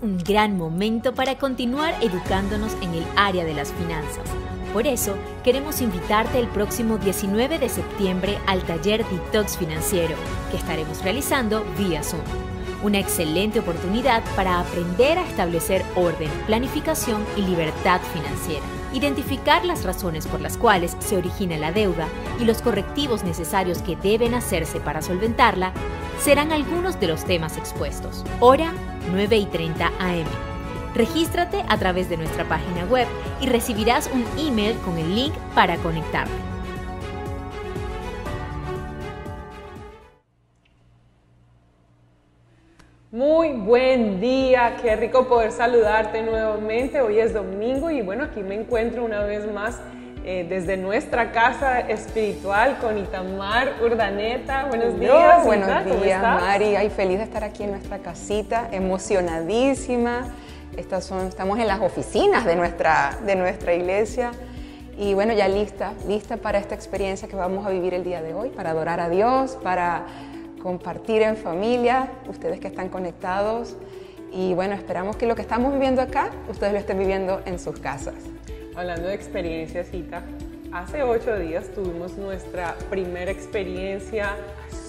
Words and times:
un 0.00 0.18
gran 0.18 0.56
momento 0.56 1.14
para 1.14 1.36
continuar 1.36 1.94
educándonos 2.00 2.72
en 2.80 2.94
el 2.94 3.04
área 3.16 3.44
de 3.44 3.54
las 3.54 3.72
finanzas. 3.72 4.24
Por 4.72 4.86
eso, 4.86 5.14
queremos 5.44 5.80
invitarte 5.80 6.38
el 6.38 6.48
próximo 6.48 6.98
19 6.98 7.58
de 7.58 7.68
septiembre 7.68 8.38
al 8.46 8.62
taller 8.62 9.04
Detox 9.06 9.56
Financiero, 9.56 10.16
que 10.50 10.56
estaremos 10.56 11.02
realizando 11.02 11.64
vía 11.78 12.02
Zoom. 12.02 12.22
Una 12.82 12.98
excelente 12.98 13.60
oportunidad 13.60 14.22
para 14.34 14.60
aprender 14.60 15.18
a 15.18 15.26
establecer 15.26 15.84
orden, 15.94 16.30
planificación 16.46 17.24
y 17.36 17.42
libertad 17.42 18.00
financiera. 18.12 18.64
Identificar 18.94 19.64
las 19.64 19.82
razones 19.82 20.28
por 20.28 20.40
las 20.40 20.56
cuales 20.56 20.96
se 21.00 21.16
origina 21.16 21.58
la 21.58 21.72
deuda 21.72 22.06
y 22.38 22.44
los 22.44 22.62
correctivos 22.62 23.24
necesarios 23.24 23.82
que 23.82 23.96
deben 23.96 24.34
hacerse 24.34 24.78
para 24.78 25.02
solventarla 25.02 25.72
serán 26.22 26.52
algunos 26.52 27.00
de 27.00 27.08
los 27.08 27.24
temas 27.24 27.56
expuestos. 27.56 28.24
Hora 28.38 28.72
9 29.10 29.36
y 29.36 29.46
30 29.46 29.86
am. 29.98 30.24
Regístrate 30.94 31.64
a 31.68 31.76
través 31.76 32.08
de 32.08 32.18
nuestra 32.18 32.48
página 32.48 32.84
web 32.84 33.08
y 33.40 33.46
recibirás 33.46 34.08
un 34.14 34.24
email 34.38 34.76
con 34.78 34.96
el 34.96 35.12
link 35.12 35.34
para 35.56 35.76
conectarte. 35.78 36.53
Muy 43.14 43.52
buen 43.52 44.20
día, 44.20 44.74
qué 44.82 44.96
rico 44.96 45.28
poder 45.28 45.52
saludarte 45.52 46.20
nuevamente. 46.20 47.00
Hoy 47.00 47.20
es 47.20 47.32
domingo 47.32 47.88
y 47.88 48.02
bueno, 48.02 48.24
aquí 48.24 48.40
me 48.40 48.56
encuentro 48.56 49.04
una 49.04 49.22
vez 49.22 49.48
más 49.52 49.78
eh, 50.24 50.44
desde 50.48 50.76
nuestra 50.76 51.30
casa 51.30 51.78
espiritual 51.78 52.76
con 52.80 52.98
Itamar 52.98 53.74
Urdaneta. 53.84 54.64
Buenos 54.64 54.98
días. 54.98 55.44
buenos 55.44 56.02
días, 56.02 56.20
Mari. 56.20 56.74
Ay, 56.74 56.90
feliz 56.90 57.18
de 57.18 57.22
estar 57.22 57.44
aquí 57.44 57.62
en 57.62 57.70
nuestra 57.70 58.00
casita, 58.00 58.68
emocionadísima. 58.72 60.34
Estas 60.76 61.04
son, 61.04 61.28
estamos 61.28 61.60
en 61.60 61.68
las 61.68 61.82
oficinas 61.82 62.44
de 62.44 62.56
nuestra, 62.56 63.16
de 63.24 63.36
nuestra 63.36 63.74
iglesia 63.74 64.32
y 64.98 65.14
bueno, 65.14 65.34
ya 65.34 65.46
lista, 65.46 65.92
lista 66.08 66.36
para 66.36 66.58
esta 66.58 66.74
experiencia 66.74 67.28
que 67.28 67.36
vamos 67.36 67.64
a 67.64 67.70
vivir 67.70 67.94
el 67.94 68.02
día 68.02 68.22
de 68.22 68.34
hoy, 68.34 68.48
para 68.48 68.70
adorar 68.70 68.98
a 68.98 69.08
Dios, 69.08 69.56
para 69.62 70.04
compartir 70.64 71.20
en 71.20 71.36
familia, 71.36 72.08
ustedes 72.26 72.58
que 72.58 72.68
están 72.68 72.88
conectados. 72.88 73.76
Y 74.32 74.54
bueno, 74.54 74.74
esperamos 74.74 75.14
que 75.14 75.26
lo 75.26 75.36
que 75.36 75.42
estamos 75.42 75.74
viviendo 75.74 76.00
acá, 76.00 76.30
ustedes 76.48 76.72
lo 76.72 76.78
estén 76.78 76.98
viviendo 76.98 77.42
en 77.44 77.58
sus 77.58 77.78
casas. 77.78 78.14
Hablando 78.74 79.08
de 79.08 79.14
experiencias, 79.14 79.88
Cita, 79.90 80.22
hace 80.72 81.02
ocho 81.02 81.38
días 81.38 81.68
tuvimos 81.74 82.16
nuestra 82.16 82.76
primera 82.88 83.30
experiencia 83.30 84.36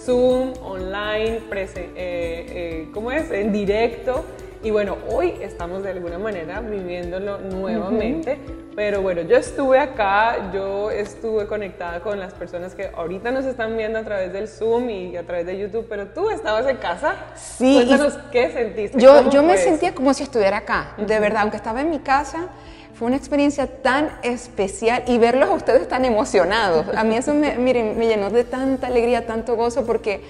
Zoom, 0.06 0.54
online, 0.64 1.42
eh, 1.52 1.76
eh, 1.98 2.90
¿cómo 2.94 3.12
es? 3.12 3.30
En 3.30 3.52
directo. 3.52 4.24
Y 4.66 4.72
bueno, 4.72 4.98
hoy 5.12 5.36
estamos 5.42 5.84
de 5.84 5.92
alguna 5.92 6.18
manera 6.18 6.60
viviéndolo 6.60 7.38
nuevamente. 7.38 8.40
Pero 8.76 9.04
bueno, 9.04 9.22
yo 9.22 9.38
estuve 9.38 9.78
acá, 9.78 10.50
yo 10.52 10.90
estuve 10.90 11.46
conectada 11.46 12.00
con 12.00 12.20
las 12.20 12.34
personas 12.34 12.74
que 12.74 12.90
ahorita 12.96 13.30
nos 13.30 13.46
están 13.46 13.78
viendo 13.78 14.00
a 14.00 14.04
través 14.04 14.34
del 14.34 14.48
Zoom 14.48 14.90
y 14.90 15.18
a 15.18 15.24
través 15.24 15.46
de 15.46 15.60
YouTube, 15.60 15.86
pero 15.88 16.08
tú 16.08 16.32
estabas 16.32 16.66
en 16.66 16.78
casa. 16.78 17.14
Sí. 17.36 17.76
Cuéntanos 17.76 18.18
qué 18.32 18.50
sentiste. 18.50 19.00
Yo, 19.00 19.30
yo 19.30 19.44
me 19.44 19.56
sentía 19.58 19.94
como 19.94 20.16
si 20.16 20.24
estuviera 20.24 20.58
acá, 20.58 20.96
de 20.98 21.20
verdad, 21.20 21.44
aunque 21.44 21.58
estaba 21.58 21.82
en 21.82 21.92
mi 21.92 22.00
casa. 22.00 22.48
Fue 22.96 23.06
una 23.06 23.18
experiencia 23.18 23.68
tan 23.68 24.10
especial 24.24 25.04
y 25.06 25.20
verlos 25.20 25.50
a 25.50 25.54
ustedes 25.54 25.88
tan 25.88 26.06
emocionados. 26.06 26.88
A 26.98 27.04
mí 27.04 27.16
eso 27.16 27.36
me, 27.36 27.56
miren, 27.60 28.00
me 28.00 28.08
llenó 28.08 28.32
de 28.32 28.44
tanta 28.46 28.88
alegría, 28.88 29.28
tanto 29.28 29.56
gozo, 29.56 29.86
porque 29.86 30.22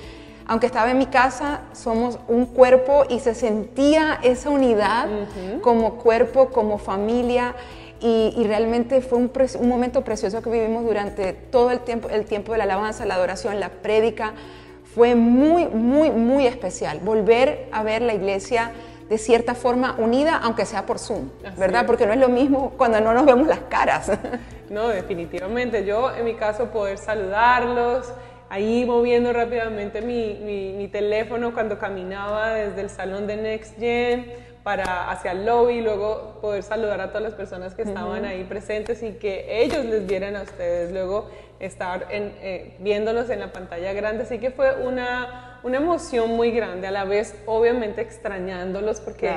aunque 0.48 0.68
estaba 0.68 0.92
en 0.92 0.98
mi 0.98 1.08
casa, 1.08 1.62
somos 1.74 2.20
un 2.28 2.46
cuerpo 2.46 3.06
y 3.10 3.20
se 3.20 3.34
sentía 3.34 4.20
esa 4.22 4.50
unidad 4.50 5.08
como 5.62 5.96
cuerpo, 5.96 6.50
como 6.50 6.78
familia. 6.78 7.56
Y, 8.00 8.44
realmente 8.46 9.02
fue 9.02 9.18
un, 9.18 9.32
momento 9.68 10.04
precioso 10.04 10.42
que 10.42 10.50
vivimos 10.50 10.84
durante 10.84 11.34
todo 11.34 11.72
el 11.72 11.80
tiempo, 11.80 12.10
el 12.10 12.26
tiempo 12.26 12.52
de 12.52 12.60
la 12.60 12.66
alabanza, 12.66 13.06
la 13.06 13.16
adoración, 13.16 13.60
la 13.60 13.70
prédica. 13.70 14.34
Fue 14.84 15.16
muy, 15.16 15.66
muy, 15.66 16.12
muy 16.12 16.46
especial 16.46 17.00
volver 17.00 17.68
a 17.72 17.84
ver 17.84 18.02
la 18.02 18.14
iglesia 18.14 18.72
de 19.10 19.18
cierta 19.18 19.56
forma 19.56 19.96
unida, 19.98 20.40
aunque 20.42 20.66
sea 20.66 20.86
por 20.86 21.00
Zoom, 21.00 21.30
¿verdad? 21.58 21.86
Porque 21.86 22.06
no 22.06 22.14
es 22.14 22.20
lo 22.20 22.30
mismo 22.30 22.74
cuando 22.78 23.00
no 23.02 23.14
nos 23.14 23.26
vemos 23.26 23.48
las 23.48 23.60
caras. 23.70 24.12
No, 24.68 24.88
definitivamente. 24.88 25.86
Yo, 25.86 26.12
en 26.16 26.26
mi 26.26 26.34
caso, 26.34 26.72
poder 26.72 26.98
saludarlos, 26.98 28.12
ahí 28.50 28.86
moviendo 28.86 29.34
rápidamente 29.34 30.02
mi, 30.02 30.34
mi, 30.78 30.88
teléfono 30.88 31.54
cuando 31.54 31.80
caminaba 31.80 32.54
desde 32.54 32.82
el 32.82 32.90
salón 32.90 33.28
de 33.28 33.38
Next 33.38 33.78
Gen 33.80 34.32
para 34.64 35.12
hacia 35.12 35.32
el 35.32 35.46
lobby, 35.46 35.82
luego 35.82 36.40
poder 36.42 36.64
saludar 36.64 37.02
a 37.02 37.10
todas 37.10 37.24
las 37.24 37.34
personas 37.34 37.76
que 37.76 37.84
estaban 37.84 38.26
ahí 38.26 38.44
presentes 38.46 39.04
y 39.04 39.14
que 39.14 39.64
ellos 39.64 39.86
les 39.86 40.08
vieran 40.08 40.36
a 40.36 40.42
ustedes, 40.42 40.92
luego 40.92 41.30
estar 41.60 42.08
en, 42.10 42.34
eh, 42.42 42.76
viéndolos 42.80 43.30
en 43.30 43.40
la 43.40 43.52
pantalla 43.52 43.94
grande. 43.94 44.24
Así 44.24 44.40
que 44.40 44.52
fue 44.52 44.76
una, 44.84 45.60
una 45.64 45.78
emoción 45.78 46.32
muy 46.32 46.52
grande, 46.52 46.88
a 46.88 46.92
la 46.92 47.06
vez 47.06 47.36
obviamente 47.46 48.02
extrañándolos 48.02 49.02
porque 49.02 49.30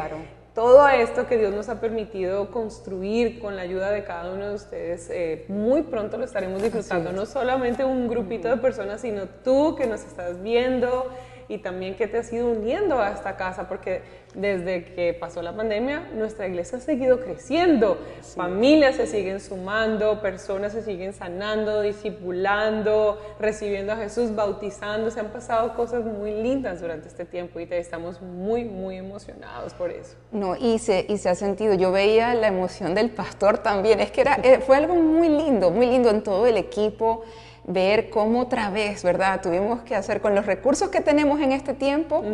todo 0.58 0.88
esto 0.88 1.28
que 1.28 1.38
Dios 1.38 1.54
nos 1.54 1.68
ha 1.68 1.80
permitido 1.80 2.50
construir 2.50 3.38
con 3.38 3.54
la 3.54 3.62
ayuda 3.62 3.92
de 3.92 4.02
cada 4.02 4.32
uno 4.32 4.48
de 4.48 4.54
ustedes, 4.56 5.08
eh, 5.08 5.44
muy 5.46 5.82
pronto 5.82 6.18
lo 6.18 6.24
estaremos 6.24 6.60
disfrutando. 6.60 7.12
No 7.12 7.26
solamente 7.26 7.84
un 7.84 8.08
grupito 8.08 8.48
de 8.48 8.56
personas, 8.56 9.02
sino 9.02 9.26
tú 9.44 9.76
que 9.76 9.86
nos 9.86 10.02
estás 10.02 10.42
viendo 10.42 11.12
y 11.48 11.58
también 11.58 11.96
que 11.96 12.06
te 12.06 12.18
has 12.18 12.32
ido 12.32 12.50
uniendo 12.50 13.00
a 13.00 13.10
esta 13.10 13.36
casa, 13.36 13.68
porque 13.68 14.02
desde 14.34 14.84
que 14.84 15.14
pasó 15.14 15.40
la 15.40 15.56
pandemia, 15.56 16.10
nuestra 16.14 16.46
iglesia 16.46 16.78
ha 16.78 16.80
seguido 16.80 17.20
creciendo, 17.20 17.98
familias 18.36 18.96
se 18.96 19.06
siguen 19.06 19.40
sumando, 19.40 20.20
personas 20.20 20.72
se 20.72 20.82
siguen 20.82 21.14
sanando, 21.14 21.80
discipulando, 21.80 23.18
recibiendo 23.40 23.92
a 23.92 23.96
Jesús, 23.96 24.34
bautizando, 24.34 25.10
se 25.10 25.20
han 25.20 25.28
pasado 25.28 25.74
cosas 25.74 26.04
muy 26.04 26.32
lindas 26.42 26.80
durante 26.80 27.08
este 27.08 27.24
tiempo 27.24 27.58
y 27.60 27.66
te 27.66 27.78
estamos 27.78 28.20
muy, 28.20 28.64
muy 28.64 28.96
emocionados 28.96 29.72
por 29.72 29.90
eso. 29.90 30.16
No, 30.30 30.56
y 30.56 30.78
se, 30.78 31.06
y 31.08 31.16
se 31.16 31.30
ha 31.30 31.34
sentido, 31.34 31.74
yo 31.74 31.90
veía 31.90 32.34
la 32.34 32.48
emoción 32.48 32.94
del 32.94 33.10
pastor 33.10 33.58
también, 33.58 34.00
es 34.00 34.10
que 34.10 34.20
era, 34.20 34.38
eh, 34.42 34.60
fue 34.60 34.76
algo 34.76 34.94
muy 34.94 35.28
lindo, 35.28 35.70
muy 35.70 35.86
lindo 35.86 36.10
en 36.10 36.22
todo 36.22 36.46
el 36.46 36.58
equipo 36.58 37.24
ver 37.68 38.08
cómo 38.08 38.40
otra 38.40 38.70
vez, 38.70 39.04
¿verdad? 39.04 39.40
Tuvimos 39.42 39.82
que 39.82 39.94
hacer 39.94 40.20
con 40.20 40.34
los 40.34 40.46
recursos 40.46 40.88
que 40.88 41.00
tenemos 41.00 41.40
en 41.40 41.52
este 41.52 41.74
tiempo, 41.74 42.24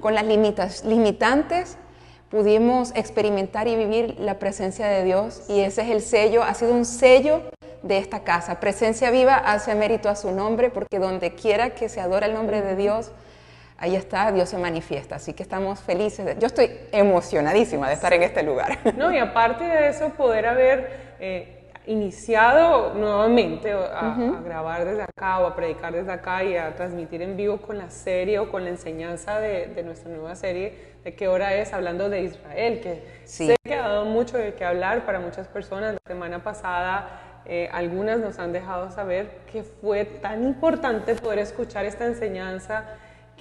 con 0.00 0.14
las 0.14 0.24
limitas, 0.24 0.84
limitantes, 0.84 1.76
pudimos 2.30 2.92
experimentar 2.94 3.66
y 3.68 3.76
vivir 3.76 4.16
la 4.20 4.38
presencia 4.38 4.86
de 4.86 5.04
Dios 5.04 5.42
y 5.48 5.60
ese 5.60 5.82
es 5.82 5.90
el 5.90 6.00
sello, 6.00 6.42
ha 6.42 6.54
sido 6.54 6.72
un 6.72 6.84
sello 6.84 7.42
de 7.82 7.98
esta 7.98 8.20
casa. 8.20 8.60
Presencia 8.60 9.10
viva 9.10 9.34
hace 9.34 9.74
mérito 9.74 10.08
a 10.08 10.14
su 10.14 10.30
nombre 10.30 10.70
porque 10.70 10.98
donde 10.98 11.34
quiera 11.34 11.70
que 11.70 11.88
se 11.88 12.00
adora 12.00 12.26
el 12.26 12.34
nombre 12.34 12.62
de 12.62 12.76
Dios, 12.76 13.10
ahí 13.78 13.96
está, 13.96 14.30
Dios 14.30 14.48
se 14.48 14.58
manifiesta. 14.58 15.16
Así 15.16 15.32
que 15.32 15.42
estamos 15.42 15.80
felices. 15.80 16.36
Yo 16.38 16.46
estoy 16.46 16.70
emocionadísima 16.92 17.88
de 17.88 17.94
estar 17.94 18.12
en 18.12 18.22
este 18.22 18.44
lugar. 18.44 18.78
No, 18.96 19.12
y 19.12 19.18
aparte 19.18 19.64
de 19.64 19.88
eso, 19.88 20.10
poder 20.10 20.46
haber... 20.46 21.14
Eh, 21.18 21.63
iniciado 21.86 22.94
nuevamente 22.94 23.72
a, 23.72 24.16
grabar 24.44 24.84
desde 24.84 25.02
acá 25.02 25.38
o 25.40 25.46
a 25.46 25.54
predicar 25.54 25.92
desde 25.92 26.12
acá 26.12 26.42
y 26.42 26.56
a 26.56 26.74
transmitir 26.74 27.22
en 27.22 27.36
vivo 27.36 27.58
con 27.58 27.78
la 27.78 27.90
serie 27.90 28.38
o 28.38 28.50
con 28.50 28.64
la 28.64 28.70
enseñanza 28.70 29.38
de, 29.38 29.82
nuestra 29.84 30.10
nueva 30.10 30.34
serie 30.34 30.94
de 31.04 31.14
qué 31.14 31.28
hora 31.28 31.54
es 31.54 31.72
hablando 31.72 32.08
de 32.08 32.22
Israel, 32.22 32.80
que 32.80 33.02
sé 33.24 33.56
que 33.62 33.74
ha 33.74 33.88
dado 33.88 34.06
mucho 34.06 34.38
de 34.38 34.54
qué 34.54 34.64
hablar 34.64 35.04
para 35.04 35.20
muchas 35.20 35.46
personas. 35.48 35.94
La 35.94 36.12
semana 36.12 36.42
pasada 36.42 37.42
eh, 37.46 37.68
algunas 37.72 38.18
nos 38.18 38.38
han 38.38 38.52
dejado 38.52 38.90
saber 38.90 39.40
que 39.52 39.62
fue 39.62 40.06
tan 40.06 40.44
importante 40.44 41.14
poder 41.14 41.40
escuchar 41.40 41.84
esta 41.84 42.06
enseñanza 42.06 42.84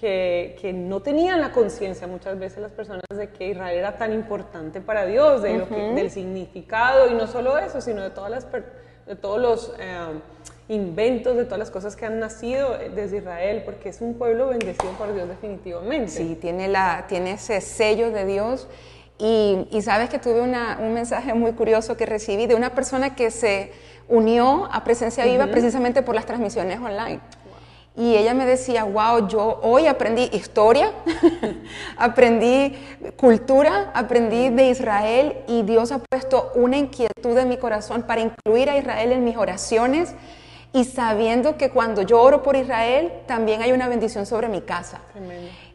que, 0.03 0.73
no 0.73 1.01
tenían 1.01 1.39
la 1.39 1.51
conciencia 1.51 2.07
muchas 2.07 2.37
veces 2.37 2.59
las 2.59 2.71
personas 2.71 3.03
de 3.15 3.29
que 3.29 3.49
Israel 3.49 3.77
era 3.77 3.97
tan 3.97 4.11
importante 4.11 4.81
para 4.81 5.05
Dios, 5.05 5.41
de 5.41 5.57
lo 5.57 5.65
del 5.65 6.11
significado, 6.11 7.09
y 7.09 7.13
no 7.13 7.27
solo 7.27 7.57
eso, 7.57 7.79
sino 7.79 8.01
de, 8.01 8.09
todas 8.09 8.29
las, 8.29 8.47
de 8.51 9.15
todos 9.15 9.39
los 9.39 9.73
eh, 9.79 10.19
inventos, 10.67 11.37
de 11.37 11.45
todas 11.45 11.59
las 11.59 11.71
cosas 11.71 11.95
que 11.95 12.05
han 12.05 12.19
nacido 12.19 12.77
desde 12.93 13.17
Israel, 13.17 13.61
porque 13.63 13.89
es 13.89 14.01
un 14.01 14.15
pueblo 14.15 14.47
bendecido 14.47 14.91
por 14.93 15.13
Dios 15.13 15.29
definitivamente. 15.29 16.11
Sí, 16.11 16.37
tiene, 16.39 16.67
la, 16.67 17.05
tiene 17.07 17.33
ese 17.33 17.61
sello 17.61 18.11
de 18.11 18.25
Dios. 18.25 18.67
Y, 19.19 19.67
sabes 19.83 20.09
que 20.09 20.19
tuve 20.19 20.41
un 20.41 20.93
mensaje 20.93 21.33
muy 21.33 21.53
curioso 21.53 21.95
que 21.95 22.05
recibí 22.05 22.45
de 22.45 22.55
una 22.55 22.75
persona 22.75 23.15
que 23.15 23.31
se 23.31 23.71
unió 24.09 24.67
a 24.69 24.83
Presencia 24.83 25.23
Viva 25.23 25.47
precisamente 25.47 26.01
por 26.01 26.13
las 26.13 26.25
transmisiones 26.25 26.79
online. 26.79 27.21
Y 27.95 28.15
ella 28.15 28.33
me 28.33 28.45
decía, 28.45 28.85
wow, 28.85 29.27
yo 29.27 29.59
hoy 29.61 29.85
aprendí 29.85 30.27
historia, 30.33 30.91
aprendí 31.97 32.75
cultura, 33.17 33.91
aprendí 33.93 34.49
de 34.49 34.69
Israel 34.69 35.37
y 35.47 35.61
Dios 35.61 35.91
ha 35.91 35.99
puesto 35.99 36.51
una 36.55 36.77
inquietud 36.77 37.37
en 37.37 37.49
mi 37.49 37.57
corazón 37.57 38.01
para 38.01 38.21
incluir 38.21 38.71
a 38.71 38.77
Israel 38.77 39.11
en 39.11 39.23
mis 39.23 39.37
oraciones 39.37 40.15
y 40.73 40.85
sabiendo 40.85 41.55
que 41.55 41.69
cuando 41.69 42.01
yo 42.01 42.19
oro 42.19 42.41
por 42.41 42.55
Israel 42.55 43.13
también 43.27 43.61
hay 43.61 43.71
una 43.71 43.87
bendición 43.87 44.25
sobre 44.25 44.47
mi 44.47 44.61
casa. 44.61 44.99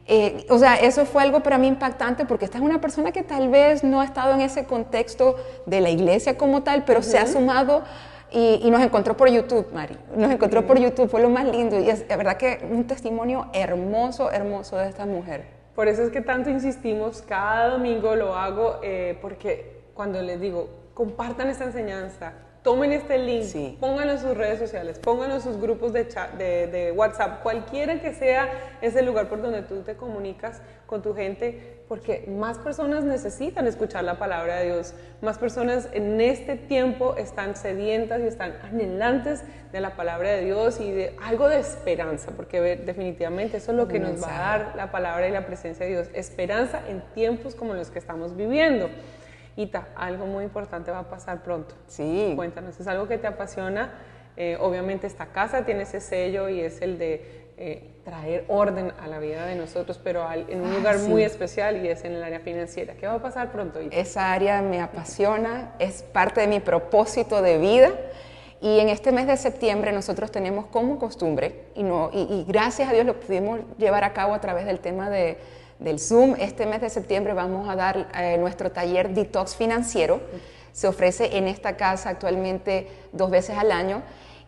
Eh, 0.08 0.44
o 0.50 0.58
sea, 0.58 0.74
eso 0.74 1.06
fue 1.06 1.22
algo 1.22 1.40
para 1.40 1.56
mí 1.56 1.68
impactante 1.68 2.24
porque 2.24 2.46
esta 2.46 2.58
es 2.58 2.64
una 2.64 2.80
persona 2.80 3.12
que 3.12 3.22
tal 3.22 3.48
vez 3.48 3.84
no 3.84 4.00
ha 4.00 4.04
estado 4.04 4.34
en 4.34 4.40
ese 4.40 4.64
contexto 4.64 5.36
de 5.66 5.80
la 5.80 5.90
iglesia 5.90 6.36
como 6.36 6.64
tal, 6.64 6.84
pero 6.84 7.02
se 7.02 7.18
ha 7.18 7.28
sumado 7.28 7.84
y, 8.30 8.70
nos 8.70 8.80
encontró 8.82 9.16
por 9.16 9.28
YouTube, 9.30 9.72
Mari. 9.72 9.96
Nos 10.14 10.30
encontró 10.30 10.66
por 10.66 10.78
YouTube, 10.78 11.08
fue 11.08 11.22
lo 11.22 11.30
más 11.30 11.44
lindo. 11.46 11.78
Y 11.78 11.88
es 11.88 12.04
la 12.08 12.16
verdad 12.16 12.36
que 12.36 12.66
un 12.70 12.86
testimonio 12.86 13.46
hermoso, 13.52 14.30
hermoso 14.30 14.76
de 14.76 14.88
esta 14.88 15.06
mujer. 15.06 15.46
Por 15.74 15.88
eso 15.88 16.02
es 16.02 16.10
que 16.10 16.20
tanto 16.20 16.50
insistimos, 16.50 17.22
cada 17.22 17.68
domingo 17.68 18.16
lo 18.16 18.34
hago, 18.34 18.80
eh, 18.82 19.16
porque 19.22 19.78
cuando 19.94 20.20
les 20.20 20.40
digo, 20.40 20.68
compartan 20.92 21.48
esta 21.48 21.64
enseñanza, 21.64 22.32
tomen 22.62 22.92
este 22.92 23.18
link, 23.18 23.78
pónganlo 23.78 24.14
en 24.14 24.18
sus 24.18 24.36
redes 24.36 24.58
sociales, 24.58 24.98
pónganlo 24.98 25.36
en 25.36 25.40
sus 25.40 25.60
grupos 25.60 25.92
de, 25.92 26.08
chat, 26.08 26.32
de, 26.34 26.92
WhatsApp, 26.94 27.42
cualquiera 27.42 28.00
que 28.00 28.12
sea 28.12 28.48
ese 28.80 29.02
lugar 29.02 29.28
por 29.28 29.40
donde 29.40 29.62
tú 29.62 29.82
te 29.82 29.94
comunicas 29.94 30.60
con 30.86 31.00
tu 31.00 31.14
gente, 31.14 31.77
porque 31.88 32.26
más 32.28 32.58
personas 32.58 33.02
necesitan 33.02 33.66
escuchar 33.66 34.04
la 34.04 34.18
palabra 34.18 34.56
de 34.56 34.66
Dios, 34.66 34.94
más 35.22 35.38
personas 35.38 35.88
en 35.92 36.20
este 36.20 36.56
tiempo 36.56 37.16
están 37.16 37.56
sedientas 37.56 38.20
y 38.20 38.26
están 38.26 38.58
anhelantes 38.62 39.42
de 39.72 39.80
la 39.80 39.96
palabra 39.96 40.30
de 40.30 40.44
Dios 40.44 40.80
y 40.80 40.90
de 40.92 41.16
algo 41.22 41.48
de 41.48 41.58
esperanza, 41.58 42.32
porque 42.36 42.60
definitivamente 42.76 43.56
eso 43.56 43.72
es 43.72 43.78
lo 43.78 43.88
que 43.88 43.98
nos 43.98 44.22
va 44.22 44.28
a 44.28 44.38
dar 44.38 44.76
la 44.76 44.90
palabra 44.90 45.26
y 45.28 45.32
la 45.32 45.46
presencia 45.46 45.86
de 45.86 45.92
Dios, 45.92 46.08
esperanza 46.12 46.82
en 46.88 47.00
tiempos 47.14 47.54
como 47.54 47.72
los 47.72 47.90
que 47.90 47.98
estamos 47.98 48.36
viviendo. 48.36 48.90
Ita, 49.56 49.88
algo 49.96 50.26
muy 50.26 50.44
importante 50.44 50.90
va 50.90 51.00
a 51.00 51.10
pasar 51.10 51.42
pronto. 51.42 51.74
Sí. 51.88 52.34
Cuéntanos, 52.36 52.78
es 52.78 52.86
algo 52.86 53.08
que 53.08 53.18
te 53.18 53.26
apasiona. 53.26 53.92
Eh, 54.36 54.56
obviamente 54.60 55.08
esta 55.08 55.26
casa 55.32 55.64
tiene 55.64 55.82
ese 55.82 56.00
sello 56.00 56.48
y 56.48 56.60
es 56.60 56.80
el 56.80 56.96
de 56.96 57.47
eh, 57.58 57.82
traer 58.04 58.44
orden 58.48 58.92
a 59.00 59.06
la 59.08 59.18
vida 59.18 59.44
de 59.44 59.54
nosotros, 59.54 60.00
pero 60.02 60.26
en 60.32 60.60
un 60.60 60.74
lugar 60.74 60.98
muy 61.00 61.22
especial 61.22 61.84
y 61.84 61.88
es 61.88 62.04
en 62.04 62.12
el 62.12 62.22
área 62.22 62.40
financiera. 62.40 62.94
¿Qué 62.94 63.06
va 63.06 63.14
a 63.14 63.22
pasar 63.22 63.52
pronto? 63.52 63.80
Ita? 63.80 63.96
Esa 63.96 64.32
área 64.32 64.62
me 64.62 64.80
apasiona, 64.80 65.74
es 65.78 66.02
parte 66.02 66.40
de 66.40 66.46
mi 66.46 66.60
propósito 66.60 67.42
de 67.42 67.58
vida. 67.58 67.90
Y 68.60 68.80
en 68.80 68.88
este 68.88 69.12
mes 69.12 69.26
de 69.26 69.36
septiembre 69.36 69.92
nosotros 69.92 70.32
tenemos 70.32 70.66
como 70.66 70.98
costumbre, 70.98 71.66
y, 71.76 71.82
no, 71.84 72.10
y 72.12 72.44
gracias 72.48 72.88
a 72.88 72.92
Dios 72.92 73.06
lo 73.06 73.20
pudimos 73.20 73.60
llevar 73.76 74.02
a 74.02 74.12
cabo 74.12 74.34
a 74.34 74.40
través 74.40 74.66
del 74.66 74.80
tema 74.80 75.10
de, 75.10 75.38
del 75.78 75.98
Zoom. 75.98 76.34
Este 76.38 76.66
mes 76.66 76.80
de 76.80 76.90
septiembre 76.90 77.32
vamos 77.32 77.68
a 77.68 77.76
dar 77.76 78.08
eh, 78.14 78.36
nuestro 78.38 78.70
taller 78.70 79.10
Detox 79.10 79.56
Financiero. 79.56 80.20
Se 80.72 80.86
ofrece 80.86 81.36
en 81.36 81.48
esta 81.48 81.76
casa 81.76 82.10
actualmente 82.10 82.88
dos 83.12 83.30
veces 83.30 83.56
al 83.56 83.72
año. 83.72 84.02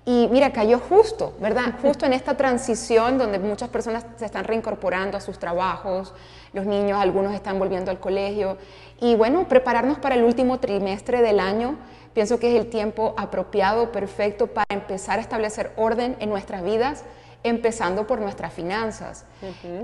Y 0.06 0.28
mira, 0.30 0.52
cayó 0.52 0.78
justo, 0.78 1.34
¿verdad? 1.40 1.74
Justo 1.82 2.06
en 2.06 2.14
esta 2.14 2.36
transición 2.36 3.18
donde 3.18 3.38
muchas 3.38 3.68
personas 3.68 4.04
se 4.16 4.24
están 4.24 4.44
reincorporando 4.44 5.16
a 5.16 5.20
sus 5.20 5.38
trabajos, 5.38 6.14
los 6.52 6.66
niños, 6.66 6.98
algunos 7.00 7.34
están 7.34 7.58
volviendo 7.58 7.90
al 7.90 8.00
colegio. 8.00 8.56
Y 9.00 9.14
bueno, 9.14 9.46
prepararnos 9.46 9.98
para 9.98 10.14
el 10.14 10.24
último 10.24 10.58
trimestre 10.58 11.20
del 11.20 11.38
año, 11.38 11.76
pienso 12.14 12.38
que 12.38 12.54
es 12.54 12.60
el 12.60 12.70
tiempo 12.70 13.14
apropiado, 13.18 13.92
perfecto 13.92 14.46
para 14.46 14.66
empezar 14.70 15.18
a 15.18 15.22
establecer 15.22 15.72
orden 15.76 16.16
en 16.18 16.30
nuestras 16.30 16.62
vidas 16.64 17.04
empezando 17.42 18.06
por 18.06 18.20
nuestras 18.20 18.52
finanzas. 18.52 19.24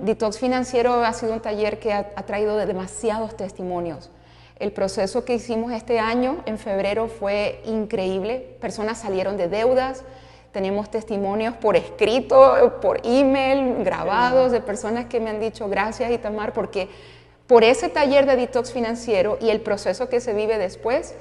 Detox 0.03 0.39
Financiero 0.39 1.05
ha 1.05 1.13
sido 1.13 1.33
un 1.33 1.41
taller 1.41 1.79
que 1.79 1.93
ha, 1.93 2.05
traído 2.27 2.57
demasiados 2.57 3.37
testimonios. 3.37 4.11
El 4.59 4.73
proceso 4.73 5.25
que 5.25 5.35
hicimos 5.35 5.73
este 5.73 5.99
año, 5.99 6.39
en 6.47 6.59
febrero, 6.59 7.09
fue 7.09 7.61
increíble. 7.67 8.57
Personas 8.61 8.99
salieron 8.99 9.37
de 9.37 9.49
deudas, 9.49 10.03
tenemos 10.53 10.91
testimonios 10.91 11.55
por 11.55 11.77
escrito, 11.77 12.79
por 12.81 13.01
email, 13.05 13.85
grabados 13.85 14.53
de 14.53 14.63
personas 14.63 15.05
que 15.05 15.21
me 15.21 15.29
han 15.29 15.41
dicho 15.41 15.69
gracias 15.69 16.11
Itamar 16.11 16.55
porque 16.55 16.89
por 17.47 17.63
ese 17.63 17.91
taller 17.91 18.25
de 18.25 18.37
detox 18.37 18.73
financiero 18.73 19.37
y 19.39 19.51
el 19.51 19.61
proceso 19.61 20.09
que 20.09 20.21
se 20.21 20.33
vive 20.33 20.57
después, 20.57 21.15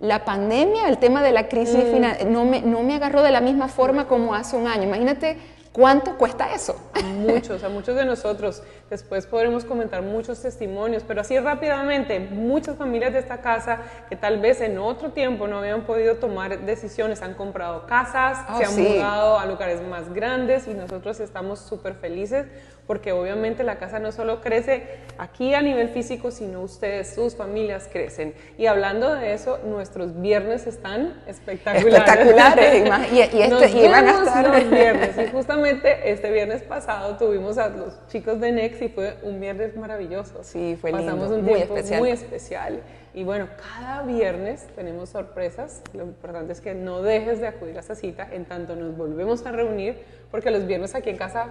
la 0.00 0.24
pandemia, 0.24 0.88
el 0.88 0.96
tema 0.96 1.22
de 1.22 1.32
la 1.32 1.48
crisis 1.48 1.84
mm. 1.84 2.32
no, 2.32 2.46
me, 2.46 2.62
no 2.62 2.82
me 2.82 2.94
agarró 2.94 3.22
de 3.22 3.30
la 3.30 3.42
misma 3.42 3.68
forma 3.68 4.08
como 4.08 4.34
hace 4.34 4.56
un 4.56 4.66
año. 4.66 4.84
Imagínate 4.84 5.36
¿Cuánto 5.72 6.16
cuesta 6.18 6.52
eso? 6.52 6.74
Muchos, 7.04 7.62
a 7.62 7.68
muchos 7.68 7.94
de 7.94 8.04
nosotros. 8.04 8.62
Después 8.90 9.24
podremos 9.24 9.64
comentar 9.64 10.02
muchos 10.02 10.42
testimonios, 10.42 11.04
pero 11.06 11.20
así 11.20 11.38
rápidamente, 11.38 12.18
muchas 12.18 12.76
familias 12.76 13.12
de 13.12 13.20
esta 13.20 13.40
casa 13.40 13.78
que 14.08 14.16
tal 14.16 14.40
vez 14.40 14.60
en 14.60 14.78
otro 14.78 15.12
tiempo 15.12 15.46
no 15.46 15.58
habían 15.58 15.82
podido 15.82 16.16
tomar 16.16 16.66
decisiones, 16.66 17.22
han 17.22 17.34
comprado 17.34 17.86
casas, 17.86 18.44
oh, 18.48 18.58
se 18.58 18.64
han 18.64 18.82
mudado 18.82 19.38
a 19.38 19.46
lugares 19.46 19.80
más 19.80 20.12
grandes 20.12 20.66
y 20.66 20.74
nosotros 20.74 21.20
estamos 21.20 21.60
súper 21.60 21.94
felices 21.94 22.46
porque 22.90 23.12
obviamente 23.12 23.62
la 23.62 23.78
casa 23.78 24.00
no 24.00 24.10
solo 24.10 24.40
crece 24.40 24.98
aquí 25.16 25.54
a 25.54 25.62
nivel 25.62 25.90
físico, 25.90 26.32
sino 26.32 26.60
ustedes, 26.60 27.14
sus 27.14 27.36
familias 27.36 27.88
crecen. 27.92 28.34
Y 28.58 28.66
hablando 28.66 29.14
de 29.14 29.32
eso, 29.32 29.60
nuestros 29.64 30.20
viernes 30.20 30.66
están 30.66 31.22
espectaculares. 31.28 31.94
Espectaculares. 31.94 33.12
y, 33.12 33.16
y, 33.16 33.42
este, 33.42 33.70
y 33.70 33.88
van 33.88 34.08
a 34.08 34.24
estar... 34.24 34.48
los 34.48 34.68
viernes. 34.68 35.10
Y 35.16 35.30
justamente 35.30 36.10
este 36.10 36.32
viernes 36.32 36.62
pasado 36.62 37.16
tuvimos 37.16 37.58
a 37.58 37.68
los 37.68 37.94
chicos 38.08 38.40
de 38.40 38.50
Next 38.50 38.79
y 38.84 38.88
fue 38.88 39.16
un 39.22 39.40
viernes 39.40 39.76
maravilloso. 39.76 40.42
Sí, 40.42 40.76
fue 40.80 40.92
lindo. 40.92 41.06
Pasamos 41.06 41.30
un 41.30 41.44
muy 41.44 41.60
especial. 41.60 42.00
muy 42.00 42.10
especial. 42.10 42.80
Y 43.14 43.24
bueno, 43.24 43.48
cada 43.56 44.02
viernes 44.02 44.66
tenemos 44.76 45.10
sorpresas. 45.10 45.82
Lo 45.92 46.04
importante 46.04 46.52
es 46.52 46.60
que 46.60 46.74
no 46.74 47.02
dejes 47.02 47.40
de 47.40 47.48
acudir 47.48 47.76
a 47.76 47.80
esa 47.80 47.94
cita 47.94 48.28
en 48.30 48.44
tanto 48.44 48.76
nos 48.76 48.96
volvemos 48.96 49.44
a 49.46 49.52
reunir, 49.52 49.98
porque 50.30 50.50
los 50.50 50.66
viernes 50.66 50.94
aquí 50.94 51.10
en 51.10 51.16
casa 51.16 51.46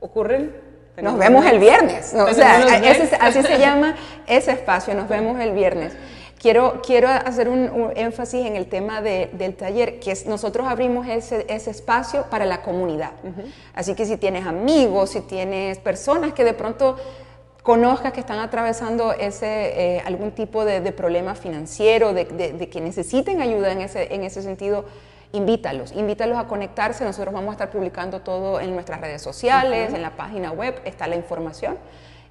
ocurren 0.00 0.76
nos 1.02 1.18
vemos 1.18 1.44
el 1.44 1.58
viernes. 1.58 2.14
O 2.14 2.32
sea, 2.32 2.64
así 3.20 3.42
se 3.42 3.58
llama 3.58 3.94
ese 4.26 4.52
espacio, 4.52 4.94
nos 4.94 5.08
vemos 5.08 5.38
el 5.40 5.52
viernes. 5.52 5.92
Quiero, 6.38 6.82
quiero 6.84 7.08
hacer 7.08 7.48
un, 7.48 7.92
énfasis 7.96 8.44
en 8.44 8.56
el 8.56 8.66
tema 8.66 9.00
del 9.00 9.54
taller, 9.56 9.98
que 9.98 10.10
es, 10.12 10.26
nosotros 10.26 10.66
abrimos 10.68 11.06
ese, 11.08 11.46
ese 11.48 11.70
espacio 11.70 12.26
para 12.30 12.44
la 12.44 12.62
comunidad. 12.62 13.12
Así 13.74 13.94
que 13.94 14.04
si 14.04 14.16
tienes 14.18 14.46
amigos, 14.46 15.10
si 15.10 15.22
tienes 15.22 15.78
personas 15.78 16.34
que 16.34 16.44
de 16.44 16.52
pronto 16.52 16.96
conozcas 17.62 18.12
que 18.12 18.20
están 18.20 18.38
atravesando 18.38 19.12
ese, 19.12 19.96
eh, 19.96 20.02
algún 20.04 20.30
tipo 20.32 20.64
de, 20.64 20.92
problema 20.92 21.34
financiero, 21.34 22.12
de, 22.12 22.24
de, 22.26 22.68
que 22.68 22.80
necesiten 22.80 23.40
ayuda 23.40 23.72
en 23.72 23.80
ese, 23.80 24.14
en 24.14 24.22
ese 24.22 24.42
sentido, 24.42 24.84
invítalos, 25.32 25.92
invítalos 25.92 26.38
a 26.38 26.46
conectarse. 26.46 27.04
Nosotros 27.04 27.34
vamos 27.34 27.48
a 27.48 27.52
estar 27.52 27.70
publicando 27.70 28.20
todo 28.20 28.60
en 28.60 28.72
nuestras 28.72 29.00
redes 29.00 29.22
sociales, 29.22 29.92
en 29.92 30.02
la 30.02 30.16
página 30.16 30.52
web, 30.52 30.80
está 30.84 31.08
la 31.08 31.16
información. 31.16 31.76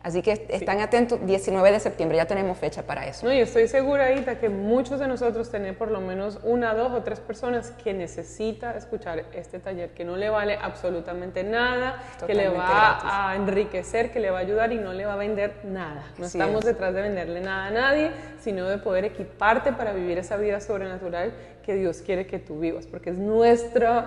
Así 0.05 0.21
que 0.21 0.45
están 0.50 0.81
atentos, 0.81 1.19
19 1.25 1.71
de 1.71 1.79
septiembre, 1.79 2.15
ya 2.15 2.27
tenemos 2.27 2.59
fecha 2.59 2.83
para 2.83 3.07
eso. 3.07 3.25
No, 3.25 3.33
y 3.33 3.39
estoy 3.39 3.67
segura, 3.67 4.12
Ita, 4.12 4.38
que 4.38 4.50
muchos 4.50 5.00
de 5.00 5.07
nosotros 5.07 5.50
tenemos 5.50 5.77
por 5.77 5.89
lo 5.89 6.00
menos 6.00 6.38
una, 6.43 6.75
dos 6.75 6.91
o 6.91 7.01
tres 7.01 7.19
personas 7.19 7.71
que 7.71 7.91
necesita 7.91 8.77
escuchar 8.77 9.25
este 9.33 9.57
taller, 9.57 9.95
que 9.95 10.05
no 10.05 10.15
le 10.15 10.29
vale 10.29 10.59
absolutamente 10.62 11.43
nada, 11.43 12.03
que 12.24 12.35
le 12.35 12.50
va 12.50 13.31
a 13.31 13.35
enriquecer, 13.35 14.12
que 14.12 14.19
le 14.19 14.29
va 14.29 14.38
a 14.38 14.41
ayudar 14.41 14.71
y 14.74 14.77
no 14.77 14.93
le 14.93 15.07
va 15.07 15.13
a 15.13 15.17
vender 15.17 15.62
nada. 15.63 16.03
No 16.19 16.27
estamos 16.27 16.63
detrás 16.63 16.93
de 16.93 17.01
venderle 17.01 17.41
nada 17.41 17.65
a 17.65 17.71
nadie, 17.71 18.12
sino 18.39 18.69
de 18.69 18.77
poder 18.77 19.05
equiparte 19.05 19.74
para 19.74 19.91
vivir 19.91 20.19
esa 20.19 20.38
vida 20.38 20.62
sobrenatural 20.62 21.33
que 21.65 21.74
Dios 21.74 22.03
quiere 22.05 22.27
que 22.27 22.38
tú 22.38 22.59
vivas, 22.59 22.85
porque 22.85 23.09
es 23.09 23.17
nuestro 23.17 24.05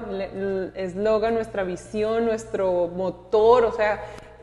eslogan, 0.76 1.34
nuestra 1.34 1.64
visión, 1.64 2.24
nuestro 2.24 2.86
motor, 2.86 3.64
o 3.64 3.72
sea, 3.72 4.00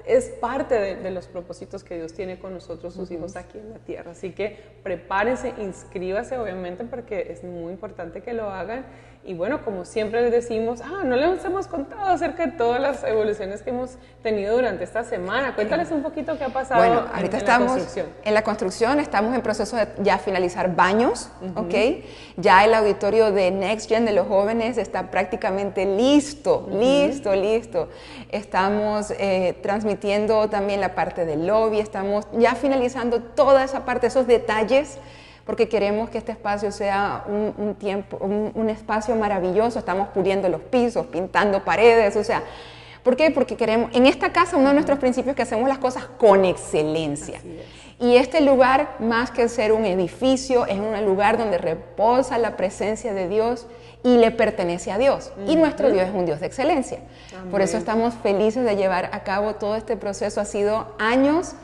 es 0.07 0.29
parte 0.29 0.75
de, 0.95 1.11
los 1.11 1.27
propósitos 1.27 1.83
que 1.83 1.95
Dios 1.95 2.13
tiene 2.13 2.39
con 2.39 2.53
nosotros, 2.53 2.93
sus 2.93 3.09
hijos 3.11 3.35
aquí 3.35 3.57
en 3.57 3.71
la 3.71 3.79
tierra. 3.79 4.11
Así 4.11 4.31
que 4.31 4.57
prepárense, 4.83 5.53
inscríbase 5.59 6.37
obviamente 6.37 6.83
porque 6.83 7.31
es 7.31 7.43
muy 7.43 7.73
importante 7.73 8.21
que 8.21 8.33
lo 8.33 8.49
hagan 8.49 8.85
y 9.27 9.33
bueno, 9.33 9.63
como 9.65 9.85
siempre 9.85 10.21
les 10.21 10.31
decimos, 10.31 10.81
ah, 10.81 11.03
no 11.03 11.15
les 11.15 11.43
hemos 11.43 11.65
contado 11.65 12.05
acerca 12.05 12.45
de 12.45 12.51
todas 12.51 12.79
las 12.79 13.03
evoluciones 13.03 13.63
que 13.63 13.71
hemos 13.71 13.97
tenido 14.21 14.55
durante 14.55 14.83
esta 14.83 15.03
semana. 15.03 15.55
Cuéntales 15.55 15.89
un 15.89 16.03
poquito 16.03 16.37
qué 16.37 16.43
ha 16.43 16.49
pasado 16.49 16.79
bueno, 16.79 17.07
ahorita 17.11 17.37
estamos 17.37 17.69
la 17.69 17.73
construcción. 17.73 18.05
En 18.23 18.33
la 18.35 18.43
construcción 18.43 18.99
estamos 18.99 19.33
en 19.33 19.41
proceso 19.41 19.77
de 19.77 19.87
ya 20.03 20.19
finalizar 20.19 20.75
baños, 20.75 21.29
¿ok? 21.55 21.73
Ya 22.37 22.65
el 22.65 22.75
auditorio 22.75 23.31
de 23.31 23.49
Next 23.49 23.89
Gen 23.89 24.05
de 24.05 24.13
los 24.13 24.27
jóvenes 24.27 24.77
está 24.77 25.09
prácticamente 25.09 25.85
listo, 25.85 26.69
listo, 26.71 27.33
listo. 27.33 27.89
Estamos 28.29 29.11
eh, 29.17 29.57
transmitiendo 29.63 30.49
también 30.49 30.81
la 30.81 30.93
parte 30.93 31.25
del 31.25 31.47
lobby, 31.47 31.79
estamos 31.79 32.27
ya 32.33 32.53
finalizando 32.53 33.21
toda 33.21 33.63
esa 33.63 33.85
parte, 33.85 34.05
esos 34.05 34.27
detalles 34.27 34.99
porque 35.45 35.69
queremos 35.69 36.09
que 36.09 36.17
este 36.17 36.31
espacio 36.31 36.71
sea 36.71 37.23
un, 37.27 37.75
tiempo, 37.75 38.17
un, 38.17 38.69
espacio 38.69 39.15
maravilloso. 39.15 39.77
Estamos 39.77 40.07
puliendo 40.09 40.49
los 40.49 40.61
pisos, 40.61 41.05
pintando 41.07 41.63
paredes, 41.63 42.15
o 42.15 42.23
sea, 42.23 42.43
¿por 43.03 43.15
qué? 43.15 43.29
Porque 43.29 43.55
queremos, 43.55 43.95
en 43.95 44.07
esta 44.07 44.33
casa 44.33 44.57
uno 44.57 44.69
de 44.69 44.73
nuestros 44.73 44.97
principios 44.97 45.31
es 45.31 45.35
que 45.35 45.43
hacemos 45.43 45.69
las 45.69 45.77
cosas 45.77 46.05
con 46.17 46.45
excelencia. 46.45 47.39
Y 47.99 48.17
este 48.17 48.41
lugar, 48.41 48.95
más 48.99 49.31
que 49.31 49.47
ser 49.47 49.71
un 49.71 49.85
edificio, 49.85 50.65
es 50.65 50.79
un 50.79 51.05
lugar 51.05 51.37
donde 51.37 51.57
reposa 51.57 52.37
la 52.37 52.57
presencia 52.57 53.13
de 53.13 53.29
Dios 53.29 53.67
y 54.03 54.17
le 54.17 54.31
pertenece 54.31 54.91
a 54.91 54.97
Dios. 54.97 55.31
Y 55.47 55.55
nuestro 55.55 55.91
Dios 55.91 56.07
es 56.07 56.13
un 56.13 56.25
Dios 56.25 56.39
de 56.39 56.47
excelencia. 56.47 56.99
Por 57.51 57.61
eso 57.61 57.77
estamos 57.77 58.15
felices 58.15 58.65
de 58.65 58.75
llevar 58.75 59.11
a 59.13 59.23
cabo 59.23 59.55
todo 59.55 59.75
este 59.75 59.95
proceso. 59.95 60.41
Ha 60.41 60.45
sido 60.45 60.87
años 60.99 61.55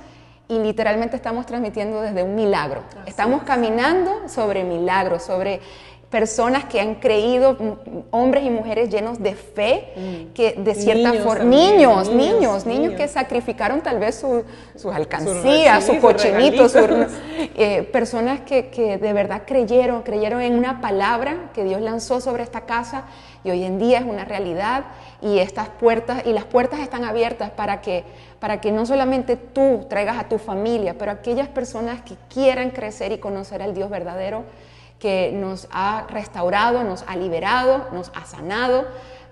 y 0.51 0.60
literalmente 0.60 1.15
estamos 1.15 1.46
transmitiendo 1.46 2.01
desde 2.01 2.24
un 2.24 2.36
milagro. 2.36 2.84
Estamos 3.05 3.43
caminando 3.43 4.27
sobre 4.27 4.65
milagros, 4.65 5.24
sobre 5.24 5.62
personas 6.10 6.65
que 6.65 6.81
han 6.81 6.96
creído, 6.96 7.55
hombres 8.12 8.43
y 8.43 8.50
mujeres 8.50 8.89
llenos 8.89 9.24
de 9.24 9.34
fe, 9.34 9.93
mm. 9.96 10.34
que 10.34 10.55
de 10.58 10.75
cierta 10.75 11.13
forma, 11.13 11.46
niños, 11.46 12.10
niños, 12.13 12.65
niños, 12.65 12.96
que 12.96 13.08
sacrificaron 13.08 13.79
tal 13.79 13.98
vez 13.98 14.22
sus 14.75 14.93
alcancías, 14.93 15.86
sus 15.86 15.96
cochinitos, 16.00 16.75
eh, 17.55 17.84
personas 17.93 18.41
que, 18.41 18.67
que, 18.67 18.98
de 18.98 19.13
verdad 19.13 19.43
creyeron, 19.48 20.01
creyeron 20.01 20.41
en 20.41 20.55
una 20.55 20.81
palabra 20.81 21.51
que 21.53 21.63
Dios 21.63 21.79
lanzó 21.79 22.20
sobre 22.20 22.43
esta 22.43 22.65
casa 22.65 23.05
y 23.43 23.51
hoy 23.51 23.63
en 23.63 23.79
día 23.79 24.00
es 24.00 24.05
una 24.05 24.25
realidad 24.25 24.86
y 25.21 25.39
estas 25.39 25.69
puertas, 25.69 26.25
y 26.25 26.33
las 26.33 26.45
puertas 26.45 26.79
están 26.79 27.03
abiertas 27.03 27.51
para 27.51 27.81
que, 27.81 28.03
para 28.39 28.62
que 28.62 28.71
no 28.71 28.86
solamente 28.86 29.36
tú 29.36 29.86
traigas 29.89 30.17
a 30.17 30.27
tu 30.27 30.38
familia, 30.38 30.95
pero 30.98 31.12
aquellas 31.12 31.48
personas 31.48 32.01
que 32.01 32.15
quieran 32.33 32.71
crecer 32.71 33.12
y 33.12 33.17
conocer 33.17 33.62
al 33.62 33.74
Dios 33.74 33.89
verdadero, 33.89 34.43
que 35.00 35.31
nos 35.33 35.67
ha 35.71 36.05
restaurado, 36.10 36.83
nos 36.83 37.03
ha 37.07 37.15
liberado, 37.15 37.88
nos 37.91 38.12
ha 38.15 38.25
sanado. 38.25 38.86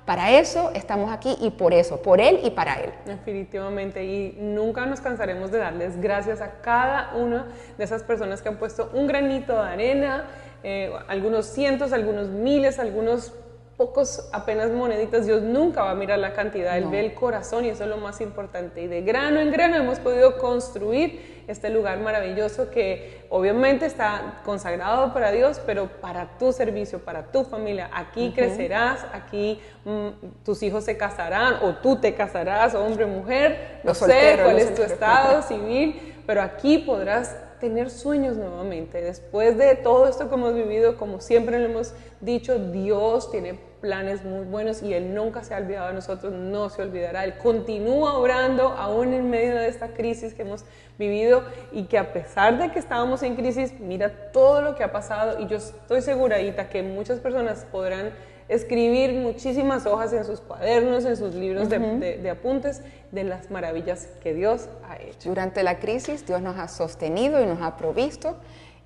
Para 0.03 0.31
eso 0.31 0.71
estamos 0.73 1.11
aquí 1.11 1.37
y 1.39 1.51
por 1.51 1.71
eso, 1.71 2.01
por 2.01 2.19
Él 2.19 2.39
y 2.43 2.49
para 2.49 2.73
Él. 2.81 2.91
Definitivamente, 3.05 4.03
y 4.03 4.35
nunca 4.39 4.87
nos 4.87 5.01
cansaremos 5.01 5.51
de 5.51 5.59
darles 5.59 6.01
gracias 6.01 6.41
a 6.41 6.61
cada 6.61 7.11
una 7.15 7.45
de 7.77 7.83
esas 7.83 8.01
personas 8.01 8.41
que 8.41 8.49
han 8.49 8.57
puesto 8.57 8.89
un 8.93 9.05
granito 9.05 9.53
de 9.53 9.69
arena, 9.69 10.25
eh, 10.63 10.91
algunos 11.07 11.45
cientos, 11.45 11.93
algunos 11.93 12.29
miles, 12.29 12.79
algunos 12.79 13.33
pocos 13.79 14.27
apenas 14.33 14.71
moneditas, 14.71 15.25
Dios 15.25 15.41
nunca 15.41 15.83
va 15.83 15.91
a 15.91 15.95
mirar 15.95 16.19
la 16.19 16.33
cantidad, 16.33 16.77
Él 16.77 16.87
ve 16.91 16.99
el 16.99 17.13
corazón 17.13 17.63
y 17.63 17.69
eso 17.69 17.83
es 17.85 17.89
lo 17.89 17.95
más 17.95 18.19
importante. 18.19 18.81
Y 18.81 18.87
de 18.87 19.03
grano 19.03 19.39
en 19.39 19.53
grano 19.53 19.77
hemos 19.77 19.99
podido 19.99 20.37
construir 20.37 21.45
este 21.47 21.69
lugar 21.69 21.97
maravilloso 22.01 22.69
que 22.71 23.21
obviamente 23.29 23.85
está 23.85 24.41
consagrado 24.43 25.13
para 25.13 25.31
Dios, 25.31 25.61
pero 25.65 25.87
para 25.87 26.37
tu 26.37 26.51
servicio, 26.51 26.99
para 26.99 27.31
tu 27.31 27.45
familia. 27.45 27.89
Aquí 27.93 28.33
crecerás, 28.35 29.05
aquí 29.13 29.61
mm, 29.85 30.43
tus 30.43 30.61
hijos 30.61 30.83
se 30.83 30.97
casarán 30.97 31.63
o 31.63 31.75
tú 31.75 32.01
te 32.01 32.13
casarás, 32.15 32.75
hombre 32.75 33.05
mujer, 33.05 33.79
no 33.85 33.93
sé 33.93 34.39
cuál 34.43 34.59
es 34.59 34.75
tu 34.75 34.83
estado 34.83 35.41
civil, 35.41 36.15
pero 36.27 36.41
aquí 36.41 36.79
podrás 36.79 37.33
tener 37.61 37.89
sueños 37.89 38.35
nuevamente. 38.35 39.01
Después 39.01 39.57
de 39.57 39.75
todo 39.75 40.05
esto 40.09 40.27
que 40.27 40.35
hemos 40.35 40.53
vivido, 40.53 40.97
como 40.97 41.21
siempre 41.21 41.59
lo 41.59 41.65
hemos 41.65 41.93
dicho, 42.19 42.59
Dios 42.59 43.31
tiene 43.31 43.68
planes 43.81 44.23
muy 44.23 44.45
buenos 44.45 44.83
y 44.83 44.93
Él 44.93 45.13
nunca 45.13 45.43
se 45.43 45.53
ha 45.53 45.57
olvidado 45.57 45.87
de 45.87 45.93
nosotros, 45.93 46.33
no 46.33 46.69
se 46.69 46.81
olvidará. 46.81 47.23
Él 47.23 47.37
continúa 47.37 48.17
obrando 48.17 48.69
aún 48.69 49.13
en 49.13 49.29
medio 49.29 49.55
de 49.55 49.67
esta 49.67 49.89
crisis 49.89 50.33
que 50.33 50.43
hemos 50.43 50.65
vivido 50.97 51.43
y 51.71 51.83
que 51.83 51.97
a 51.97 52.13
pesar 52.13 52.57
de 52.57 52.71
que 52.71 52.79
estábamos 52.79 53.23
en 53.23 53.35
crisis, 53.35 53.73
mira 53.79 54.31
todo 54.31 54.61
lo 54.61 54.75
que 54.75 54.83
ha 54.83 54.91
pasado 54.91 55.39
y 55.39 55.47
yo 55.47 55.57
estoy 55.57 56.01
segura, 56.01 56.39
Ita, 56.41 56.69
que 56.69 56.83
muchas 56.83 57.19
personas 57.19 57.65
podrán 57.71 58.11
escribir 58.49 59.13
muchísimas 59.13 59.85
hojas 59.85 60.11
en 60.11 60.25
sus 60.25 60.41
cuadernos, 60.41 61.05
en 61.05 61.15
sus 61.15 61.35
libros 61.35 61.69
de, 61.69 62.29
apuntes 62.29 62.81
de 63.11 63.23
las 63.23 63.51
maravillas 63.51 64.07
que 64.21 64.33
Dios 64.33 64.67
ha 64.87 64.97
hecho. 64.97 65.29
Durante 65.29 65.63
la 65.63 65.79
crisis 65.79 66.25
Dios 66.25 66.41
nos 66.41 66.57
ha 66.57 66.67
sostenido 66.67 67.41
y 67.41 67.45
nos 67.45 67.61
ha 67.61 67.77
provisto 67.77 68.37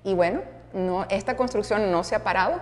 y 0.04 0.12
bueno, 0.12 0.42
no, 0.74 1.06
esta 1.08 1.36
construcción 1.36 1.90
no 1.90 2.04
se 2.04 2.14
ha 2.14 2.22
parado 2.22 2.60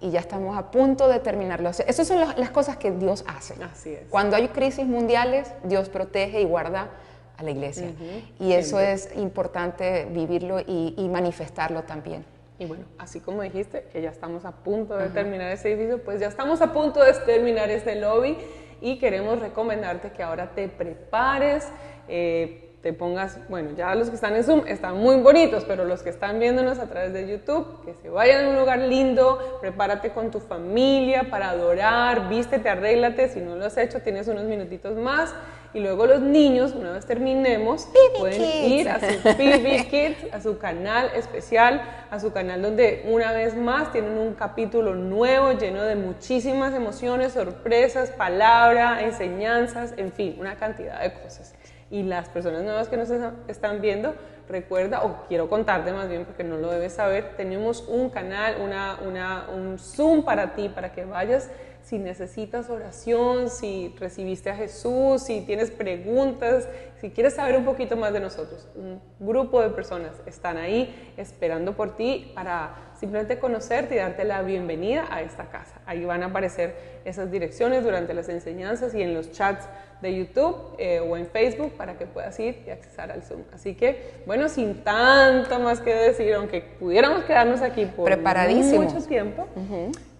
y 0.00 0.10
ya 0.10 0.20
estamos 0.20 0.56
a 0.56 0.70
punto 0.70 1.08
de 1.08 1.20
terminarlo. 1.20 1.70
Esas 1.70 2.06
son 2.06 2.20
las, 2.20 2.50
cosas 2.50 2.76
que 2.76 2.90
Dios 2.90 3.24
hace. 3.26 3.54
Así 3.62 3.90
es. 3.90 4.08
Cuando 4.08 4.36
hay 4.36 4.48
crisis 4.48 4.86
mundiales, 4.86 5.52
Dios 5.64 5.88
protege 5.88 6.40
y 6.40 6.44
guarda 6.44 6.90
a 7.36 7.42
la 7.42 7.50
iglesia. 7.50 7.92
Y 8.38 8.52
eso 8.52 8.80
es 8.80 9.10
importante 9.16 10.06
vivirlo 10.10 10.60
y, 10.60 11.08
manifestarlo 11.10 11.82
también. 11.82 12.24
Y 12.58 12.66
bueno, 12.66 12.84
así 12.98 13.20
como 13.20 13.40
dijiste, 13.42 13.86
que 13.90 14.02
ya 14.02 14.10
estamos 14.10 14.44
a 14.44 14.52
punto 14.52 14.96
de 14.96 15.08
terminar 15.08 15.50
ese 15.50 15.72
edificio, 15.72 16.02
pues 16.02 16.20
ya 16.20 16.28
estamos 16.28 16.60
a 16.60 16.72
punto 16.72 17.02
de 17.02 17.14
terminar 17.14 17.70
este 17.70 17.94
lobby 17.96 18.36
y 18.82 18.98
queremos 18.98 19.38
recomendarte 19.38 20.12
que 20.12 20.22
ahora 20.22 20.50
te 20.54 20.68
prepares. 20.68 21.66
Eh, 22.08 22.69
te 22.82 22.94
pongas, 22.94 23.38
bueno, 23.50 23.70
ya 23.76 23.94
los 23.94 24.08
que 24.08 24.14
están 24.14 24.34
en 24.36 24.42
Zoom 24.42 24.62
están 24.66 24.96
muy 24.96 25.16
bonitos, 25.16 25.64
pero 25.64 25.84
los 25.84 26.02
que 26.02 26.08
están 26.08 26.38
viéndonos 26.38 26.78
a 26.78 26.88
través 26.88 27.12
de 27.12 27.28
YouTube, 27.28 27.84
que 27.84 27.94
se 28.00 28.08
vayan 28.08 28.46
a 28.46 28.48
un 28.48 28.56
lugar 28.56 28.78
lindo, 28.78 29.58
prepárate 29.60 30.10
con 30.10 30.30
tu 30.30 30.40
familia 30.40 31.28
para 31.28 31.50
adorar, 31.50 32.30
vístete, 32.30 32.70
arréglate, 32.70 33.28
si 33.28 33.40
no 33.40 33.56
lo 33.56 33.66
has 33.66 33.76
hecho 33.76 34.00
tienes 34.00 34.28
unos 34.28 34.44
minutitos 34.44 34.96
más 34.96 35.34
y 35.74 35.80
luego 35.80 36.06
los 36.06 36.20
niños, 36.20 36.72
una 36.72 36.92
vez 36.92 37.04
terminemos, 37.06 37.86
pueden 38.18 38.42
ir 38.42 38.88
a 38.88 38.98
su 38.98 39.18
PB 39.22 39.88
Kids, 39.88 40.32
a 40.32 40.40
su 40.40 40.58
canal 40.58 41.10
especial, 41.14 41.82
a 42.10 42.18
su 42.18 42.32
canal 42.32 42.62
donde 42.62 43.04
una 43.08 43.32
vez 43.32 43.54
más 43.56 43.92
tienen 43.92 44.18
un 44.18 44.34
capítulo 44.34 44.94
nuevo 44.94 45.52
lleno 45.52 45.82
de 45.82 45.96
muchísimas 45.96 46.74
emociones, 46.74 47.34
sorpresas, 47.34 48.10
palabra, 48.10 49.02
enseñanzas, 49.02 49.92
en 49.98 50.12
fin, 50.12 50.36
una 50.40 50.56
cantidad 50.56 51.00
de 51.02 51.12
cosas 51.12 51.54
y 51.90 52.02
las 52.04 52.28
personas 52.28 52.62
nuevas 52.62 52.88
que 52.88 52.96
nos 52.96 53.10
están 53.48 53.80
viendo, 53.80 54.14
recuerda, 54.48 55.04
o 55.04 55.26
quiero 55.28 55.48
contarte 55.48 55.92
más 55.92 56.08
bien 56.08 56.24
porque 56.24 56.44
no 56.44 56.56
lo 56.56 56.70
debes 56.70 56.94
saber, 56.94 57.36
tenemos 57.36 57.84
un 57.88 58.10
canal, 58.10 58.56
una, 58.62 58.98
una, 59.06 59.48
un 59.48 59.78
Zoom 59.78 60.24
para 60.24 60.54
ti, 60.54 60.68
para 60.68 60.92
que 60.92 61.04
vayas 61.04 61.50
si 61.82 61.98
necesitas 61.98 62.68
oración, 62.68 63.48
si 63.48 63.94
recibiste 63.98 64.50
a 64.50 64.56
Jesús, 64.56 65.22
si 65.22 65.40
tienes 65.42 65.70
preguntas, 65.70 66.68
si 67.00 67.10
quieres 67.10 67.34
saber 67.34 67.56
un 67.56 67.64
poquito 67.64 67.96
más 67.96 68.12
de 68.12 68.20
nosotros. 68.20 68.68
Un 68.74 69.00
grupo 69.18 69.62
de 69.62 69.70
personas 69.70 70.12
están 70.26 70.58
ahí 70.58 71.12
esperando 71.16 71.74
por 71.74 71.96
ti 71.96 72.32
para 72.34 72.89
simplemente 73.00 73.38
conocerte 73.38 73.94
y 73.94 73.98
darte 73.98 74.24
la 74.24 74.42
bienvenida 74.42 75.06
a 75.10 75.22
esta 75.22 75.44
casa. 75.46 75.80
Ahí 75.86 76.04
van 76.04 76.22
a 76.22 76.26
aparecer 76.26 77.00
esas 77.06 77.30
direcciones 77.30 77.82
durante 77.82 78.12
las 78.12 78.28
enseñanzas 78.28 78.94
y 78.94 79.00
en 79.00 79.14
los 79.14 79.32
chats 79.32 79.66
de 80.02 80.14
YouTube 80.14 80.74
eh, 80.76 81.00
o 81.00 81.16
en 81.16 81.26
Facebook 81.26 81.72
para 81.78 81.96
que 81.96 82.04
puedas 82.04 82.38
ir 82.38 82.62
y 82.66 82.70
accesar 82.70 83.10
al 83.10 83.22
Zoom. 83.22 83.40
Así 83.54 83.74
que, 83.74 84.22
bueno, 84.26 84.50
sin 84.50 84.84
tanto 84.84 85.58
más 85.60 85.80
que 85.80 85.94
decir, 85.94 86.34
aunque 86.34 86.60
pudiéramos 86.60 87.24
quedarnos 87.24 87.62
aquí 87.62 87.86
por 87.86 88.14
mucho 88.18 89.00
tiempo, 89.06 89.48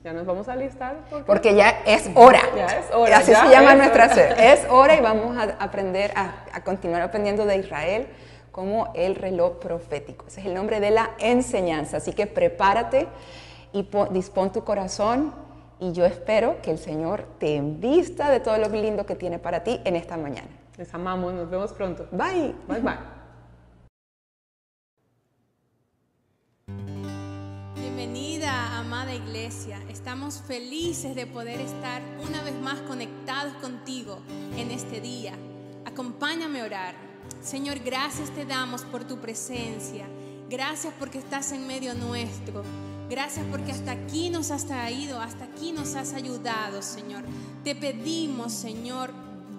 ya 0.02 0.14
nos 0.14 0.24
vamos 0.24 0.48
a 0.48 0.56
listar. 0.56 0.96
Porque, 1.26 1.54
ya 1.54 1.82
es 1.86 2.08
hora. 2.14 2.40
Ya 2.56 2.64
es 2.64 2.86
hora. 2.94 3.18
Así 3.18 3.34
se 3.34 3.50
llama 3.50 3.74
nuestra 3.74 4.08
ser. 4.08 4.40
Es 4.40 4.66
hora 4.70 4.96
y 4.96 5.00
vamos 5.02 5.36
a 5.36 5.62
aprender, 5.62 6.12
a, 6.16 6.46
a 6.50 6.64
continuar 6.64 7.02
aprendiendo 7.02 7.44
de 7.44 7.56
Israel 7.56 8.06
como 8.50 8.92
el 8.94 9.14
reloj 9.14 9.58
profético. 9.58 10.26
Ese 10.26 10.40
es 10.40 10.46
el 10.46 10.54
nombre 10.54 10.80
de 10.80 10.90
la 10.90 11.10
enseñanza. 11.18 11.98
Así 11.98 12.12
que 12.12 12.26
prepárate 12.26 13.08
y 13.72 13.86
dispón 14.10 14.52
tu 14.52 14.64
corazón 14.64 15.32
y 15.80 15.92
yo 15.92 16.04
espero 16.04 16.60
que 16.62 16.70
el 16.70 16.78
Señor 16.78 17.26
te 17.38 17.56
envista 17.56 18.30
de 18.30 18.40
todo 18.40 18.58
lo 18.58 18.68
lindo 18.68 19.06
que 19.06 19.16
tiene 19.16 19.38
para 19.38 19.64
ti 19.64 19.80
en 19.84 19.96
esta 19.96 20.16
mañana. 20.16 20.48
Les 20.76 20.92
amamos, 20.94 21.32
nos 21.32 21.48
vemos 21.50 21.72
pronto. 21.72 22.06
Bye. 22.12 22.54
Bye 22.68 22.80
bye. 22.80 23.20
Bienvenida, 27.74 28.78
amada 28.78 29.14
iglesia. 29.14 29.78
Estamos 29.88 30.42
felices 30.42 31.14
de 31.14 31.26
poder 31.26 31.60
estar 31.60 32.02
una 32.26 32.42
vez 32.42 32.54
más 32.60 32.80
conectados 32.82 33.54
contigo 33.54 34.18
en 34.56 34.70
este 34.70 35.00
día. 35.00 35.32
Acompáñame 35.86 36.60
a 36.60 36.64
orar. 36.64 37.09
Señor, 37.42 37.78
gracias 37.78 38.30
te 38.30 38.44
damos 38.44 38.82
por 38.82 39.04
tu 39.04 39.18
presencia. 39.18 40.06
Gracias 40.50 40.92
porque 40.98 41.18
estás 41.18 41.52
en 41.52 41.66
medio 41.66 41.94
nuestro. 41.94 42.62
Gracias 43.08 43.44
porque 43.50 43.72
hasta 43.72 43.92
aquí 43.92 44.30
nos 44.30 44.50
has 44.50 44.66
traído, 44.66 45.20
hasta 45.20 45.44
aquí 45.44 45.72
nos 45.72 45.94
has 45.94 46.12
ayudado, 46.12 46.82
Señor. 46.82 47.24
Te 47.64 47.74
pedimos, 47.74 48.52
Señor, 48.52 49.10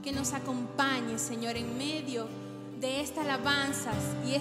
que 0.03 0.11
nos 0.11 0.33
acompañes, 0.33 1.21
Señor, 1.21 1.57
en 1.57 1.77
medio 1.77 2.27
de 2.79 3.01
estas 3.01 3.25
alabanzas 3.25 3.95
y, 4.25 4.31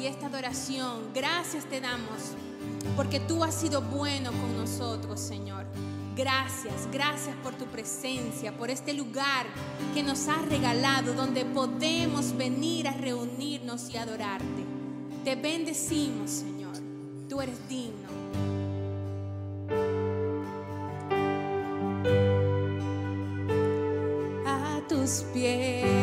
y 0.00 0.06
esta 0.06 0.26
adoración. 0.26 1.12
Gracias 1.14 1.64
te 1.64 1.80
damos 1.80 2.34
porque 2.96 3.20
tú 3.20 3.42
has 3.42 3.54
sido 3.54 3.80
bueno 3.82 4.30
con 4.32 4.56
nosotros, 4.56 5.20
Señor. 5.20 5.66
Gracias, 6.14 6.88
gracias 6.92 7.34
por 7.42 7.54
tu 7.54 7.64
presencia, 7.66 8.56
por 8.56 8.70
este 8.70 8.92
lugar 8.92 9.46
que 9.94 10.02
nos 10.02 10.28
has 10.28 10.44
regalado, 10.46 11.14
donde 11.14 11.44
podemos 11.44 12.36
venir 12.36 12.86
a 12.86 12.92
reunirnos 12.92 13.88
y 13.90 13.96
adorarte. 13.96 14.64
Te 15.24 15.36
bendecimos, 15.36 16.30
Señor. 16.30 16.76
Tú 17.28 17.40
eres 17.40 17.68
digno. 17.68 18.12
tus 24.88 25.24
pies 25.32 26.01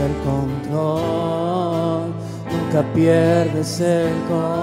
el 0.00 0.12
control, 0.24 2.12
nunca 2.50 2.82
pierdes 2.94 3.80
el 3.80 4.12
control. 4.28 4.57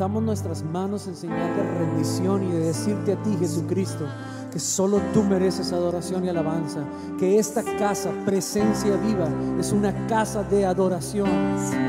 Levantamos 0.00 0.22
nuestras 0.22 0.62
manos 0.64 1.06
en 1.08 1.14
señal 1.14 1.54
de 1.54 1.62
rendición 1.62 2.42
y 2.42 2.52
de 2.52 2.60
decirte 2.60 3.12
a 3.12 3.22
ti, 3.22 3.36
Jesucristo, 3.38 4.06
que 4.50 4.58
solo 4.58 4.98
tú 5.12 5.22
mereces 5.22 5.74
adoración 5.74 6.24
y 6.24 6.30
alabanza, 6.30 6.80
que 7.18 7.38
esta 7.38 7.62
casa, 7.62 8.10
presencia 8.24 8.96
viva, 8.96 9.28
es 9.58 9.72
una 9.72 10.06
casa 10.06 10.42
de 10.42 10.64
adoración. 10.64 11.28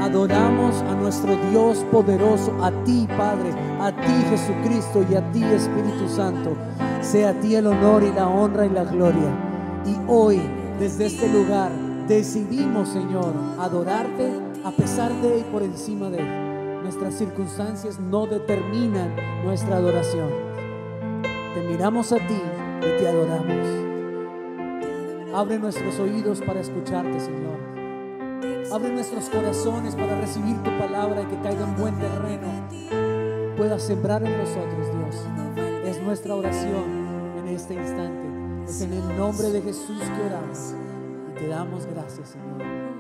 Adoramos 0.01 0.75
a 0.81 0.95
nuestro 0.95 1.37
Dios 1.51 1.85
poderoso, 1.89 2.51
a 2.61 2.71
ti, 2.83 3.07
Padre, 3.17 3.53
a 3.79 3.95
ti, 3.95 4.25
Jesucristo, 4.29 5.05
y 5.09 5.15
a 5.15 5.31
ti, 5.31 5.45
Espíritu 5.45 6.09
Santo. 6.13 6.51
Sea 6.99 7.29
a 7.29 7.39
ti 7.39 7.55
el 7.55 7.67
honor 7.67 8.03
y 8.03 8.11
la 8.11 8.27
honra 8.27 8.65
y 8.65 8.71
la 8.71 8.83
gloria. 8.83 9.31
Y 9.85 9.95
hoy, 10.09 10.41
desde 10.79 11.05
este 11.05 11.31
lugar, 11.31 11.71
decidimos, 12.09 12.89
Señor, 12.89 13.33
adorarte 13.57 14.33
a 14.65 14.71
pesar 14.71 15.13
de 15.21 15.39
y 15.39 15.43
por 15.43 15.63
encima 15.63 16.09
de. 16.09 16.50
Nuestras 16.83 17.13
circunstancias 17.15 17.99
no 17.99 18.25
determinan 18.25 19.15
nuestra 19.43 19.77
adoración. 19.77 20.29
Te 21.53 21.61
miramos 21.61 22.11
a 22.11 22.17
ti 22.17 22.41
y 22.79 22.99
te 22.99 23.07
adoramos. 23.07 23.67
Abre 25.33 25.59
nuestros 25.59 25.99
oídos 25.99 26.41
para 26.41 26.59
escucharte, 26.59 27.19
Señor. 27.19 27.59
Abre 28.73 28.89
nuestros 28.89 29.29
corazones 29.29 29.95
para 29.95 30.19
recibir 30.19 30.57
tu 30.63 30.75
palabra 30.77 31.21
y 31.21 31.25
que 31.25 31.39
caiga 31.41 31.63
en 31.63 31.75
buen 31.77 31.97
terreno. 31.99 32.47
Pueda 33.57 33.77
sembrar 33.77 34.23
en 34.23 34.37
nosotros, 34.37 34.87
Dios. 34.97 35.25
Es 35.85 36.01
nuestra 36.01 36.35
oración 36.35 37.37
en 37.37 37.47
este 37.49 37.75
instante. 37.75 38.71
Es 38.71 38.81
en 38.81 38.93
el 38.93 39.17
nombre 39.17 39.49
de 39.51 39.61
Jesús 39.61 39.99
que 39.99 40.25
oramos. 40.25 40.73
Y 41.29 41.39
te 41.39 41.47
damos 41.47 41.85
gracias, 41.85 42.29
Señor. 42.29 42.90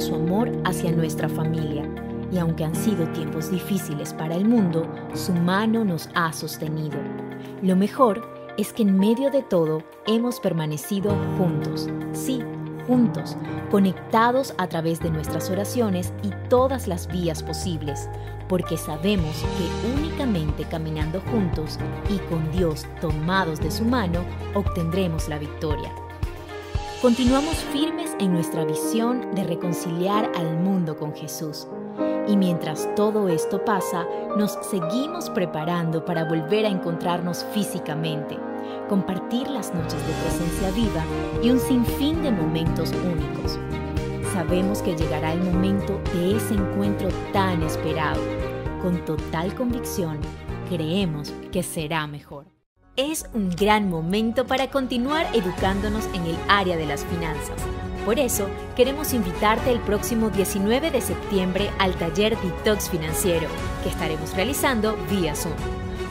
Su 0.00 0.14
amor 0.14 0.50
hacia 0.64 0.92
nuestra 0.92 1.28
familia 1.28 1.88
y 2.32 2.38
aunque 2.38 2.64
han 2.64 2.74
sido 2.74 3.06
tiempos 3.08 3.50
difíciles 3.50 4.12
para 4.12 4.34
el 4.34 4.44
mundo, 4.44 4.86
su 5.14 5.32
mano 5.32 5.84
nos 5.84 6.08
ha 6.14 6.32
sostenido. 6.32 6.98
Lo 7.62 7.76
mejor 7.76 8.22
es 8.58 8.72
que 8.72 8.82
en 8.82 8.98
medio 8.98 9.30
de 9.30 9.42
todo 9.42 9.82
hemos 10.06 10.40
permanecido 10.40 11.14
juntos, 11.38 11.88
sí, 12.12 12.42
juntos, 12.86 13.36
conectados 13.70 14.54
a 14.58 14.68
través 14.68 15.00
de 15.00 15.10
nuestras 15.10 15.50
oraciones 15.50 16.12
y 16.22 16.30
todas 16.48 16.86
las 16.88 17.06
vías 17.08 17.42
posibles, 17.42 18.08
porque 18.48 18.76
sabemos 18.76 19.44
que 19.58 19.98
únicamente 19.98 20.64
caminando 20.64 21.20
juntos 21.32 21.78
y 22.08 22.18
con 22.30 22.50
Dios 22.52 22.86
tomados 23.00 23.60
de 23.60 23.70
su 23.70 23.84
mano 23.84 24.24
obtendremos 24.54 25.28
la 25.28 25.38
victoria. 25.38 25.92
Continuamos 27.02 27.56
firmes 27.72 28.16
en 28.20 28.32
nuestra 28.32 28.64
visión 28.64 29.34
de 29.34 29.44
reconciliar 29.44 30.32
al 30.34 30.56
mundo 30.56 30.96
con 30.96 31.14
Jesús. 31.14 31.68
Y 32.26 32.38
mientras 32.38 32.88
todo 32.94 33.28
esto 33.28 33.62
pasa, 33.66 34.06
nos 34.38 34.58
seguimos 34.70 35.28
preparando 35.28 36.06
para 36.06 36.24
volver 36.24 36.64
a 36.64 36.70
encontrarnos 36.70 37.44
físicamente, 37.52 38.38
compartir 38.88 39.46
las 39.48 39.74
noches 39.74 40.06
de 40.06 40.12
presencia 40.22 40.70
viva 40.70 41.04
y 41.42 41.50
un 41.50 41.60
sinfín 41.60 42.22
de 42.22 42.32
momentos 42.32 42.90
únicos. 42.92 43.58
Sabemos 44.32 44.80
que 44.80 44.96
llegará 44.96 45.34
el 45.34 45.42
momento 45.42 46.00
de 46.14 46.38
ese 46.38 46.54
encuentro 46.54 47.10
tan 47.32 47.62
esperado. 47.62 48.22
Con 48.80 49.04
total 49.04 49.54
convicción, 49.54 50.18
creemos 50.70 51.30
que 51.52 51.62
será 51.62 52.06
mejor. 52.06 52.55
Es 52.96 53.26
un 53.34 53.50
gran 53.50 53.90
momento 53.90 54.46
para 54.46 54.70
continuar 54.70 55.26
educándonos 55.34 56.06
en 56.14 56.24
el 56.24 56.36
área 56.48 56.78
de 56.78 56.86
las 56.86 57.04
finanzas. 57.04 57.60
Por 58.06 58.18
eso, 58.18 58.48
queremos 58.74 59.12
invitarte 59.12 59.70
el 59.70 59.80
próximo 59.80 60.30
19 60.30 60.90
de 60.90 61.02
septiembre 61.02 61.68
al 61.78 61.94
taller 61.96 62.38
Detox 62.38 62.88
Financiero, 62.88 63.48
que 63.82 63.90
estaremos 63.90 64.34
realizando 64.34 64.96
vía 65.10 65.34
Zoom. 65.34 65.52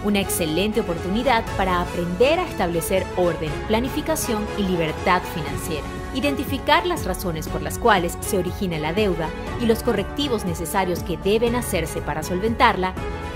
Una 0.04 0.20
excelente 0.20 0.82
oportunidad 0.82 1.44
para 1.58 1.82
aprender 1.82 2.38
a 2.38 2.48
establecer 2.48 3.04
orden, 3.18 3.50
planificación 3.68 4.46
y 4.56 4.62
libertad 4.62 5.24
financiera. 5.34 6.05
Identificar 6.16 6.88
las 6.88 7.04
razones 7.04 7.50
por 7.50 7.62
las 7.62 7.78
cuales 7.78 8.18
se 8.22 8.38
origina 8.38 8.80
la 8.80 8.94
deuda 8.94 9.30
y 9.62 9.66
los 9.66 9.84
correctivos 9.84 10.46
necesarios 10.46 11.04
que 11.04 11.18
deben 11.18 11.56
hacerse 11.56 12.02
para 12.02 12.24
solventarla 12.24 12.94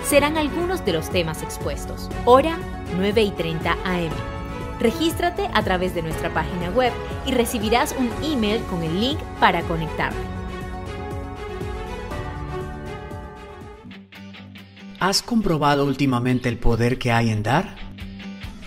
serán 0.07 0.37
algunos 0.37 0.85
de 0.85 0.93
los 0.93 1.09
temas 1.09 1.43
expuestos. 1.43 2.09
Hora 2.23 2.57
9 2.95 3.21
y 3.21 3.31
30 3.31 3.73
am. 3.83 4.09
Regístrate 4.79 5.49
a 5.53 5.61
través 5.61 5.93
de 5.93 6.01
nuestra 6.01 6.33
página 6.33 6.69
web 6.69 6.93
y 7.25 7.31
recibirás 7.31 7.93
un 7.99 8.09
email 8.23 8.61
con 8.63 8.81
el 8.81 8.97
link 8.97 9.19
para 9.41 9.61
conectarte. 9.63 10.17
¿Has 15.01 15.21
comprobado 15.21 15.85
últimamente 15.85 16.47
el 16.47 16.57
poder 16.57 16.97
que 16.97 17.11
hay 17.11 17.29
en 17.29 17.43
dar? 17.43 17.75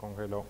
congeló. 0.00 0.46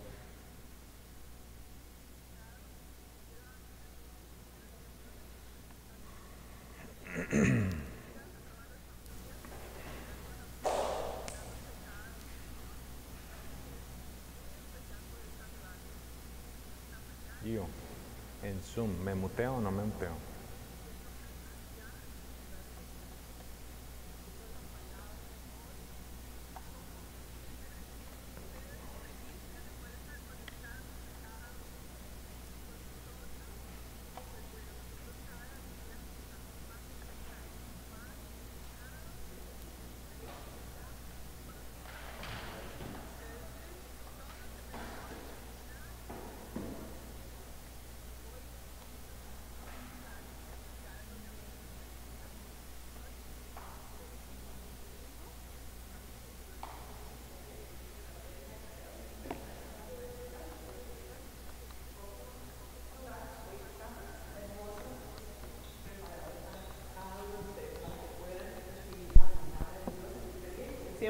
Yo, 17.45 17.67
en 18.45 18.61
Zoom, 18.63 18.91
¿me 19.03 19.17
muteo 19.17 19.57
o 19.57 19.61
no 19.61 19.73
me 19.73 19.83
muteo? 19.83 20.30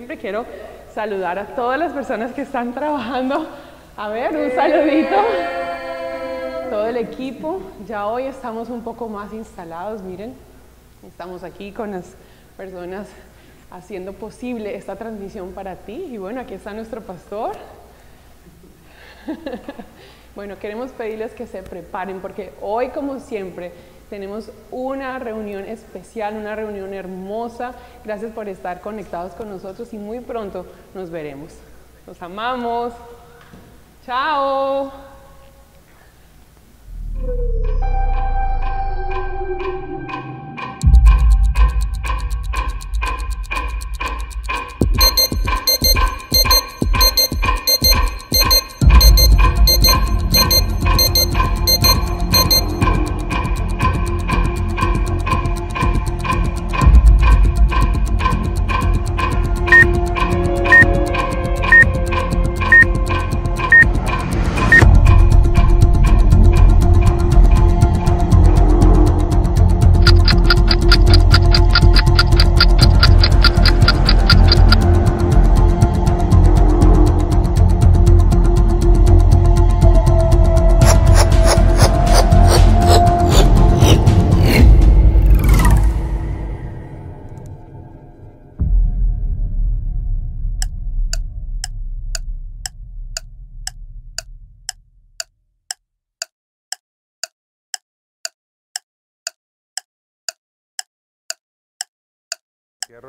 Siempre 0.00 0.16
quiero 0.16 0.46
saludar 0.94 1.38
a 1.38 1.44
todas 1.48 1.78
las 1.78 1.92
personas 1.92 2.32
que 2.32 2.40
están 2.40 2.72
trabajando. 2.72 3.46
A 3.98 4.08
ver, 4.08 4.34
un 4.34 4.50
saludito. 4.52 5.14
Todo 6.70 6.86
el 6.86 6.96
equipo. 6.96 7.60
Ya 7.86 8.06
hoy 8.06 8.22
estamos 8.22 8.70
un 8.70 8.82
poco 8.82 9.10
más 9.10 9.34
instalados, 9.34 10.00
miren. 10.00 10.32
Estamos 11.06 11.44
aquí 11.44 11.72
con 11.72 11.90
las 11.90 12.14
personas 12.56 13.08
haciendo 13.70 14.14
posible 14.14 14.74
esta 14.74 14.96
transmisión 14.96 15.52
para 15.52 15.76
ti. 15.76 16.06
Y 16.12 16.16
bueno, 16.16 16.40
aquí 16.40 16.54
está 16.54 16.72
nuestro 16.72 17.02
pastor. 17.02 17.52
Bueno, 20.32 20.60
queremos 20.60 20.92
pedirles 20.92 21.32
que 21.32 21.48
se 21.48 21.60
preparen 21.60 22.20
porque 22.20 22.52
hoy, 22.62 22.90
como 22.90 23.18
siempre, 23.18 23.72
tenemos 24.10 24.50
una 24.70 25.18
reunión 25.18 25.64
especial, 25.64 26.36
una 26.36 26.56
reunión 26.56 26.92
hermosa. 26.92 27.72
Gracias 28.04 28.32
por 28.32 28.48
estar 28.48 28.80
conectados 28.80 29.32
con 29.32 29.48
nosotros 29.48 29.94
y 29.94 29.98
muy 29.98 30.20
pronto 30.20 30.66
nos 30.94 31.10
veremos. 31.10 31.54
Los 32.06 32.20
amamos. 32.20 32.92
Chao. 34.04 35.09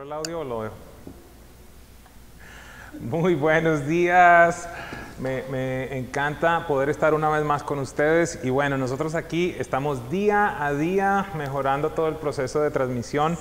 ¿Cierro 0.02 0.04
el 0.04 0.14
audio 0.14 0.40
o 0.40 0.44
lo 0.44 0.64
dejo? 0.64 0.76
Muy 3.02 3.36
buenos 3.36 3.86
días. 3.86 4.68
Me 5.20 5.96
encanta 5.96 6.66
poder 6.66 6.90
estar 6.90 7.14
una 7.14 7.30
vez 7.30 7.44
más 7.44 7.62
con 7.62 7.78
ustedes. 7.78 8.40
Y 8.44 8.50
bueno, 8.50 8.80
nosotros 8.80 9.14
aquí 9.14 9.56
estamos 9.60 10.10
día 10.10 10.66
a 10.66 10.74
día 10.74 11.28
mejorando 11.38 11.92
todo 11.92 12.08
el 12.08 12.16
proceso 12.16 12.62
de 12.62 12.72
transmisión. 12.72 13.38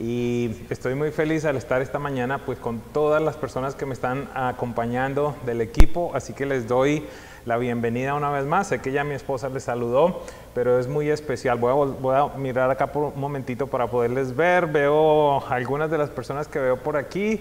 Y 0.00 0.66
estoy 0.68 0.94
muy 0.94 1.12
feliz 1.12 1.46
al 1.46 1.56
estar 1.56 1.80
esta 1.80 1.98
mañana 1.98 2.44
pues 2.44 2.58
con 2.58 2.80
todas 2.92 3.22
las 3.22 3.36
personas 3.36 3.74
que 3.74 3.86
me 3.86 3.94
están 3.94 4.28
acompañando 4.34 5.34
del 5.46 5.62
equipo. 5.62 6.12
Así 6.14 6.34
que 6.34 6.44
les 6.44 6.68
doy 6.68 7.06
la 7.44 7.56
bienvenida 7.56 8.14
una 8.14 8.30
vez 8.30 8.44
más. 8.46 8.68
Sé 8.68 8.80
que 8.80 8.92
ya 8.92 9.04
mi 9.04 9.14
esposa 9.14 9.48
les 9.48 9.64
saludó, 9.64 10.22
pero 10.54 10.78
es 10.78 10.88
muy 10.88 11.10
especial. 11.10 11.58
Voy 11.58 11.70
a, 11.70 11.74
voy 11.74 12.16
a 12.16 12.38
mirar 12.38 12.70
acá 12.70 12.92
por 12.92 13.04
un 13.04 13.20
momentito 13.20 13.66
para 13.66 13.88
poderles 13.88 14.34
ver. 14.36 14.66
Veo 14.66 15.44
algunas 15.48 15.90
de 15.90 15.98
las 15.98 16.10
personas 16.10 16.48
que 16.48 16.58
veo 16.58 16.76
por 16.76 16.96
aquí. 16.96 17.40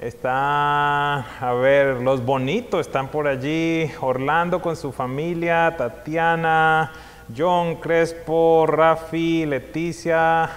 Está, 0.00 1.18
a 1.38 1.52
ver, 1.54 2.00
los 2.00 2.24
bonitos 2.24 2.86
están 2.86 3.08
por 3.08 3.28
allí. 3.28 3.90
Orlando 4.00 4.60
con 4.60 4.74
su 4.74 4.90
familia, 4.90 5.74
Tatiana, 5.76 6.92
John 7.36 7.76
Crespo, 7.76 8.66
Rafi, 8.66 9.46
Leticia, 9.46 10.50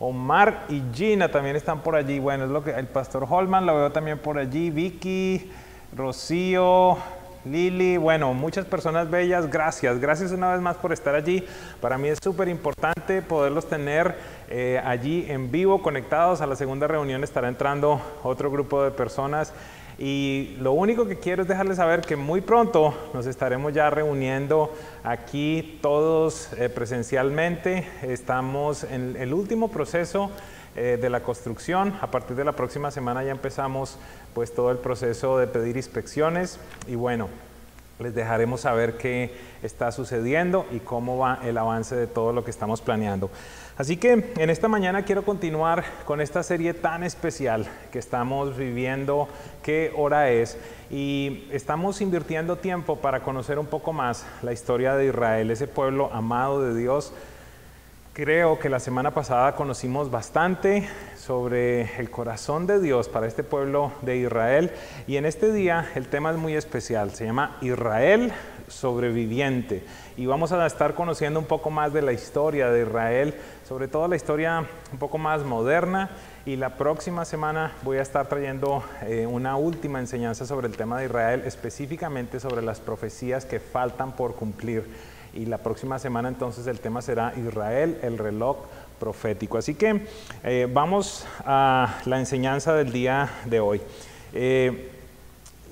Omar 0.00 0.64
y 0.70 0.82
Gina 0.92 1.30
también 1.30 1.56
están 1.56 1.80
por 1.80 1.94
allí. 1.94 2.18
Bueno, 2.18 2.44
es 2.44 2.50
lo 2.50 2.64
que 2.64 2.70
el 2.70 2.88
pastor 2.88 3.26
Holman 3.28 3.66
lo 3.66 3.76
veo 3.76 3.92
también 3.92 4.18
por 4.18 4.38
allí. 4.38 4.70
Vicky, 4.70 5.52
Rocío, 5.94 6.96
Lili, 7.44 7.96
bueno, 7.96 8.34
muchas 8.34 8.66
personas 8.66 9.10
bellas, 9.10 9.50
gracias, 9.50 9.98
gracias 9.98 10.30
una 10.32 10.52
vez 10.52 10.60
más 10.60 10.76
por 10.76 10.92
estar 10.92 11.14
allí. 11.14 11.42
Para 11.80 11.96
mí 11.96 12.08
es 12.08 12.18
súper 12.22 12.48
importante 12.48 13.22
poderlos 13.22 13.66
tener 13.66 14.14
eh, 14.50 14.78
allí 14.84 15.24
en 15.26 15.50
vivo, 15.50 15.80
conectados. 15.80 16.42
A 16.42 16.46
la 16.46 16.54
segunda 16.54 16.86
reunión 16.86 17.24
estará 17.24 17.48
entrando 17.48 17.98
otro 18.22 18.50
grupo 18.50 18.84
de 18.84 18.90
personas. 18.90 19.54
Y 19.98 20.56
lo 20.60 20.72
único 20.72 21.06
que 21.06 21.18
quiero 21.18 21.42
es 21.42 21.48
dejarles 21.48 21.78
saber 21.78 22.02
que 22.02 22.16
muy 22.16 22.42
pronto 22.42 22.94
nos 23.14 23.26
estaremos 23.26 23.72
ya 23.72 23.88
reuniendo 23.88 24.74
aquí 25.02 25.78
todos 25.80 26.52
eh, 26.58 26.68
presencialmente. 26.68 27.86
Estamos 28.02 28.84
en 28.84 29.16
el 29.16 29.32
último 29.32 29.68
proceso 29.68 30.30
eh, 30.76 30.98
de 31.00 31.10
la 31.10 31.22
construcción. 31.22 31.96
A 32.00 32.10
partir 32.10 32.36
de 32.36 32.44
la 32.44 32.52
próxima 32.52 32.90
semana 32.90 33.24
ya 33.24 33.32
empezamos 33.32 33.98
pues 34.34 34.54
todo 34.54 34.70
el 34.70 34.78
proceso 34.78 35.38
de 35.38 35.46
pedir 35.46 35.76
inspecciones 35.76 36.58
y 36.86 36.94
bueno, 36.94 37.28
les 38.00 38.14
dejaremos 38.14 38.62
saber 38.62 38.96
qué 38.96 39.34
está 39.62 39.92
sucediendo 39.92 40.66
y 40.70 40.78
cómo 40.78 41.18
va 41.18 41.40
el 41.44 41.58
avance 41.58 41.94
de 41.94 42.06
todo 42.06 42.32
lo 42.32 42.44
que 42.44 42.50
estamos 42.50 42.80
planeando. 42.80 43.30
Así 43.76 43.96
que 43.96 44.32
en 44.36 44.50
esta 44.50 44.68
mañana 44.68 45.04
quiero 45.04 45.24
continuar 45.24 45.84
con 46.04 46.20
esta 46.20 46.42
serie 46.42 46.74
tan 46.74 47.02
especial 47.02 47.66
que 47.90 47.98
estamos 47.98 48.56
viviendo, 48.56 49.28
qué 49.62 49.92
hora 49.96 50.30
es, 50.30 50.58
y 50.90 51.48
estamos 51.50 52.00
invirtiendo 52.00 52.56
tiempo 52.56 52.96
para 52.96 53.20
conocer 53.22 53.58
un 53.58 53.66
poco 53.66 53.92
más 53.92 54.26
la 54.42 54.52
historia 54.52 54.96
de 54.96 55.06
Israel, 55.06 55.50
ese 55.50 55.66
pueblo 55.66 56.10
amado 56.12 56.62
de 56.62 56.78
Dios. 56.78 57.12
Creo 58.22 58.58
que 58.58 58.68
la 58.68 58.80
semana 58.80 59.12
pasada 59.12 59.54
conocimos 59.54 60.10
bastante 60.10 60.86
sobre 61.16 61.98
el 61.98 62.10
corazón 62.10 62.66
de 62.66 62.78
Dios 62.78 63.08
para 63.08 63.26
este 63.26 63.42
pueblo 63.42 63.92
de 64.02 64.18
Israel 64.18 64.72
y 65.06 65.16
en 65.16 65.24
este 65.24 65.50
día 65.54 65.90
el 65.94 66.06
tema 66.06 66.30
es 66.30 66.36
muy 66.36 66.54
especial, 66.54 67.12
se 67.12 67.24
llama 67.24 67.56
Israel, 67.62 68.30
sobreviviente. 68.68 69.84
Y 70.18 70.26
vamos 70.26 70.52
a 70.52 70.66
estar 70.66 70.94
conociendo 70.94 71.40
un 71.40 71.46
poco 71.46 71.70
más 71.70 71.94
de 71.94 72.02
la 72.02 72.12
historia 72.12 72.70
de 72.70 72.82
Israel, 72.82 73.34
sobre 73.66 73.88
todo 73.88 74.06
la 74.06 74.16
historia 74.16 74.66
un 74.92 74.98
poco 74.98 75.16
más 75.16 75.42
moderna. 75.42 76.10
Y 76.44 76.56
la 76.56 76.76
próxima 76.76 77.24
semana 77.24 77.72
voy 77.82 77.96
a 77.96 78.02
estar 78.02 78.28
trayendo 78.28 78.82
eh, 79.00 79.26
una 79.26 79.56
última 79.56 79.98
enseñanza 79.98 80.44
sobre 80.44 80.66
el 80.66 80.76
tema 80.76 80.98
de 80.98 81.06
Israel, 81.06 81.42
específicamente 81.46 82.38
sobre 82.38 82.60
las 82.60 82.80
profecías 82.80 83.46
que 83.46 83.60
faltan 83.60 84.12
por 84.12 84.34
cumplir. 84.34 84.84
Y 85.34 85.46
la 85.46 85.58
próxima 85.58 85.98
semana 85.98 86.28
entonces 86.28 86.66
el 86.66 86.80
tema 86.80 87.02
será 87.02 87.32
Israel, 87.36 87.98
el 88.02 88.18
reloj 88.18 88.58
profético. 88.98 89.58
Así 89.58 89.74
que 89.74 90.06
eh, 90.44 90.68
vamos 90.70 91.26
a 91.44 92.00
la 92.04 92.18
enseñanza 92.18 92.74
del 92.74 92.92
día 92.92 93.30
de 93.46 93.60
hoy. 93.60 93.80
Eh, 94.32 94.89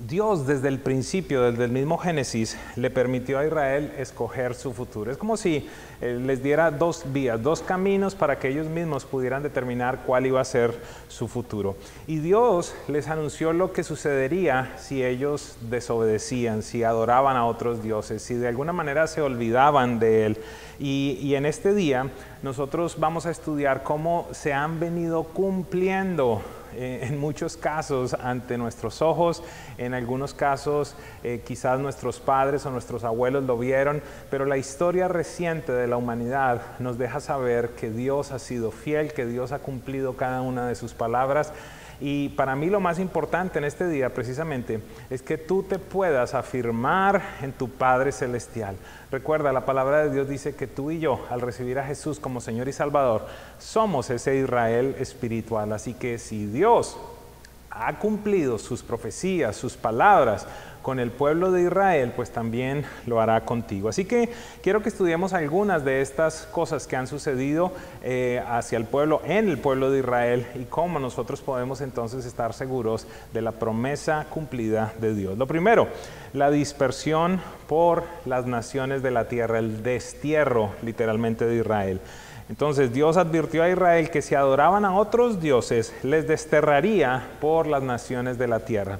Dios 0.07 0.47
desde 0.47 0.69
el 0.69 0.79
principio, 0.79 1.41
desde 1.41 1.65
el 1.65 1.71
mismo 1.71 1.97
Génesis, 1.97 2.57
le 2.77 2.89
permitió 2.89 3.37
a 3.37 3.45
Israel 3.45 3.91
escoger 3.97 4.55
su 4.55 4.71
futuro. 4.71 5.11
Es 5.11 5.17
como 5.17 5.35
si 5.35 5.67
eh, 5.99 6.17
les 6.25 6.41
diera 6.41 6.71
dos 6.71 7.03
vías, 7.11 7.41
dos 7.43 7.61
caminos 7.61 8.15
para 8.15 8.39
que 8.39 8.47
ellos 8.47 8.67
mismos 8.67 9.03
pudieran 9.03 9.43
determinar 9.43 10.03
cuál 10.05 10.25
iba 10.25 10.39
a 10.39 10.45
ser 10.45 10.73
su 11.09 11.27
futuro. 11.27 11.75
Y 12.07 12.19
Dios 12.19 12.73
les 12.87 13.09
anunció 13.09 13.51
lo 13.51 13.73
que 13.73 13.83
sucedería 13.83 14.73
si 14.77 15.03
ellos 15.03 15.57
desobedecían, 15.69 16.63
si 16.63 16.83
adoraban 16.83 17.35
a 17.35 17.45
otros 17.45 17.83
dioses, 17.83 18.21
si 18.21 18.35
de 18.35 18.47
alguna 18.47 18.71
manera 18.71 19.05
se 19.07 19.21
olvidaban 19.21 19.99
de 19.99 20.25
Él. 20.25 20.37
Y, 20.79 21.19
y 21.21 21.35
en 21.35 21.45
este 21.45 21.73
día 21.73 22.09
nosotros 22.41 22.97
vamos 22.99 23.25
a 23.25 23.31
estudiar 23.31 23.83
cómo 23.83 24.29
se 24.31 24.53
han 24.53 24.79
venido 24.79 25.23
cumpliendo 25.23 26.41
eh, 26.75 26.99
en 27.03 27.17
muchos 27.17 27.57
casos 27.57 28.13
ante 28.13 28.57
nuestros 28.57 29.01
ojos, 29.01 29.43
en 29.77 29.93
algunos 29.93 30.33
casos 30.33 30.95
eh, 31.23 31.41
quizás 31.45 31.79
nuestros 31.79 32.19
padres 32.19 32.65
o 32.65 32.71
nuestros 32.71 33.03
abuelos 33.03 33.43
lo 33.43 33.57
vieron, 33.57 34.01
pero 34.29 34.45
la 34.45 34.57
historia 34.57 35.07
reciente 35.07 35.71
de 35.71 35.87
la 35.87 35.97
humanidad 35.97 36.61
nos 36.79 36.97
deja 36.97 37.19
saber 37.19 37.69
que 37.69 37.89
Dios 37.89 38.31
ha 38.31 38.39
sido 38.39 38.71
fiel, 38.71 39.13
que 39.13 39.25
Dios 39.25 39.51
ha 39.51 39.59
cumplido 39.59 40.15
cada 40.15 40.41
una 40.41 40.67
de 40.67 40.75
sus 40.75 40.93
palabras. 40.93 41.53
Y 42.01 42.29
para 42.29 42.55
mí 42.55 42.69
lo 42.69 42.79
más 42.79 42.97
importante 42.99 43.59
en 43.59 43.65
este 43.65 43.87
día 43.87 44.13
precisamente 44.13 44.81
es 45.09 45.21
que 45.21 45.37
tú 45.37 45.63
te 45.63 45.79
puedas 45.79 46.33
afirmar 46.33 47.21
en 47.41 47.51
tu 47.51 47.69
Padre 47.69 48.11
Celestial. 48.11 48.75
Recuerda, 49.11 49.51
la 49.51 49.65
palabra 49.65 50.03
de 50.03 50.11
Dios 50.11 50.29
dice 50.29 50.55
que 50.55 50.67
tú 50.67 50.91
y 50.91 50.99
yo, 50.99 51.25
al 51.29 51.41
recibir 51.41 51.77
a 51.79 51.85
Jesús 51.85 52.19
como 52.19 52.41
Señor 52.41 52.67
y 52.67 52.73
Salvador, 52.73 53.25
somos 53.57 54.09
ese 54.09 54.37
Israel 54.37 54.95
espiritual. 54.99 55.73
Así 55.73 55.93
que 55.93 56.17
si 56.19 56.45
Dios 56.45 56.97
ha 57.69 57.97
cumplido 57.99 58.57
sus 58.57 58.81
profecías, 58.81 59.55
sus 59.55 59.75
palabras 59.75 60.47
con 60.89 60.99
el 60.99 61.11
pueblo 61.11 61.51
de 61.51 61.61
Israel, 61.61 62.13
pues 62.15 62.31
también 62.31 62.83
lo 63.05 63.21
hará 63.21 63.45
contigo. 63.45 63.89
Así 63.89 64.05
que 64.05 64.27
quiero 64.63 64.81
que 64.81 64.89
estudiemos 64.89 65.33
algunas 65.33 65.85
de 65.85 66.01
estas 66.01 66.47
cosas 66.51 66.87
que 66.87 66.95
han 66.95 67.05
sucedido 67.05 67.71
eh, 68.01 68.41
hacia 68.47 68.79
el 68.79 68.85
pueblo, 68.85 69.21
en 69.23 69.49
el 69.49 69.59
pueblo 69.59 69.91
de 69.91 69.99
Israel, 69.99 70.47
y 70.55 70.63
cómo 70.63 70.97
nosotros 70.97 71.41
podemos 71.41 71.81
entonces 71.81 72.25
estar 72.25 72.53
seguros 72.53 73.05
de 73.33 73.43
la 73.43 73.51
promesa 73.51 74.25
cumplida 74.31 74.91
de 74.99 75.13
Dios. 75.13 75.37
Lo 75.37 75.45
primero, 75.45 75.89
la 76.33 76.49
dispersión 76.49 77.39
por 77.67 78.03
las 78.25 78.47
naciones 78.47 79.03
de 79.03 79.11
la 79.11 79.27
tierra, 79.27 79.59
el 79.59 79.83
destierro 79.83 80.71
literalmente 80.81 81.45
de 81.45 81.57
Israel. 81.57 82.01
Entonces 82.49 82.91
Dios 82.91 83.15
advirtió 83.17 83.61
a 83.61 83.69
Israel 83.69 84.09
que 84.09 84.23
si 84.23 84.33
adoraban 84.33 84.85
a 84.85 84.97
otros 84.97 85.39
dioses, 85.39 85.93
les 86.01 86.27
desterraría 86.27 87.27
por 87.39 87.67
las 87.67 87.83
naciones 87.83 88.39
de 88.39 88.47
la 88.47 88.61
tierra. 88.61 88.97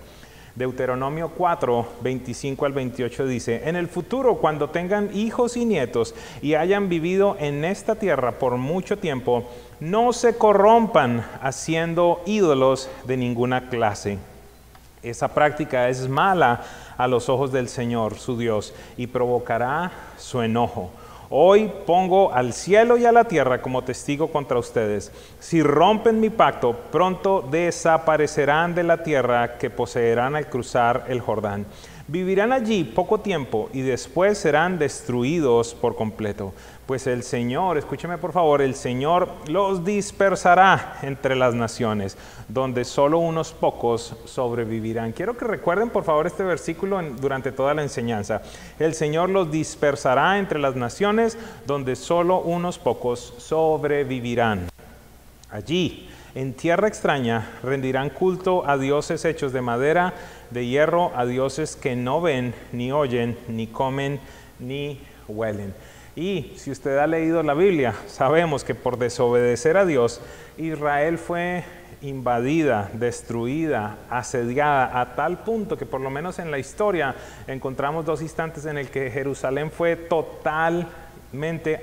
Deuteronomio 0.60 1.30
4, 1.30 1.88
25 2.02 2.66
al 2.66 2.74
28 2.74 3.28
dice, 3.28 3.62
en 3.70 3.78
el 3.78 3.88
futuro, 3.88 4.40
cuando 4.40 4.70
tengan 4.70 5.10
hijos 5.16 5.56
y 5.56 5.64
nietos 5.64 6.14
y 6.42 6.56
hayan 6.56 6.90
vivido 6.90 7.38
en 7.40 7.64
esta 7.64 7.96
tierra 7.96 8.34
por 8.34 8.58
mucho 8.58 8.98
tiempo, 8.98 9.50
no 9.80 10.12
se 10.12 10.38
corrompan 10.38 11.26
haciendo 11.42 12.22
ídolos 12.26 12.90
de 13.06 13.16
ninguna 13.16 13.70
clase. 13.70 14.18
Esa 15.02 15.30
práctica 15.30 15.88
es 15.88 16.10
mala 16.10 16.66
a 16.98 17.08
los 17.08 17.30
ojos 17.30 17.54
del 17.54 17.70
Señor, 17.70 18.16
su 18.16 18.38
Dios, 18.38 18.74
y 18.98 19.08
provocará 19.08 19.94
su 20.18 20.42
enojo. 20.42 20.92
Hoy 21.32 21.72
pongo 21.86 22.34
al 22.34 22.54
cielo 22.54 22.98
y 22.98 23.06
a 23.06 23.12
la 23.12 23.26
tierra 23.26 23.62
como 23.62 23.84
testigo 23.84 24.32
contra 24.32 24.58
ustedes. 24.58 25.12
Si 25.40 25.62
rompen 25.62 26.20
mi 26.20 26.32
pacto, 26.32 26.76
pronto 26.92 27.48
desaparecerán 27.52 28.74
de 28.74 28.82
la 28.82 29.04
tierra 29.04 29.60
que 29.60 29.70
poseerán 29.70 30.36
al 30.36 30.50
cruzar 30.50 31.06
el 31.08 31.22
Jordán. 31.22 31.68
Vivirán 32.12 32.52
allí 32.52 32.86
poco 32.86 33.20
tiempo 33.20 33.70
y 33.72 33.82
después 33.82 34.40
serán 34.40 34.80
destruidos 34.80 35.76
por 35.76 35.96
completo. 35.96 36.54
Pues 36.88 37.06
el 37.06 37.22
Señor, 37.22 37.78
escúcheme 37.78 38.18
por 38.18 38.32
favor, 38.32 38.64
el 38.64 38.74
Señor 38.74 39.30
los 39.48 39.86
dispersará 39.86 40.98
entre 41.04 41.36
las 41.36 41.54
naciones, 41.54 42.18
donde 42.48 42.84
solo 42.84 43.20
unos 43.20 43.52
pocos 43.52 44.16
sobrevivirán. 44.26 45.12
Quiero 45.12 45.38
que 45.38 45.46
recuerden 45.46 45.92
por 45.92 46.04
favor 46.04 46.26
este 46.26 46.42
versículo 46.42 47.00
durante 47.22 47.52
toda 47.52 47.76
la 47.76 47.84
enseñanza. 47.84 48.42
El 48.80 48.96
Señor 48.96 49.30
los 49.30 49.52
dispersará 49.52 50.40
entre 50.40 50.58
las 50.58 50.76
naciones, 50.76 51.38
donde 51.68 51.96
solo 51.96 52.40
unos 52.40 52.80
pocos 52.80 53.36
sobrevivirán. 53.38 54.68
Allí, 55.52 56.09
en 56.36 56.54
tierra 56.54 56.88
extraña, 56.88 57.50
rendirán 57.64 58.10
culto 58.10 58.68
a 58.68 58.78
dioses 58.78 59.26
hechos 59.26 59.54
de 59.54 59.62
madera, 59.62 60.14
de 60.52 60.68
hierro, 60.68 61.12
a 61.16 61.26
dioses 61.26 61.76
que 61.76 61.96
no 61.96 62.22
ven, 62.22 62.54
ni 62.72 62.92
oyen, 62.92 63.38
ni 63.48 63.68
comen, 63.68 64.20
ni 64.60 65.02
huelen. 65.28 65.74
Y 66.16 66.54
si 66.58 66.72
usted 66.72 66.98
ha 66.98 67.08
leído 67.08 67.42
la 67.44 67.54
Biblia, 67.54 67.94
sabemos 68.08 68.64
que 68.64 68.76
por 68.76 68.98
desobedecer 68.98 69.78
a 69.78 69.86
Dios, 69.86 70.22
Israel 70.58 71.18
fue 71.18 71.64
invadida, 72.02 72.90
destruida, 72.94 73.98
asediada, 74.10 75.00
a 75.02 75.16
tal 75.16 75.44
punto 75.44 75.78
que 75.78 75.86
por 75.86 76.02
lo 76.02 76.10
menos 76.10 76.40
en 76.40 76.52
la 76.52 76.60
historia 76.60 77.16
encontramos 77.48 78.06
dos 78.06 78.22
instantes 78.22 78.66
en 78.66 78.78
el 78.78 78.90
que 78.90 79.12
Jerusalén 79.12 79.72
fue 79.72 79.96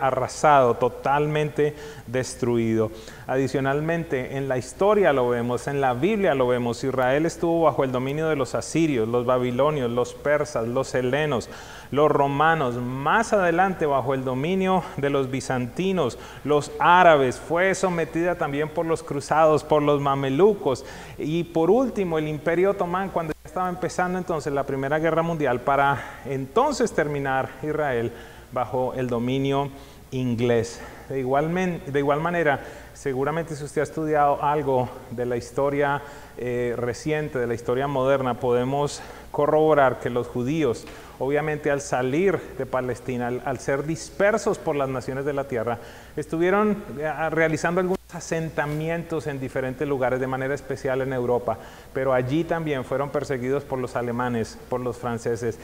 arrasado, 0.00 0.74
totalmente 0.74 1.74
destruido. 2.06 2.90
Adicionalmente, 3.26 4.36
en 4.36 4.48
la 4.48 4.58
historia 4.58 5.12
lo 5.12 5.28
vemos, 5.28 5.68
en 5.68 5.80
la 5.80 5.94
Biblia 5.94 6.34
lo 6.34 6.48
vemos, 6.48 6.82
Israel 6.84 7.26
estuvo 7.26 7.62
bajo 7.62 7.84
el 7.84 7.92
dominio 7.92 8.28
de 8.28 8.36
los 8.36 8.54
asirios, 8.54 9.08
los 9.08 9.24
babilonios, 9.24 9.90
los 9.90 10.14
persas, 10.14 10.66
los 10.66 10.94
helenos, 10.94 11.48
los 11.90 12.10
romanos, 12.10 12.74
más 12.76 13.32
adelante 13.32 13.86
bajo 13.86 14.14
el 14.14 14.24
dominio 14.24 14.82
de 14.96 15.10
los 15.10 15.30
bizantinos, 15.30 16.18
los 16.44 16.72
árabes, 16.78 17.38
fue 17.38 17.74
sometida 17.74 18.34
también 18.34 18.68
por 18.68 18.86
los 18.86 19.02
cruzados, 19.02 19.62
por 19.62 19.82
los 19.82 20.00
mamelucos. 20.00 20.84
Y 21.18 21.44
por 21.44 21.70
último 21.70 22.18
el 22.18 22.28
imperio 22.28 22.72
otomán 22.72 23.10
cuando 23.10 23.32
estaba 23.44 23.68
empezando 23.68 24.18
entonces 24.18 24.52
la 24.52 24.66
Primera 24.66 24.98
Guerra 24.98 25.22
Mundial 25.22 25.60
para 25.60 26.20
entonces 26.26 26.92
terminar 26.92 27.48
Israel 27.62 28.12
bajo 28.52 28.94
el 28.94 29.08
dominio 29.08 29.70
inglés. 30.10 30.80
De 31.08 31.20
igual, 31.20 31.52
de 31.86 31.98
igual 31.98 32.20
manera, 32.20 32.60
seguramente 32.94 33.54
si 33.54 33.64
usted 33.64 33.80
ha 33.80 33.84
estudiado 33.84 34.42
algo 34.42 34.88
de 35.10 35.26
la 35.26 35.36
historia 35.36 36.02
eh, 36.36 36.74
reciente, 36.76 37.38
de 37.38 37.46
la 37.46 37.54
historia 37.54 37.86
moderna, 37.86 38.40
podemos 38.40 39.00
corroborar 39.30 40.00
que 40.00 40.10
los 40.10 40.26
judíos, 40.26 40.84
obviamente 41.18 41.70
al 41.70 41.80
salir 41.80 42.38
de 42.58 42.66
Palestina, 42.66 43.28
al, 43.44 43.58
ser 43.58 43.84
dispersos 43.84 44.58
por 44.58 44.76
las 44.76 44.88
naciones 44.88 45.24
de 45.24 45.32
la 45.32 45.44
tierra, 45.44 45.78
estuvieron 46.16 46.82
eh, 46.98 47.30
realizando 47.30 47.80
algunos 47.80 47.98
asentamientos 48.12 49.26
en 49.26 49.40
diferentes 49.40 49.86
lugares, 49.86 50.20
de 50.20 50.26
manera 50.26 50.54
especial 50.54 51.00
en 51.02 51.12
Europa, 51.12 51.58
pero 51.92 52.12
allí 52.12 52.44
también 52.44 52.84
fueron 52.84 53.10
perseguidos 53.10 53.64
por 53.64 53.78
los 53.78 53.96
alemanes, 53.96 54.58
por 54.68 54.80
los 54.80 54.96
franceses. 54.96 55.58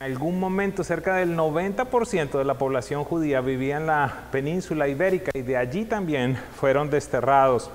En 0.00 0.12
algún 0.12 0.38
momento 0.38 0.84
cerca 0.84 1.16
del 1.16 1.36
90% 1.36 2.38
de 2.38 2.44
la 2.44 2.54
población 2.54 3.02
judía 3.02 3.40
vivía 3.40 3.78
en 3.78 3.86
la 3.86 4.26
península 4.30 4.86
ibérica 4.86 5.32
y 5.34 5.42
de 5.42 5.56
allí 5.56 5.84
también 5.84 6.36
fueron 6.54 6.88
desterrados. 6.88 7.70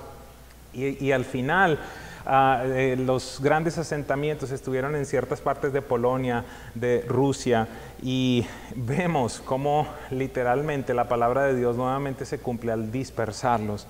Y 0.72 1.12
al 1.12 1.24
final 1.24 1.78
ah, 2.26 2.62
eh, 2.64 2.96
los 2.98 3.40
grandes 3.42 3.78
asentamientos 3.78 4.50
estuvieron 4.50 4.96
en 4.96 5.06
ciertas 5.06 5.40
partes 5.40 5.72
de 5.72 5.82
Polonia, 5.82 6.44
de 6.74 7.04
Rusia, 7.08 7.68
y 8.02 8.46
vemos 8.74 9.42
cómo 9.44 9.86
literalmente 10.10 10.94
la 10.94 11.08
palabra 11.08 11.44
de 11.44 11.56
Dios 11.56 11.76
nuevamente 11.76 12.24
se 12.24 12.38
cumple 12.38 12.72
al 12.72 12.90
dispersarlos. 12.90 13.86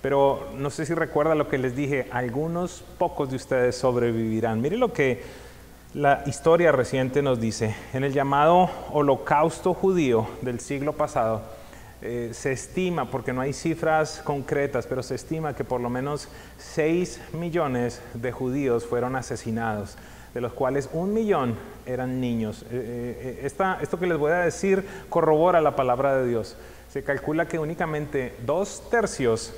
Pero 0.00 0.48
no 0.56 0.70
sé 0.70 0.86
si 0.86 0.94
recuerda 0.94 1.34
lo 1.34 1.48
que 1.48 1.58
les 1.58 1.74
dije, 1.74 2.06
algunos 2.12 2.84
pocos 2.98 3.30
de 3.30 3.36
ustedes 3.36 3.76
sobrevivirán. 3.76 4.60
Mire 4.60 4.76
lo 4.76 4.92
que 4.92 5.22
la 5.94 6.22
historia 6.26 6.70
reciente 6.70 7.22
nos 7.22 7.40
dice, 7.40 7.74
en 7.92 8.04
el 8.04 8.12
llamado 8.12 8.70
holocausto 8.92 9.74
judío 9.74 10.28
del 10.42 10.60
siglo 10.60 10.92
pasado, 10.92 11.42
eh, 12.00 12.30
se 12.32 12.52
estima, 12.52 13.10
porque 13.10 13.32
no 13.32 13.40
hay 13.40 13.52
cifras 13.52 14.22
concretas, 14.24 14.86
pero 14.86 15.02
se 15.02 15.16
estima 15.16 15.54
que 15.54 15.64
por 15.64 15.80
lo 15.80 15.90
menos 15.90 16.28
6 16.58 17.20
millones 17.32 18.00
de 18.14 18.30
judíos 18.30 18.86
fueron 18.86 19.16
asesinados. 19.16 19.96
de 20.34 20.42
los 20.42 20.52
cuales 20.52 20.90
un 20.92 21.14
millón 21.14 21.56
eran 21.86 22.20
niños. 22.20 22.62
Eh, 22.70 23.40
eh, 23.42 23.78
esto 23.80 23.98
que 23.98 24.06
les 24.06 24.18
voy 24.18 24.30
a 24.30 24.40
decir 24.40 24.86
corrobora 25.08 25.60
la 25.62 25.74
palabra 25.74 26.16
de 26.16 26.28
Dios. 26.28 26.54
Se 26.90 27.02
calcula 27.02 27.48
que 27.48 27.58
únicamente 27.58 28.36
dos 28.44 28.88
tercios, 28.90 29.54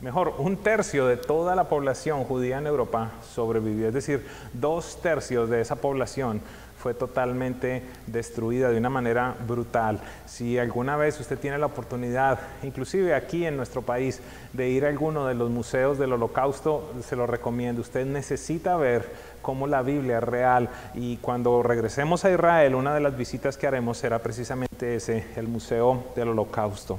mejor, 0.00 0.34
un 0.38 0.56
tercio 0.56 1.06
de 1.08 1.16
toda 1.16 1.56
la 1.56 1.68
población 1.68 2.24
judía 2.24 2.58
en 2.58 2.68
Europa 2.68 3.10
sobrevivió. 3.34 3.88
Es 3.88 3.94
decir, 3.94 4.24
dos 4.52 5.02
tercios 5.02 5.50
de 5.50 5.60
esa 5.60 5.76
población 5.76 6.40
fue 6.84 6.92
totalmente 6.92 7.82
destruida 8.06 8.68
de 8.68 8.76
una 8.76 8.90
manera 8.90 9.34
brutal. 9.48 10.00
Si 10.26 10.58
alguna 10.58 10.98
vez 10.98 11.18
usted 11.18 11.38
tiene 11.38 11.56
la 11.56 11.64
oportunidad, 11.64 12.38
inclusive 12.62 13.14
aquí 13.14 13.46
en 13.46 13.56
nuestro 13.56 13.80
país, 13.80 14.20
de 14.52 14.68
ir 14.68 14.84
a 14.84 14.90
alguno 14.90 15.26
de 15.26 15.32
los 15.32 15.48
museos 15.48 15.98
del 15.98 16.12
holocausto, 16.12 16.92
se 17.02 17.16
lo 17.16 17.26
recomiendo. 17.26 17.80
Usted 17.80 18.04
necesita 18.04 18.76
ver 18.76 19.10
cómo 19.40 19.66
la 19.66 19.80
Biblia 19.80 20.18
es 20.18 20.24
real 20.24 20.68
y 20.92 21.16
cuando 21.16 21.62
regresemos 21.62 22.26
a 22.26 22.30
Israel, 22.30 22.74
una 22.74 22.92
de 22.94 23.00
las 23.00 23.16
visitas 23.16 23.56
que 23.56 23.66
haremos 23.66 23.96
será 23.96 24.18
precisamente 24.18 24.96
ese, 24.96 25.24
el 25.36 25.48
Museo 25.48 26.04
del 26.14 26.28
Holocausto. 26.28 26.98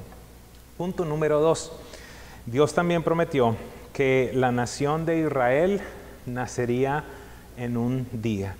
Punto 0.77 1.05
número 1.05 1.39
dos. 1.39 1.71
Dios 2.47 2.73
también 2.73 3.03
prometió 3.03 3.55
que 3.93 4.31
la 4.33 4.51
nación 4.51 5.05
de 5.05 5.19
Israel 5.19 5.79
nacería 6.25 7.03
en 7.55 7.77
un 7.77 8.07
día. 8.11 8.55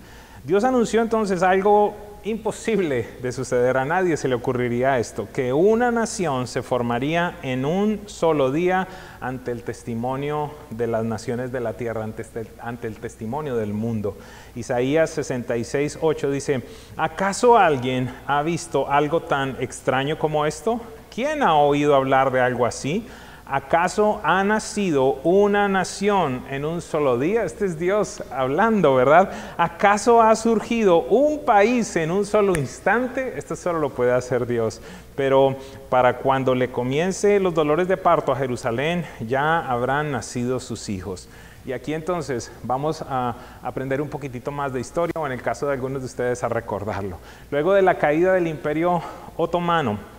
Dios 0.46 0.62
anunció 0.62 1.02
entonces 1.02 1.42
algo 1.42 1.96
imposible 2.22 3.08
de 3.20 3.32
suceder. 3.32 3.76
A 3.76 3.84
nadie 3.84 4.16
se 4.16 4.28
le 4.28 4.36
ocurriría 4.36 4.96
esto, 5.00 5.26
que 5.34 5.52
una 5.52 5.90
nación 5.90 6.46
se 6.46 6.62
formaría 6.62 7.36
en 7.42 7.64
un 7.64 8.02
solo 8.06 8.52
día 8.52 8.86
ante 9.20 9.50
el 9.50 9.64
testimonio 9.64 10.52
de 10.70 10.86
las 10.86 11.04
naciones 11.04 11.50
de 11.50 11.58
la 11.58 11.72
tierra, 11.72 12.04
ante, 12.04 12.22
este- 12.22 12.46
el 12.82 12.96
testimonio 13.00 13.56
del 13.56 13.72
mundo. 13.72 14.16
Isaías 14.54 15.10
66, 15.10 15.98
8 16.00 16.30
dice, 16.30 16.62
¿acaso 16.96 17.58
alguien 17.58 18.14
ha 18.28 18.40
visto 18.42 18.88
algo 18.88 19.22
tan 19.22 19.56
extraño 19.58 20.16
como 20.16 20.46
esto? 20.46 20.80
¿Quién 21.12 21.42
ha 21.42 21.56
oído 21.56 21.96
hablar 21.96 22.30
de 22.30 22.40
algo 22.40 22.66
así? 22.66 23.04
¿Acaso 23.48 24.20
ha 24.24 24.42
nacido 24.42 25.20
una 25.22 25.68
nación 25.68 26.44
en 26.50 26.64
un 26.64 26.82
solo 26.82 27.16
día? 27.16 27.44
Este 27.44 27.64
es 27.66 27.78
Dios 27.78 28.24
hablando, 28.32 28.96
¿verdad? 28.96 29.30
¿Acaso 29.56 30.20
ha 30.20 30.34
surgido 30.34 31.02
un 31.02 31.44
país 31.44 31.94
en 31.94 32.10
un 32.10 32.26
solo 32.26 32.58
instante? 32.58 33.38
Esto 33.38 33.54
solo 33.54 33.78
lo 33.78 33.90
puede 33.90 34.12
hacer 34.12 34.48
Dios. 34.48 34.82
Pero 35.14 35.54
para 35.88 36.18
cuando 36.18 36.56
le 36.56 36.72
comience 36.72 37.38
los 37.38 37.54
dolores 37.54 37.86
de 37.86 37.96
parto 37.96 38.32
a 38.32 38.36
Jerusalén, 38.36 39.06
ya 39.20 39.60
habrán 39.60 40.10
nacido 40.10 40.58
sus 40.58 40.88
hijos. 40.88 41.28
Y 41.64 41.72
aquí 41.72 41.94
entonces 41.94 42.50
vamos 42.64 43.04
a 43.08 43.36
aprender 43.62 44.02
un 44.02 44.08
poquitito 44.08 44.50
más 44.50 44.72
de 44.72 44.80
historia, 44.80 45.12
o 45.16 45.24
en 45.24 45.30
el 45.30 45.42
caso 45.42 45.66
de 45.68 45.74
algunos 45.74 46.02
de 46.02 46.06
ustedes 46.06 46.42
a 46.42 46.48
recordarlo. 46.48 47.18
Luego 47.52 47.74
de 47.74 47.82
la 47.82 47.96
caída 47.96 48.32
del 48.32 48.48
imperio 48.48 49.02
otomano, 49.36 50.15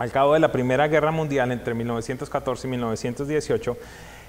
al 0.00 0.10
cabo 0.10 0.32
de 0.32 0.40
la 0.40 0.50
Primera 0.50 0.88
Guerra 0.88 1.10
Mundial 1.10 1.52
entre 1.52 1.74
1914 1.74 2.66
y 2.66 2.70
1918, 2.70 3.76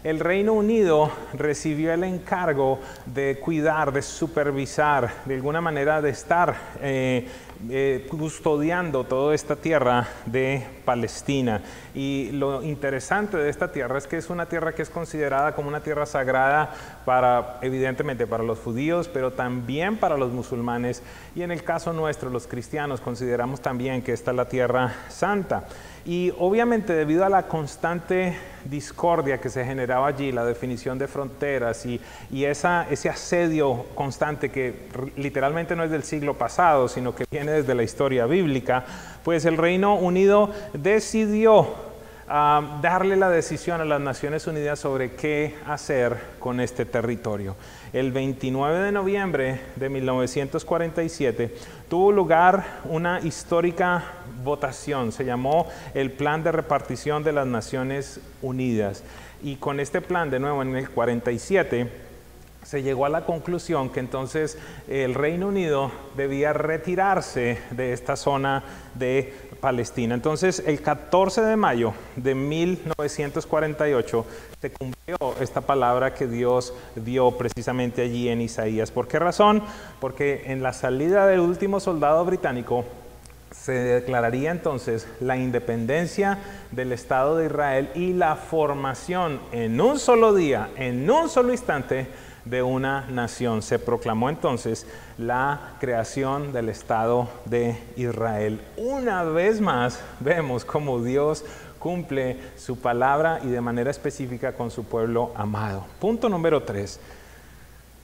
el 0.03 0.19
Reino 0.19 0.53
Unido 0.53 1.11
recibió 1.33 1.93
el 1.93 2.03
encargo 2.03 2.79
de 3.05 3.39
cuidar, 3.39 3.91
de 3.93 4.01
supervisar, 4.01 5.11
de 5.25 5.35
alguna 5.35 5.61
manera 5.61 6.01
de 6.01 6.09
estar 6.09 6.55
eh, 6.81 7.27
eh, 7.69 8.07
custodiando 8.09 9.03
toda 9.03 9.35
esta 9.35 9.55
tierra 9.55 10.07
de 10.25 10.65
Palestina. 10.85 11.61
Y 11.93 12.31
lo 12.31 12.63
interesante 12.63 13.37
de 13.37 13.49
esta 13.49 13.71
tierra 13.71 13.99
es 13.99 14.07
que 14.07 14.17
es 14.17 14.31
una 14.31 14.47
tierra 14.47 14.73
que 14.73 14.81
es 14.81 14.89
considerada 14.89 15.53
como 15.53 15.67
una 15.67 15.81
tierra 15.81 16.07
sagrada 16.07 16.73
para, 17.05 17.59
evidentemente, 17.61 18.25
para 18.25 18.43
los 18.43 18.57
judíos, 18.57 19.07
pero 19.07 19.33
también 19.33 19.97
para 19.97 20.17
los 20.17 20.31
musulmanes. 20.31 21.03
Y 21.35 21.43
en 21.43 21.51
el 21.51 21.63
caso 21.63 21.93
nuestro, 21.93 22.31
los 22.31 22.47
cristianos, 22.47 23.01
consideramos 23.01 23.61
también 23.61 24.01
que 24.01 24.13
esta 24.13 24.31
es 24.31 24.37
la 24.37 24.49
tierra 24.49 24.95
santa. 25.09 25.65
Y 26.05 26.33
obviamente 26.39 26.93
debido 26.93 27.23
a 27.25 27.29
la 27.29 27.47
constante 27.47 28.35
discordia 28.65 29.39
que 29.39 29.49
se 29.49 29.63
generaba 29.63 30.07
allí, 30.07 30.31
la 30.31 30.45
definición 30.45 30.97
de 30.97 31.07
fronteras 31.07 31.85
y, 31.85 32.01
y 32.31 32.45
esa, 32.45 32.87
ese 32.89 33.09
asedio 33.09 33.85
constante 33.93 34.49
que 34.49 34.87
literalmente 35.17 35.75
no 35.75 35.83
es 35.83 35.91
del 35.91 36.03
siglo 36.03 36.37
pasado, 36.37 36.87
sino 36.87 37.13
que 37.13 37.25
viene 37.29 37.51
desde 37.51 37.75
la 37.75 37.83
historia 37.83 38.25
bíblica, 38.25 38.85
pues 39.23 39.45
el 39.45 39.57
Reino 39.57 39.95
Unido 39.95 40.49
decidió 40.73 41.90
ah, 42.32 42.79
darle 42.82 43.15
la 43.17 43.29
decisión 43.29 43.82
a 43.82 43.86
las 43.86 43.99
Naciones 43.99 44.47
Unidas 44.47 44.79
sobre 44.79 45.11
qué 45.11 45.55
hacer 45.67 46.17
con 46.39 46.59
este 46.59 46.86
territorio. 46.86 47.55
El 47.93 48.11
29 48.11 48.79
de 48.79 48.91
noviembre 48.91 49.61
de 49.75 49.89
1947 49.89 51.55
tuvo 51.89 52.11
lugar 52.11 52.79
una 52.86 53.19
histórica 53.19 54.03
votación, 54.43 55.11
se 55.11 55.25
llamó 55.25 55.67
el 55.93 56.11
Plan 56.11 56.43
de 56.43 56.51
Repartición 56.51 57.23
de 57.23 57.34
las 57.34 57.47
Naciones 57.47 58.19
Unidas. 58.41 59.03
Y 59.43 59.57
con 59.57 59.79
este 59.79 60.01
plan, 60.01 60.29
de 60.29 60.39
nuevo 60.39 60.61
en 60.61 60.75
el 60.75 60.89
47, 60.89 61.89
se 62.63 62.84
llegó 62.84 63.05
a 63.05 63.09
la 63.09 63.25
conclusión 63.25 63.89
que 63.89 63.99
entonces 63.99 64.57
el 64.88 65.15
Reino 65.15 65.47
Unido 65.47 65.91
debía 66.15 66.53
retirarse 66.53 67.57
de 67.71 67.93
esta 67.93 68.15
zona 68.15 68.63
de 68.95 69.34
Palestina. 69.62 70.16
Entonces, 70.16 70.64
el 70.66 70.82
14 70.82 71.41
de 71.41 71.55
mayo 71.55 71.93
de 72.16 72.36
1948 72.36 74.26
se 74.59 74.72
cumplió 74.72 75.18
esta 75.39 75.62
palabra 75.62 76.14
que 76.14 76.28
Dios 76.28 76.74
dio 76.95 77.32
precisamente 77.38 78.01
allí 78.01 78.28
en 78.28 78.41
Isaías. 78.41 78.91
¿Por 78.91 79.07
qué 79.07 79.20
razón? 79.20 79.64
Porque 79.99 80.43
en 80.47 80.64
la 80.64 80.74
salida 80.74 81.28
del 81.28 81.39
último 81.39 81.80
soldado 81.80 82.26
británico 82.26 82.84
se 83.51 83.74
declararía 83.74 84.51
entonces 84.51 85.07
la 85.20 85.38
independencia 85.38 86.39
del 86.72 86.91
Estado 86.91 87.38
de 87.38 87.45
Israel 87.45 87.89
y 87.95 88.14
la 88.14 88.36
formación 88.36 89.39
en 89.51 89.80
un 89.80 89.99
solo 89.99 90.34
día, 90.34 90.70
en 90.78 91.09
un 91.09 91.30
solo 91.30 91.51
instante, 91.51 92.07
de 92.45 92.63
una 92.63 93.05
nación. 93.09 93.61
Se 93.61 93.79
proclamó 93.79 94.29
entonces 94.29 94.85
la 95.17 95.75
creación 95.79 96.53
del 96.53 96.69
Estado 96.69 97.29
de 97.45 97.77
Israel. 97.95 98.61
Una 98.77 99.23
vez 99.23 99.61
más 99.61 99.99
vemos 100.19 100.65
cómo 100.65 101.03
Dios 101.03 101.45
cumple 101.79 102.37
su 102.57 102.77
palabra 102.77 103.39
y 103.43 103.47
de 103.47 103.61
manera 103.61 103.89
específica 103.89 104.53
con 104.53 104.69
su 104.69 104.83
pueblo 104.83 105.31
amado. 105.35 105.85
Punto 105.99 106.29
número 106.29 106.63
tres. 106.63 106.99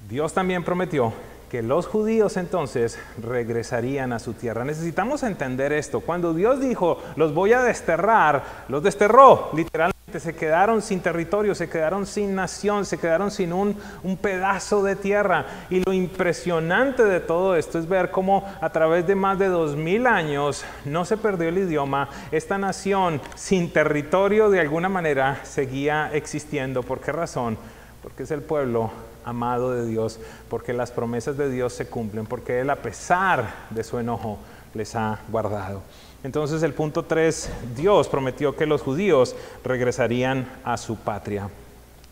Dios 0.09 0.33
también 0.33 0.63
prometió 0.63 1.13
que 1.49 1.61
los 1.61 1.87
judíos 1.87 2.37
entonces 2.37 2.99
regresarían 3.21 4.11
a 4.13 4.19
su 4.19 4.33
tierra. 4.33 4.65
Necesitamos 4.65 5.23
entender 5.23 5.71
esto. 5.71 6.01
Cuando 6.01 6.33
Dios 6.33 6.59
dijo, 6.59 7.01
los 7.15 7.33
voy 7.33 7.53
a 7.53 7.61
desterrar, 7.61 8.43
los 8.67 8.83
desterró, 8.83 9.49
literalmente 9.53 9.96
se 10.19 10.33
quedaron 10.33 10.81
sin 10.81 11.01
territorio, 11.01 11.53
se 11.53 11.67
quedaron 11.67 12.05
sin 12.05 12.33
nación, 12.33 12.85
se 12.85 12.97
quedaron 12.97 13.29
sin 13.29 13.51
un, 13.51 13.75
un 14.03 14.15
pedazo 14.15 14.81
de 14.81 14.95
tierra. 14.95 15.45
Y 15.69 15.83
lo 15.83 15.91
impresionante 15.91 17.03
de 17.03 17.19
todo 17.19 17.57
esto 17.57 17.77
es 17.77 17.89
ver 17.89 18.09
cómo 18.09 18.45
a 18.61 18.69
través 18.69 19.05
de 19.05 19.15
más 19.15 19.37
de 19.37 19.47
dos 19.47 19.75
mil 19.75 20.07
años 20.07 20.63
no 20.85 21.03
se 21.03 21.17
perdió 21.17 21.49
el 21.49 21.57
idioma, 21.57 22.07
esta 22.31 22.57
nación 22.57 23.19
sin 23.35 23.73
territorio 23.73 24.49
de 24.49 24.61
alguna 24.61 24.87
manera 24.87 25.41
seguía 25.43 26.09
existiendo. 26.13 26.83
¿Por 26.83 27.01
qué 27.01 27.11
razón? 27.11 27.57
Porque 28.01 28.23
es 28.23 28.31
el 28.31 28.41
pueblo 28.41 28.91
amado 29.25 29.73
de 29.73 29.85
Dios, 29.85 30.21
porque 30.49 30.71
las 30.71 30.91
promesas 30.91 31.35
de 31.35 31.49
Dios 31.49 31.73
se 31.73 31.87
cumplen, 31.87 32.25
porque 32.27 32.61
Él 32.61 32.69
a 32.69 32.77
pesar 32.77 33.67
de 33.71 33.83
su 33.83 33.99
enojo 33.99 34.39
les 34.73 34.95
ha 34.95 35.19
guardado. 35.27 35.81
Entonces 36.27 36.61
el 36.61 36.73
punto 36.73 37.05
3, 37.05 37.49
Dios 37.77 38.09
prometió 38.09 38.53
que 38.53 38.65
los 38.65 38.81
judíos 38.81 39.33
regresarían 39.63 40.45
a 40.65 40.75
su 40.75 40.97
patria. 40.97 41.49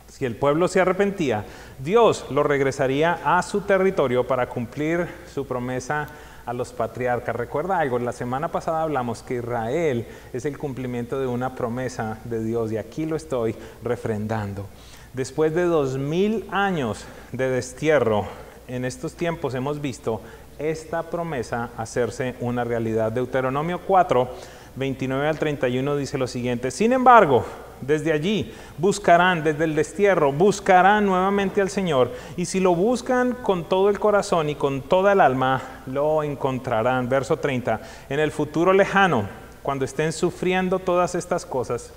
Si 0.08 0.24
el 0.24 0.38
pueblo 0.38 0.70
se 0.70 0.80
arrepentía, 0.80 1.44
Dios 1.80 2.26
lo 2.30 2.42
regresaría 2.42 3.20
a 3.26 3.44
su 3.44 3.60
territorio 3.60 4.26
para 4.26 4.48
cumplir 4.48 5.06
su 5.34 5.46
promesa 5.46 6.08
a 6.46 6.54
los 6.54 6.72
patriarcas. 6.72 7.36
Recuerda 7.36 7.78
algo, 7.78 8.00
la 8.00 8.14
semana 8.14 8.48
pasada 8.48 8.84
hablamos 8.84 9.22
que 9.22 9.36
Israel 9.36 10.08
es 10.32 10.46
el 10.46 10.58
cumplimiento 10.58 11.20
de 11.20 11.28
una 11.28 11.54
promesa 11.54 12.20
de 12.24 12.42
Dios 12.42 12.72
y 12.72 12.78
aquí 12.78 13.06
lo 13.06 13.18
estoy 13.18 13.54
refrendando. 13.84 14.66
Después 15.14 15.54
de 15.54 15.64
dos 15.64 15.98
mil 15.98 16.48
años 16.52 17.04
de 17.34 17.50
destierro, 17.50 18.28
en 18.70 18.86
estos 18.86 19.14
tiempos 19.16 19.56
hemos 19.56 19.82
visto 19.82 20.22
esta 20.60 21.04
promesa 21.04 21.70
hacerse 21.78 22.36
una 22.40 22.64
realidad. 22.64 23.12
Deuteronomio 23.12 23.80
4, 23.80 24.30
29 24.76 25.28
al 25.28 25.40
31 25.40 25.96
dice 25.96 26.18
lo 26.18 26.28
siguiente, 26.28 26.72
sin 26.72 26.94
embargo, 26.94 27.46
desde 27.82 28.12
allí 28.12 28.54
buscarán, 28.78 29.44
desde 29.44 29.66
el 29.66 29.76
destierro, 29.76 30.32
buscarán 30.32 31.06
nuevamente 31.06 31.62
al 31.62 31.70
Señor 31.70 32.12
y 32.38 32.46
si 32.46 32.60
lo 32.60 32.76
buscan 32.76 33.34
con 33.34 33.68
todo 33.68 33.90
el 33.90 34.00
corazón 34.00 34.50
y 34.50 34.56
con 34.56 34.82
toda 34.82 35.14
el 35.14 35.22
alma, 35.22 35.82
lo 35.86 36.24
encontrarán. 36.24 37.10
Verso 37.10 37.38
30, 37.38 37.82
en 38.10 38.20
el 38.20 38.32
futuro 38.32 38.74
lejano, 38.74 39.28
cuando 39.62 39.86
estén 39.86 40.12
sufriendo 40.14 40.80
todas 40.80 41.16
estas 41.16 41.46
cosas, 41.46 41.92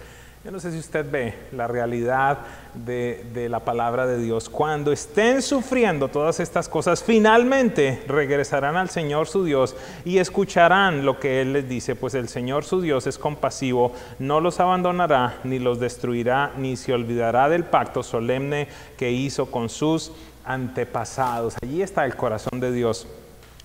Yo 0.44 0.52
no 0.52 0.60
sé 0.60 0.70
si 0.70 0.78
usted 0.78 1.04
ve 1.10 1.34
la 1.50 1.66
realidad 1.66 2.38
de, 2.72 3.26
de, 3.34 3.48
la 3.48 3.64
palabra 3.64 4.06
de 4.06 4.18
Dios. 4.18 4.48
Cuando 4.48 4.92
estén 4.92 5.42
sufriendo 5.42 6.06
todas 6.06 6.38
estas 6.38 6.68
cosas, 6.68 7.02
finalmente 7.02 8.04
regresarán 8.06 8.76
al 8.76 8.88
Señor 8.88 9.26
su 9.26 9.44
Dios 9.44 9.74
y 10.04 10.18
escucharán 10.18 11.04
lo 11.04 11.18
que 11.18 11.40
Él 11.40 11.54
les 11.54 11.68
dice, 11.68 11.96
pues 11.96 12.14
el 12.14 12.28
Señor 12.28 12.64
su 12.64 12.80
Dios 12.80 13.08
es 13.08 13.18
compasivo, 13.18 13.92
no 14.20 14.40
los 14.40 14.60
abandonará, 14.60 15.38
ni 15.42 15.58
los 15.58 15.80
destruirá, 15.80 16.52
ni 16.56 16.76
se 16.76 16.92
olvidará 16.92 17.48
del 17.48 17.64
pacto 17.64 18.04
solemne 18.04 18.68
que 18.96 19.10
hizo 19.10 19.50
con 19.50 19.68
sus 19.68 20.12
antepasados. 20.44 21.56
Allí 21.60 21.82
está 21.82 22.04
el 22.04 22.14
corazón 22.14 22.60
de 22.60 22.70
Dios. 22.70 23.08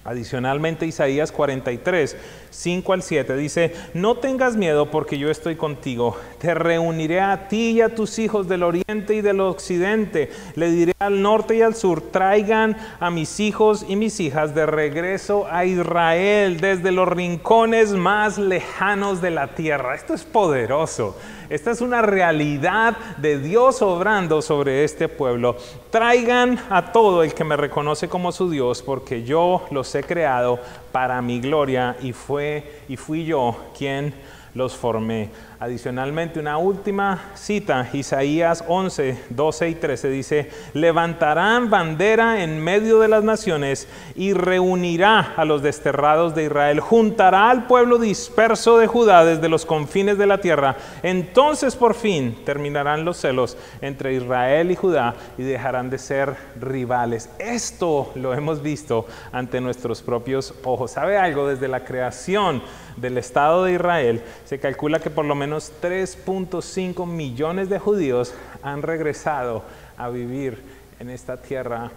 Adicionalmente, 0.06 0.86
Isaías 0.86 1.32
43, 1.32 2.18
5 2.50 2.94
al 2.94 3.02
7 3.02 3.38
dice, 3.38 3.74
no 3.94 4.16
tengas 4.16 4.58
miedo 4.58 4.92
porque 4.92 5.18
yo 5.18 5.32
estoy 5.32 5.56
contigo, 5.56 6.18
te 6.40 6.54
reuniré 6.54 7.22
a 7.22 7.48
ti 7.48 7.72
y 7.72 7.82
a 7.82 7.96
tus 7.96 8.20
hijos 8.20 8.50
del 8.50 8.64
oriente 8.64 9.16
y 9.16 9.22
del 9.22 9.40
occidente, 9.40 10.30
le 10.56 10.72
diré 10.72 10.94
al 11.00 11.22
norte 11.22 11.56
y 11.56 11.62
al 11.62 11.74
sur, 11.74 12.02
traigan 12.02 12.76
a 13.00 13.12
mis 13.12 13.40
hijos 13.40 13.86
y 13.88 13.96
mis 13.96 14.20
hijas 14.20 14.54
de 14.54 14.66
regreso 14.66 15.48
a 15.50 15.64
Israel 15.64 16.60
desde 16.60 16.92
los 16.92 17.08
rincones 17.08 17.94
más 17.94 18.38
lejanos 18.38 19.22
de 19.22 19.32
la 19.32 19.56
tierra. 19.56 19.96
Esto 19.96 20.14
es 20.14 20.26
poderoso. 20.26 21.16
Esta 21.50 21.72
es 21.72 21.82
una 21.82 22.02
realidad 22.02 22.98
de 23.18 23.38
Dios 23.40 23.82
obrando 23.82 24.42
sobre 24.42 24.84
este 24.84 25.10
pueblo. 25.10 25.58
Traigan 25.90 26.60
a 26.70 26.92
todo 26.92 27.24
el 27.24 27.34
que 27.34 27.44
me 27.44 27.58
reconoce 27.58 28.08
como 28.08 28.32
su 28.32 28.50
Dios, 28.50 28.82
porque 28.82 29.24
yo 29.24 29.66
los 29.72 29.94
he 29.96 30.04
creado 30.04 30.60
para 30.92 31.22
mi 31.22 31.40
gloria 31.40 31.98
y 32.02 32.14
fue 32.14 32.82
y 32.88 32.98
fui 32.98 33.26
yo 33.26 33.56
quien 33.78 34.14
los 34.54 34.76
formé. 34.76 35.30
Adicionalmente, 35.60 36.40
una 36.40 36.58
última 36.58 37.32
cita, 37.36 37.90
Isaías 37.94 38.64
11, 38.68 39.18
12 39.30 39.70
y 39.70 39.76
13 39.76 40.10
dice, 40.10 40.52
levantarán 40.74 41.70
bandera 41.70 42.44
en 42.44 42.60
medio 42.60 43.00
de 43.00 43.08
las 43.08 43.24
naciones 43.24 43.88
y 44.16 44.34
reunirá 44.34 45.34
a 45.38 45.46
los 45.46 45.64
desterrados 45.64 46.36
de 46.36 46.46
Israel, 46.46 46.80
juntará 46.82 47.50
al 47.50 47.66
pueblo 47.66 47.98
disperso 47.98 48.78
de 48.78 48.88
Judá 48.88 49.26
desde 49.26 49.50
los 49.50 49.66
confines 49.66 50.18
de 50.18 50.28
la 50.28 50.40
tierra. 50.40 50.76
Entonces 51.02 51.76
por 51.76 51.96
fin 51.96 52.36
terminarán 52.46 53.06
los 53.06 53.18
celos 53.18 53.58
entre 53.82 54.14
Israel 54.14 54.70
y 54.70 54.76
Judá 54.76 55.16
y 55.38 55.44
dejarán 55.44 55.90
de 55.90 55.98
ser 55.98 56.36
rivales. 56.60 57.30
Esto 57.40 58.12
lo 58.16 58.34
hemos 58.34 58.62
visto 58.62 59.08
ante 59.32 59.62
nuestros 59.62 60.02
propios 60.02 60.54
ojos. 60.64 60.92
¿Sabe 60.92 61.18
algo? 61.18 61.48
Desde 61.48 61.68
la 61.68 61.86
creación 61.86 62.62
del 62.98 63.18
Estado 63.18 63.64
de 63.64 63.74
Israel, 63.74 64.24
se 64.46 64.60
calcula 64.60 65.00
que 65.00 65.10
por 65.10 65.26
lo 65.26 65.36
menos 65.36 65.72
3.5 65.82 67.06
millones 67.06 67.70
de 67.70 67.80
judíos 67.80 68.34
han 68.62 68.82
regresado 68.82 69.64
a 69.98 70.10
vivir 70.10 70.62
en 71.00 71.10
esta 71.10 71.38
tierra 71.38 71.92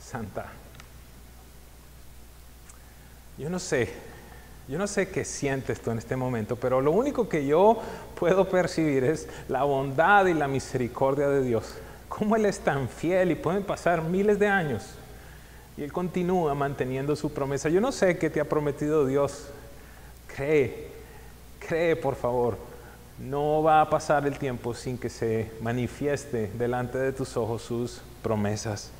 santa. 0.00 0.46
Yo 3.38 3.50
no 3.50 3.58
sé, 3.58 3.92
yo 4.68 4.78
no 4.78 4.86
sé 4.86 5.08
qué 5.08 5.24
sientes 5.24 5.80
tú 5.80 5.90
en 5.90 5.98
este 5.98 6.16
momento, 6.16 6.56
pero 6.56 6.80
lo 6.80 6.90
único 6.90 7.28
que 7.28 7.46
yo 7.46 7.80
puedo 8.18 8.48
percibir 8.48 9.04
es 9.04 9.28
la 9.48 9.64
bondad 9.64 10.26
y 10.26 10.34
la 10.34 10.48
misericordia 10.48 11.28
de 11.28 11.42
Dios. 11.42 11.74
Cómo 12.08 12.36
Él 12.36 12.46
es 12.46 12.60
tan 12.60 12.88
fiel 12.88 13.30
y 13.30 13.34
pueden 13.34 13.62
pasar 13.62 14.02
miles 14.02 14.38
de 14.38 14.48
años 14.48 14.84
y 15.76 15.82
Él 15.82 15.92
continúa 15.92 16.54
manteniendo 16.54 17.14
su 17.16 17.32
promesa. 17.32 17.68
Yo 17.68 17.80
no 17.80 17.92
sé 17.92 18.16
qué 18.16 18.30
te 18.30 18.40
ha 18.40 18.48
prometido 18.48 19.06
Dios. 19.06 19.48
Cree, 20.36 20.88
cree 21.58 21.96
por 21.96 22.14
favor. 22.14 22.58
No 23.18 23.62
va 23.62 23.80
a 23.80 23.88
pasar 23.88 24.26
el 24.26 24.38
tiempo 24.38 24.74
sin 24.74 24.98
que 24.98 25.08
se 25.08 25.50
manifieste 25.62 26.50
delante 26.58 26.98
de 26.98 27.12
tus 27.12 27.38
ojos 27.38 27.62
sus 27.62 28.02
promesas. 28.22 28.90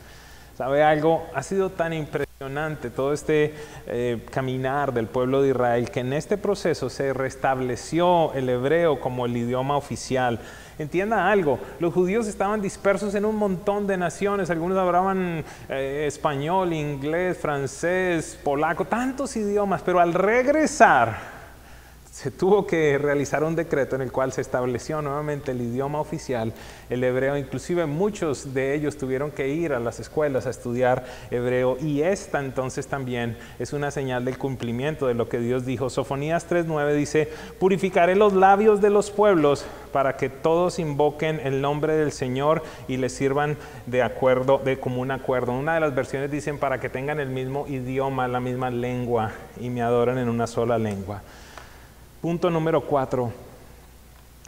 ¿Sabe 0.57 0.83
algo? 0.83 1.27
Ha 1.35 1.43
sido 1.43 1.69
tan 1.69 1.93
impresionante 1.93 2.89
todo 2.89 3.13
este 3.13 3.55
eh, 3.87 4.25
caminar 4.31 4.95
del 4.95 5.09
pueblo 5.09 5.43
de 5.43 5.51
Israel 5.51 5.91
que 5.91 6.01
en 6.01 6.15
este 6.15 6.39
proceso 6.39 6.89
se 6.89 7.13
restableció 7.13 8.33
el 8.33 8.49
hebreo 8.49 8.99
como 8.99 9.27
el 9.27 9.37
idioma 9.37 9.77
oficial. 9.77 10.41
Entienda 10.79 11.31
algo, 11.31 11.59
los 11.81 11.95
judíos 11.95 12.27
estaban 12.27 12.61
dispersos 12.61 13.15
en 13.15 13.25
un 13.25 13.37
montón 13.37 13.87
de 13.87 13.97
naciones, 13.97 14.51
algunos 14.51 14.77
hablaban 14.77 15.43
eh, 15.71 16.05
español, 16.07 16.73
inglés, 16.75 17.39
francés, 17.39 18.39
polaco, 18.45 18.85
tantos 18.85 19.37
idiomas, 19.37 19.81
pero 19.83 20.01
al 20.01 20.13
regresar 20.13 21.36
se 22.17 22.31
tuvo 22.31 22.67
que 22.67 22.97
realizar 22.97 23.45
un 23.45 23.55
decreto 23.55 23.95
en 23.95 24.01
el 24.01 24.11
cual 24.11 24.33
se 24.33 24.41
estableció 24.41 25.03
nuevamente 25.03 25.51
el 25.51 25.61
idioma 25.61 26.01
oficial, 26.01 26.55
el 26.89 27.05
hebreo. 27.05 27.37
Inclusive 27.37 27.85
muchos 27.85 28.55
de 28.55 28.73
ellos 28.73 28.97
tuvieron 28.97 29.31
que 29.31 29.49
ir 29.49 29.75
a 29.75 29.81
las 29.81 30.01
escuelas 30.01 30.47
a 30.47 30.51
estudiar 30.51 31.05
hebreo 31.31 31.77
y 31.79 32.01
esta 32.01 32.41
entonces 32.41 32.87
también 32.87 33.37
es 33.59 33.75
una 33.75 33.91
señal 33.91 34.25
del 34.25 34.39
cumplimiento 34.39 35.07
de 35.09 35.13
lo 35.13 35.29
que 35.29 35.41
Dios 35.41 35.67
dijo. 35.67 35.91
Sofonías 35.91 36.49
3.9 36.49 36.95
dice, 36.95 37.29
purificaré 37.59 38.17
los 38.17 38.33
labios 38.33 38.81
de 38.81 38.89
los 38.89 39.11
pueblos 39.11 39.67
para 39.93 40.17
que 40.17 40.31
todos 40.31 40.79
invoquen 40.79 41.39
el 41.45 41.61
nombre 41.61 41.97
del 41.97 42.13
Señor 42.13 42.63
y 42.89 42.97
le 42.97 43.11
sirvan 43.11 43.59
de 43.85 44.03
acuerdo, 44.03 44.57
de 44.65 44.81
común 44.81 45.11
acuerdo. 45.11 45.53
Una 45.53 45.75
de 45.75 45.81
las 45.81 45.95
versiones 45.95 46.31
dicen 46.31 46.59
para 46.59 46.81
que 46.81 46.89
tengan 46.89 47.21
el 47.21 47.29
mismo 47.29 47.67
idioma, 47.69 48.27
la 48.27 48.41
misma 48.41 48.71
lengua 48.71 49.33
y 49.61 49.69
me 49.69 49.83
adoren 49.83 50.17
en 50.17 50.31
una 50.31 50.47
sola 50.47 50.79
lengua. 50.79 51.21
Punto 52.21 52.51
número 52.51 52.81
cuatro, 52.81 53.31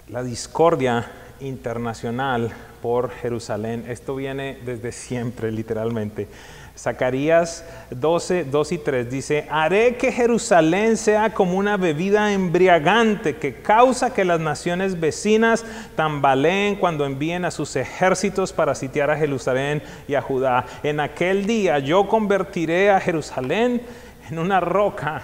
la 0.09 0.23
discordia 0.23 1.07
internacional 1.41 2.51
por 2.81 3.11
Jerusalén. 3.11 3.85
Esto 3.89 4.17
viene 4.17 4.59
desde 4.65 4.91
siempre, 4.91 5.53
literalmente. 5.53 6.29
Zacarías 6.79 7.65
12, 7.91 8.45
2 8.45 8.73
y 8.73 8.79
3 8.79 9.11
dice, 9.11 9.47
haré 9.51 9.97
que 9.97 10.13
Jerusalén 10.13 10.97
sea 10.97 11.35
como 11.35 11.59
una 11.59 11.77
bebida 11.77 12.33
embriagante 12.33 13.37
que 13.37 13.61
causa 13.61 14.15
que 14.15 14.25
las 14.25 14.41
naciones 14.41 14.99
vecinas 14.99 15.65
tambaleen 15.95 16.77
cuando 16.77 17.05
envíen 17.05 17.45
a 17.45 17.51
sus 17.51 17.77
ejércitos 17.77 18.53
para 18.53 18.75
sitiar 18.75 19.11
a 19.11 19.17
Jerusalén 19.17 19.83
y 20.07 20.15
a 20.15 20.23
Judá. 20.23 20.65
En 20.83 21.01
aquel 21.01 21.47
día 21.47 21.81
yo 21.81 22.09
convertiré 22.09 22.91
a 22.91 23.01
Jerusalén 23.01 23.83
en 24.31 24.39
una 24.39 24.61
roca 24.61 25.23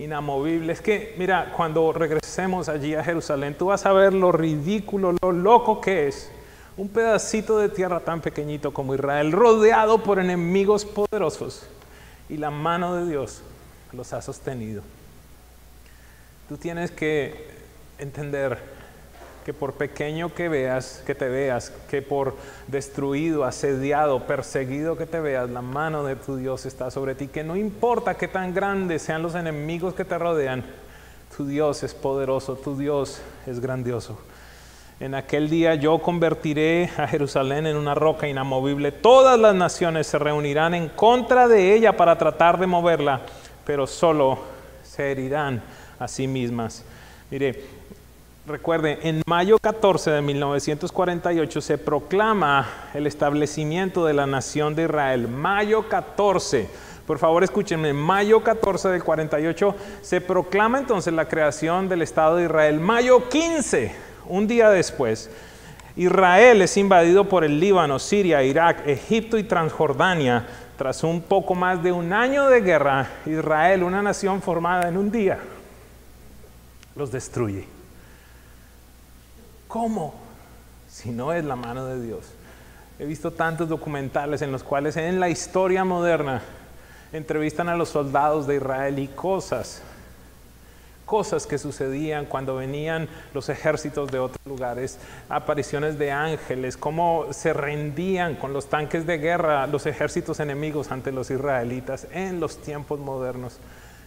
inamovible. 0.00 0.72
Es 0.72 0.80
que, 0.80 1.14
mira, 1.18 1.52
cuando 1.56 1.92
regresemos 1.92 2.68
allí 2.68 2.94
a 2.94 3.04
Jerusalén, 3.04 3.54
tú 3.56 3.66
vas 3.66 3.84
a 3.86 3.92
ver 3.92 4.14
lo 4.14 4.32
ridículo, 4.32 5.14
lo 5.20 5.32
loco 5.32 5.80
que 5.80 6.08
es 6.08 6.30
un 6.76 6.88
pedacito 6.88 7.58
de 7.58 7.68
tierra 7.68 8.00
tan 8.00 8.20
pequeñito 8.20 8.72
como 8.72 8.94
Israel, 8.94 9.32
rodeado 9.32 10.02
por 10.02 10.18
enemigos 10.18 10.84
poderosos, 10.84 11.66
y 12.28 12.38
la 12.38 12.50
mano 12.50 12.96
de 12.96 13.10
Dios 13.10 13.42
los 13.92 14.12
ha 14.12 14.22
sostenido. 14.22 14.82
Tú 16.48 16.56
tienes 16.56 16.90
que 16.90 17.48
entender 17.98 18.79
que 19.50 19.54
por 19.54 19.72
pequeño 19.72 20.32
que 20.32 20.48
veas, 20.48 21.02
que 21.04 21.12
te 21.12 21.28
veas, 21.28 21.72
que 21.90 22.02
por 22.02 22.36
destruido, 22.68 23.44
asediado, 23.44 24.24
perseguido 24.24 24.96
que 24.96 25.06
te 25.06 25.18
veas, 25.18 25.50
la 25.50 25.60
mano 25.60 26.04
de 26.04 26.14
tu 26.14 26.36
Dios 26.36 26.66
está 26.66 26.92
sobre 26.92 27.16
ti, 27.16 27.26
que 27.26 27.42
no 27.42 27.56
importa 27.56 28.14
qué 28.14 28.28
tan 28.28 28.54
grandes 28.54 29.02
sean 29.02 29.22
los 29.22 29.34
enemigos 29.34 29.92
que 29.94 30.04
te 30.04 30.16
rodean, 30.16 30.64
tu 31.36 31.48
Dios 31.48 31.82
es 31.82 31.94
poderoso, 31.94 32.54
tu 32.54 32.78
Dios 32.78 33.22
es 33.44 33.58
grandioso. 33.58 34.20
En 35.00 35.16
aquel 35.16 35.50
día 35.50 35.74
yo 35.74 35.98
convertiré 35.98 36.88
a 36.96 37.08
Jerusalén 37.08 37.66
en 37.66 37.76
una 37.76 37.96
roca 37.96 38.28
inamovible. 38.28 38.92
Todas 38.92 39.36
las 39.36 39.56
naciones 39.56 40.06
se 40.06 40.20
reunirán 40.20 40.74
en 40.74 40.88
contra 40.90 41.48
de 41.48 41.74
ella 41.74 41.96
para 41.96 42.16
tratar 42.16 42.56
de 42.60 42.68
moverla, 42.68 43.22
pero 43.66 43.88
solo 43.88 44.38
se 44.84 45.10
herirán 45.10 45.60
a 45.98 46.06
sí 46.06 46.28
mismas. 46.28 46.84
Mire, 47.32 47.79
Recuerden, 48.50 48.98
en 49.02 49.22
mayo 49.26 49.60
14 49.60 50.10
de 50.10 50.22
1948 50.22 51.60
se 51.60 51.78
proclama 51.78 52.66
el 52.94 53.06
establecimiento 53.06 54.04
de 54.04 54.12
la 54.12 54.26
nación 54.26 54.74
de 54.74 54.84
Israel. 54.84 55.28
Mayo 55.28 55.88
14. 55.88 56.68
Por 57.06 57.18
favor, 57.18 57.44
escúchenme. 57.44 57.92
Mayo 57.92 58.42
14 58.42 58.88
del 58.88 59.04
48 59.04 59.76
se 60.02 60.20
proclama 60.20 60.80
entonces 60.80 61.14
la 61.14 61.28
creación 61.28 61.88
del 61.88 62.02
Estado 62.02 62.36
de 62.36 62.46
Israel. 62.46 62.80
Mayo 62.80 63.28
15, 63.28 63.94
un 64.26 64.48
día 64.48 64.68
después, 64.68 65.30
Israel 65.94 66.60
es 66.62 66.76
invadido 66.76 67.28
por 67.28 67.44
el 67.44 67.60
Líbano, 67.60 68.00
Siria, 68.00 68.42
Irak, 68.42 68.84
Egipto 68.84 69.38
y 69.38 69.44
Transjordania. 69.44 70.44
Tras 70.76 71.04
un 71.04 71.20
poco 71.20 71.54
más 71.54 71.80
de 71.84 71.92
un 71.92 72.12
año 72.12 72.48
de 72.48 72.62
guerra, 72.62 73.10
Israel, 73.26 73.84
una 73.84 74.02
nación 74.02 74.42
formada 74.42 74.88
en 74.88 74.96
un 74.96 75.12
día, 75.12 75.38
los 76.96 77.12
destruye. 77.12 77.79
¿Cómo? 79.70 80.12
Si 80.88 81.10
no 81.10 81.32
es 81.32 81.44
la 81.44 81.54
mano 81.54 81.86
de 81.86 82.04
Dios. 82.04 82.26
He 82.98 83.04
visto 83.04 83.30
tantos 83.30 83.68
documentales 83.68 84.42
en 84.42 84.50
los 84.50 84.64
cuales 84.64 84.96
en 84.96 85.20
la 85.20 85.28
historia 85.28 85.84
moderna 85.84 86.42
entrevistan 87.12 87.68
a 87.68 87.76
los 87.76 87.88
soldados 87.88 88.48
de 88.48 88.56
Israel 88.56 88.98
y 88.98 89.06
cosas, 89.06 89.80
cosas 91.06 91.46
que 91.46 91.56
sucedían 91.56 92.26
cuando 92.26 92.56
venían 92.56 93.08
los 93.32 93.48
ejércitos 93.48 94.10
de 94.10 94.18
otros 94.18 94.44
lugares, 94.44 94.98
apariciones 95.28 96.00
de 96.00 96.10
ángeles, 96.10 96.76
cómo 96.76 97.26
se 97.30 97.52
rendían 97.52 98.34
con 98.34 98.52
los 98.52 98.68
tanques 98.68 99.06
de 99.06 99.18
guerra 99.18 99.68
los 99.68 99.86
ejércitos 99.86 100.40
enemigos 100.40 100.90
ante 100.90 101.12
los 101.12 101.30
israelitas 101.30 102.08
en 102.10 102.40
los 102.40 102.60
tiempos 102.60 102.98
modernos. 102.98 103.60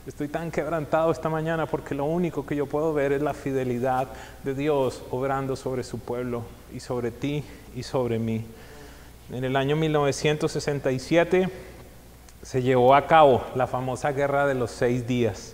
Estoy 0.05 0.27
tan 0.27 0.51
quebrantado 0.51 1.13
esta 1.13 1.29
mañana 1.29 1.65
porque 1.65 1.95
lo 1.95 2.03
único 2.03 2.45
que 2.45 2.57
yo 2.57 2.65
puedo 2.65 2.93
ver 2.93 3.13
es 3.13 3.21
la 3.21 3.33
fidelidad 3.33 4.09
de 4.43 4.53
Dios 4.53 5.01
obrando 5.11 5.55
sobre 5.55 5.85
su 5.85 5.97
pueblo 5.99 6.43
y 6.73 6.81
sobre 6.81 7.09
ti 7.09 7.45
y 7.73 7.83
sobre 7.83 8.19
mí. 8.19 8.45
En 9.31 9.45
el 9.45 9.55
año 9.55 9.77
1967 9.77 11.47
se 12.41 12.61
llevó 12.61 12.95
a 12.95 13.07
cabo 13.07 13.45
la 13.55 13.65
famosa 13.65 14.11
guerra 14.11 14.45
de 14.45 14.55
los 14.55 14.71
seis 14.71 15.07
días. 15.07 15.53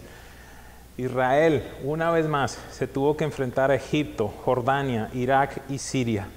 Israel, 0.98 1.64
una 1.84 2.10
vez 2.10 2.26
más, 2.26 2.58
se 2.72 2.88
tuvo 2.88 3.16
que 3.16 3.26
enfrentar 3.26 3.70
a 3.70 3.76
Egipto, 3.76 4.34
Jordania, 4.44 5.12
Irak 5.14 5.62
y 5.70 5.78
Siria. 5.78 6.28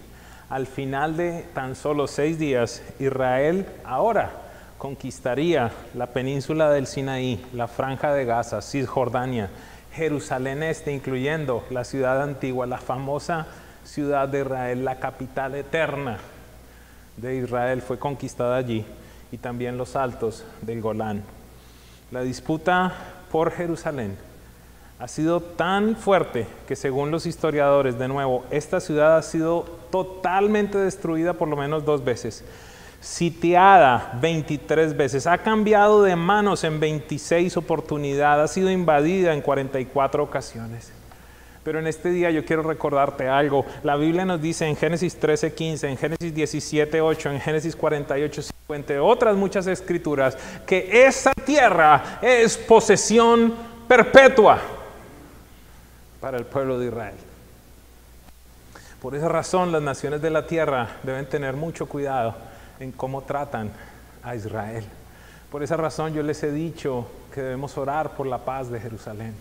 Al 0.50 0.66
final 0.66 1.16
de 1.16 1.46
tan 1.54 1.74
solo 1.74 2.06
seis 2.06 2.38
días, 2.38 2.82
Israel 2.98 3.64
ahora 3.84 4.41
conquistaría 4.82 5.70
la 5.94 6.08
península 6.08 6.68
del 6.72 6.88
Sinaí, 6.88 7.40
la 7.52 7.68
franja 7.68 8.12
de 8.12 8.24
Gaza, 8.24 8.60
Cisjordania, 8.60 9.48
Jerusalén 9.92 10.64
Este, 10.64 10.92
incluyendo 10.92 11.62
la 11.70 11.84
ciudad 11.84 12.20
antigua, 12.20 12.66
la 12.66 12.78
famosa 12.78 13.46
ciudad 13.84 14.26
de 14.26 14.40
Israel, 14.40 14.84
la 14.84 14.98
capital 14.98 15.54
eterna 15.54 16.18
de 17.16 17.36
Israel, 17.36 17.80
fue 17.80 18.00
conquistada 18.00 18.56
allí, 18.56 18.84
y 19.30 19.38
también 19.38 19.78
los 19.78 19.94
altos 19.94 20.44
del 20.62 20.80
Golán. 20.80 21.22
La 22.10 22.22
disputa 22.22 22.92
por 23.30 23.52
Jerusalén 23.52 24.16
ha 24.98 25.06
sido 25.06 25.40
tan 25.42 25.94
fuerte 25.94 26.48
que 26.66 26.74
según 26.74 27.12
los 27.12 27.24
historiadores, 27.24 28.00
de 28.00 28.08
nuevo, 28.08 28.44
esta 28.50 28.80
ciudad 28.80 29.16
ha 29.16 29.22
sido 29.22 29.60
totalmente 29.92 30.76
destruida 30.76 31.34
por 31.34 31.46
lo 31.46 31.54
menos 31.54 31.84
dos 31.84 32.02
veces, 32.04 32.44
sitiada 33.02 34.12
23 34.20 34.96
veces, 34.96 35.26
ha 35.26 35.36
cambiado 35.38 36.04
de 36.04 36.14
manos 36.14 36.62
en 36.62 36.78
26 36.78 37.56
oportunidades, 37.56 38.44
ha 38.50 38.54
sido 38.54 38.70
invadida 38.70 39.34
en 39.34 39.42
44 39.42 40.22
ocasiones. 40.22 40.92
Pero 41.64 41.80
en 41.80 41.86
este 41.86 42.10
día 42.10 42.30
yo 42.30 42.44
quiero 42.44 42.62
recordarte 42.62 43.28
algo. 43.28 43.66
La 43.82 43.96
Biblia 43.96 44.24
nos 44.24 44.40
dice 44.40 44.66
en 44.66 44.76
Génesis 44.76 45.16
13, 45.16 45.52
15, 45.52 45.88
en 45.88 45.96
Génesis 45.96 46.34
17, 46.34 47.00
8, 47.00 47.30
en 47.30 47.40
Génesis 47.40 47.76
48, 47.76 48.42
5, 48.42 48.74
entre 48.74 48.98
otras 49.00 49.36
muchas 49.36 49.66
escrituras, 49.66 50.36
que 50.66 51.04
esa 51.04 51.32
tierra 51.32 52.18
es 52.22 52.56
posesión 52.56 53.54
perpetua 53.86 54.60
para 56.20 56.38
el 56.38 56.44
pueblo 56.44 56.78
de 56.78 56.86
Israel. 56.86 57.16
Por 59.00 59.16
esa 59.16 59.28
razón 59.28 59.72
las 59.72 59.82
naciones 59.82 60.22
de 60.22 60.30
la 60.30 60.46
tierra 60.46 60.88
deben 61.02 61.26
tener 61.26 61.54
mucho 61.54 61.86
cuidado 61.86 62.51
en 62.82 62.92
cómo 62.92 63.22
tratan 63.22 63.70
a 64.22 64.34
Israel. 64.34 64.84
Por 65.50 65.62
esa 65.62 65.76
razón 65.76 66.14
yo 66.14 66.22
les 66.22 66.42
he 66.42 66.50
dicho 66.50 67.06
que 67.32 67.42
debemos 67.42 67.76
orar 67.78 68.10
por 68.16 68.26
la 68.26 68.38
paz 68.38 68.70
de 68.70 68.80
Jerusalén. 68.80 69.34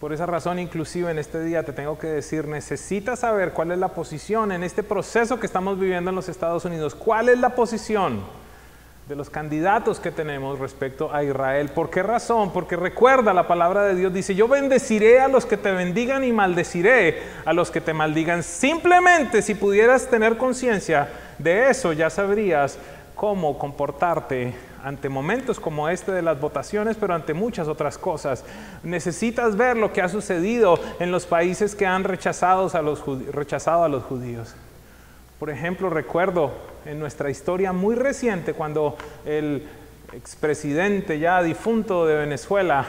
Por 0.00 0.12
esa 0.12 0.26
razón, 0.26 0.58
inclusive 0.58 1.10
en 1.10 1.18
este 1.18 1.42
día 1.42 1.62
te 1.62 1.72
tengo 1.72 1.98
que 1.98 2.08
decir, 2.08 2.46
necesitas 2.46 3.20
saber 3.20 3.52
cuál 3.52 3.72
es 3.72 3.78
la 3.78 3.88
posición 3.88 4.52
en 4.52 4.62
este 4.62 4.82
proceso 4.82 5.40
que 5.40 5.46
estamos 5.46 5.78
viviendo 5.78 6.10
en 6.10 6.16
los 6.16 6.28
Estados 6.28 6.66
Unidos. 6.66 6.94
¿Cuál 6.94 7.30
es 7.30 7.38
la 7.38 7.54
posición 7.54 8.20
de 9.08 9.16
los 9.16 9.30
candidatos 9.30 9.98
que 9.98 10.10
tenemos 10.10 10.58
respecto 10.58 11.14
a 11.14 11.24
Israel? 11.24 11.70
¿Por 11.70 11.88
qué 11.88 12.02
razón? 12.02 12.52
Porque 12.52 12.76
recuerda, 12.76 13.32
la 13.32 13.48
palabra 13.48 13.84
de 13.84 13.94
Dios 13.94 14.12
dice, 14.12 14.34
yo 14.34 14.48
bendeciré 14.48 15.20
a 15.20 15.28
los 15.28 15.46
que 15.46 15.56
te 15.56 15.72
bendigan 15.72 16.24
y 16.24 16.32
maldeciré 16.32 17.22
a 17.46 17.54
los 17.54 17.70
que 17.70 17.80
te 17.80 17.94
maldigan. 17.94 18.42
Simplemente 18.42 19.40
si 19.40 19.54
pudieras 19.54 20.10
tener 20.10 20.36
conciencia 20.36 21.08
de 21.38 21.70
eso, 21.70 21.92
ya 21.92 22.10
sabrías 22.10 22.78
cómo 23.14 23.58
comportarte 23.58 24.54
ante 24.84 25.08
momentos 25.08 25.58
como 25.58 25.88
este 25.88 26.12
de 26.12 26.22
las 26.22 26.38
votaciones, 26.38 26.96
pero 27.00 27.14
ante 27.14 27.34
muchas 27.34 27.66
otras 27.66 27.98
cosas. 27.98 28.44
Necesitas 28.84 29.56
ver 29.56 29.76
lo 29.76 29.92
que 29.92 30.02
ha 30.02 30.08
sucedido 30.08 30.78
en 31.00 31.10
los 31.10 31.26
países 31.26 31.74
que 31.74 31.86
han 31.86 32.04
rechazado 32.04 32.70
a 32.72 32.82
los, 32.82 33.00
judíos. 33.00 34.54
Por 35.40 35.50
ejemplo, 35.50 35.90
recuerdo 35.90 36.52
en 36.84 37.00
nuestra 37.00 37.30
historia 37.30 37.72
muy 37.72 37.96
reciente 37.96 38.52
cuando 38.52 38.96
el 39.24 39.66
expresidente 40.12 41.18
ya 41.18 41.42
difunto 41.42 42.06
de 42.06 42.16
Venezuela, 42.16 42.84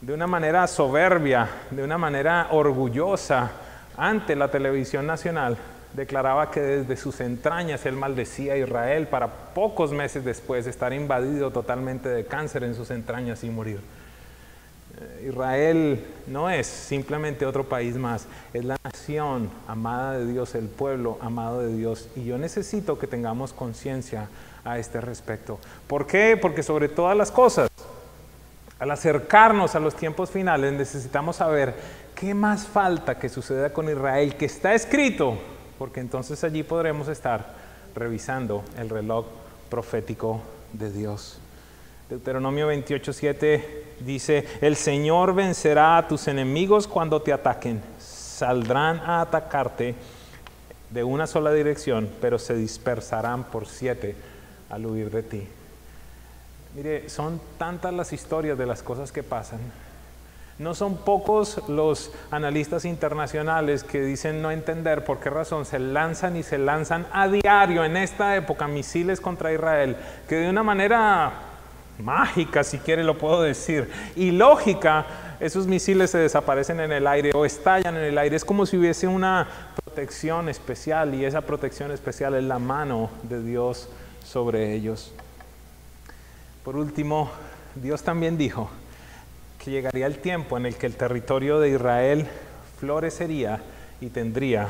de 0.00 0.14
una 0.14 0.26
manera 0.26 0.66
soberbia, 0.66 1.48
de 1.70 1.84
una 1.84 1.98
manera 1.98 2.48
orgullosa 2.50 3.50
ante 3.96 4.34
la 4.34 4.50
televisión 4.50 5.06
nacional, 5.06 5.56
declaraba 5.92 6.50
que 6.50 6.60
desde 6.60 6.96
sus 6.96 7.20
entrañas 7.20 7.84
él 7.86 7.96
maldecía 7.96 8.54
a 8.54 8.56
Israel 8.56 9.06
para 9.08 9.28
pocos 9.28 9.92
meses 9.92 10.24
después 10.24 10.66
estar 10.66 10.92
invadido 10.92 11.50
totalmente 11.50 12.08
de 12.08 12.24
cáncer 12.24 12.64
en 12.64 12.74
sus 12.74 12.90
entrañas 12.90 13.42
y 13.44 13.50
morir. 13.50 13.80
Eh, 15.00 15.28
Israel 15.28 16.04
no 16.26 16.50
es 16.50 16.66
simplemente 16.66 17.46
otro 17.46 17.64
país 17.64 17.96
más, 17.96 18.26
es 18.52 18.64
la 18.64 18.76
nación 18.84 19.50
amada 19.66 20.18
de 20.18 20.26
Dios, 20.26 20.54
el 20.54 20.68
pueblo 20.68 21.18
amado 21.20 21.60
de 21.60 21.74
Dios. 21.76 22.08
Y 22.16 22.24
yo 22.24 22.38
necesito 22.38 22.98
que 22.98 23.06
tengamos 23.06 23.52
conciencia 23.52 24.28
a 24.64 24.78
este 24.78 25.00
respecto. 25.00 25.58
¿Por 25.86 26.06
qué? 26.06 26.36
Porque 26.40 26.62
sobre 26.62 26.88
todas 26.88 27.16
las 27.16 27.30
cosas, 27.30 27.70
al 28.78 28.90
acercarnos 28.90 29.74
a 29.74 29.80
los 29.80 29.94
tiempos 29.94 30.30
finales, 30.30 30.72
necesitamos 30.72 31.36
saber 31.36 31.74
qué 32.14 32.34
más 32.34 32.66
falta 32.66 33.18
que 33.18 33.28
suceda 33.28 33.72
con 33.72 33.88
Israel, 33.88 34.36
que 34.36 34.46
está 34.46 34.74
escrito, 34.74 35.38
porque 35.78 36.00
entonces 36.00 36.42
allí 36.44 36.62
podremos 36.62 37.08
estar 37.08 37.54
revisando 37.94 38.64
el 38.76 38.88
reloj 38.88 39.26
profético 39.70 40.40
de 40.72 40.90
Dios. 40.90 41.38
Deuteronomio 42.08 42.70
28:7 42.70 43.62
dice, 44.00 44.46
el 44.60 44.76
Señor 44.76 45.34
vencerá 45.34 45.98
a 45.98 46.08
tus 46.08 46.26
enemigos 46.26 46.88
cuando 46.88 47.20
te 47.20 47.32
ataquen, 47.32 47.82
saldrán 47.98 48.98
a 49.00 49.20
atacarte 49.20 49.94
de 50.90 51.04
una 51.04 51.26
sola 51.26 51.52
dirección, 51.52 52.08
pero 52.20 52.38
se 52.38 52.54
dispersarán 52.54 53.44
por 53.44 53.66
siete 53.66 54.16
al 54.70 54.86
huir 54.86 55.10
de 55.10 55.22
ti. 55.22 55.46
Mire, 56.74 57.08
son 57.08 57.40
tantas 57.58 57.92
las 57.92 58.12
historias 58.12 58.56
de 58.56 58.66
las 58.66 58.82
cosas 58.82 59.12
que 59.12 59.22
pasan. 59.22 59.60
No 60.58 60.74
son 60.74 60.96
pocos 60.96 61.62
los 61.68 62.10
analistas 62.32 62.84
internacionales 62.84 63.84
que 63.84 64.00
dicen 64.02 64.42
no 64.42 64.50
entender 64.50 65.04
por 65.04 65.20
qué 65.20 65.30
razón 65.30 65.64
se 65.64 65.78
lanzan 65.78 66.36
y 66.36 66.42
se 66.42 66.58
lanzan 66.58 67.06
a 67.12 67.28
diario 67.28 67.84
en 67.84 67.96
esta 67.96 68.34
época 68.34 68.66
misiles 68.66 69.20
contra 69.20 69.52
Israel, 69.52 69.96
que 70.28 70.34
de 70.34 70.50
una 70.50 70.64
manera 70.64 71.32
mágica, 72.00 72.64
si 72.64 72.78
quiere 72.78 73.04
lo 73.04 73.18
puedo 73.18 73.42
decir, 73.42 73.88
y 74.16 74.32
lógica, 74.32 75.06
esos 75.38 75.68
misiles 75.68 76.10
se 76.10 76.18
desaparecen 76.18 76.80
en 76.80 76.90
el 76.90 77.06
aire 77.06 77.30
o 77.34 77.44
estallan 77.44 77.96
en 77.96 78.02
el 78.02 78.18
aire. 78.18 78.34
Es 78.34 78.44
como 78.44 78.66
si 78.66 78.76
hubiese 78.76 79.06
una 79.06 79.46
protección 79.84 80.48
especial 80.48 81.14
y 81.14 81.24
esa 81.24 81.42
protección 81.42 81.92
especial 81.92 82.34
es 82.34 82.42
la 82.42 82.58
mano 82.58 83.10
de 83.22 83.42
Dios 83.44 83.88
sobre 84.24 84.74
ellos. 84.74 85.12
Por 86.64 86.76
último, 86.76 87.30
Dios 87.76 88.02
también 88.02 88.36
dijo 88.36 88.68
que 89.58 89.70
llegaría 89.70 90.06
el 90.06 90.18
tiempo 90.18 90.56
en 90.56 90.66
el 90.66 90.76
que 90.76 90.86
el 90.86 90.96
territorio 90.96 91.60
de 91.60 91.70
Israel 91.70 92.26
florecería 92.78 93.60
y 94.00 94.08
tendría 94.08 94.68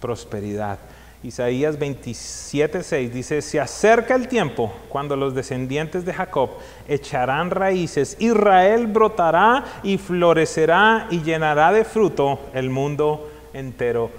prosperidad. 0.00 0.78
Isaías 1.22 1.78
27:6 1.78 3.10
dice, 3.10 3.42
se 3.42 3.58
acerca 3.58 4.14
el 4.14 4.28
tiempo 4.28 4.72
cuando 4.88 5.16
los 5.16 5.34
descendientes 5.34 6.04
de 6.04 6.12
Jacob 6.12 6.50
echarán 6.86 7.50
raíces, 7.50 8.16
Israel 8.20 8.86
brotará 8.86 9.64
y 9.82 9.98
florecerá 9.98 11.08
y 11.10 11.22
llenará 11.22 11.72
de 11.72 11.84
fruto 11.84 12.50
el 12.54 12.70
mundo 12.70 13.30
entero. 13.52 14.10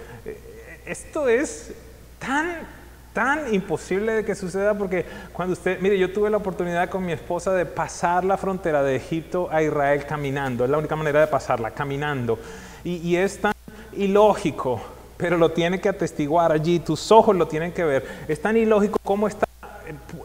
Esto 0.86 1.30
es 1.30 1.74
tan 2.20 2.77
tan 3.18 3.52
imposible 3.52 4.12
de 4.12 4.24
que 4.24 4.36
suceda 4.36 4.76
porque 4.78 5.04
cuando 5.34 5.54
usted, 5.54 5.80
mire, 5.80 5.98
yo 5.98 6.14
tuve 6.14 6.30
la 6.30 6.38
oportunidad 6.38 6.88
con 6.88 7.04
mi 7.04 7.14
esposa 7.14 7.52
de 7.52 7.66
pasar 7.66 8.24
la 8.24 8.38
frontera 8.38 8.84
de 8.84 8.96
Egipto 8.96 9.50
a 9.52 9.64
Israel 9.64 10.06
caminando, 10.06 10.64
es 10.64 10.70
la 10.70 10.78
única 10.78 10.96
manera 10.96 11.22
de 11.22 11.26
pasarla, 11.26 11.72
caminando. 11.72 12.38
Y, 12.84 12.98
y 12.98 13.16
es 13.16 13.42
tan 13.42 13.54
ilógico, 13.94 14.80
pero 15.18 15.36
lo 15.36 15.50
tiene 15.50 15.82
que 15.82 15.90
atestiguar 15.90 16.52
allí, 16.52 16.78
tus 16.78 17.12
ojos 17.12 17.36
lo 17.36 17.48
tienen 17.48 17.72
que 17.72 17.84
ver. 17.84 18.06
Es 18.28 18.40
tan 18.40 18.56
ilógico 18.56 19.00
como 19.04 19.28
está 19.28 19.48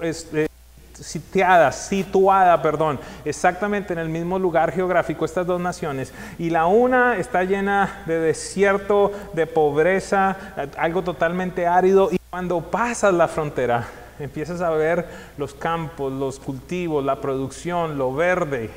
es, 0.02 0.28
eh, 0.34 0.48
sitiada, 0.92 1.72
situada, 1.72 2.60
perdón, 2.60 3.00
exactamente 3.24 3.94
en 3.94 4.00
el 4.00 4.10
mismo 4.10 4.38
lugar 4.38 4.70
geográfico 4.70 5.24
estas 5.24 5.46
dos 5.46 5.62
naciones. 5.62 6.12
Y 6.38 6.50
la 6.50 6.66
una 6.66 7.16
está 7.16 7.42
llena 7.44 8.02
de 8.04 8.18
desierto, 8.18 9.12
de 9.32 9.46
pobreza, 9.46 10.36
algo 10.76 11.00
totalmente 11.00 11.66
árido. 11.66 12.10
Y 12.12 12.21
cuando 12.32 12.62
pasas 12.62 13.12
la 13.12 13.28
frontera, 13.28 13.86
empiezas 14.18 14.62
a 14.62 14.70
ver 14.70 15.06
los 15.36 15.52
campos, 15.52 16.10
los 16.10 16.38
cultivos, 16.38 17.04
la 17.04 17.20
producción, 17.20 17.98
lo 17.98 18.14
verde. 18.14 18.70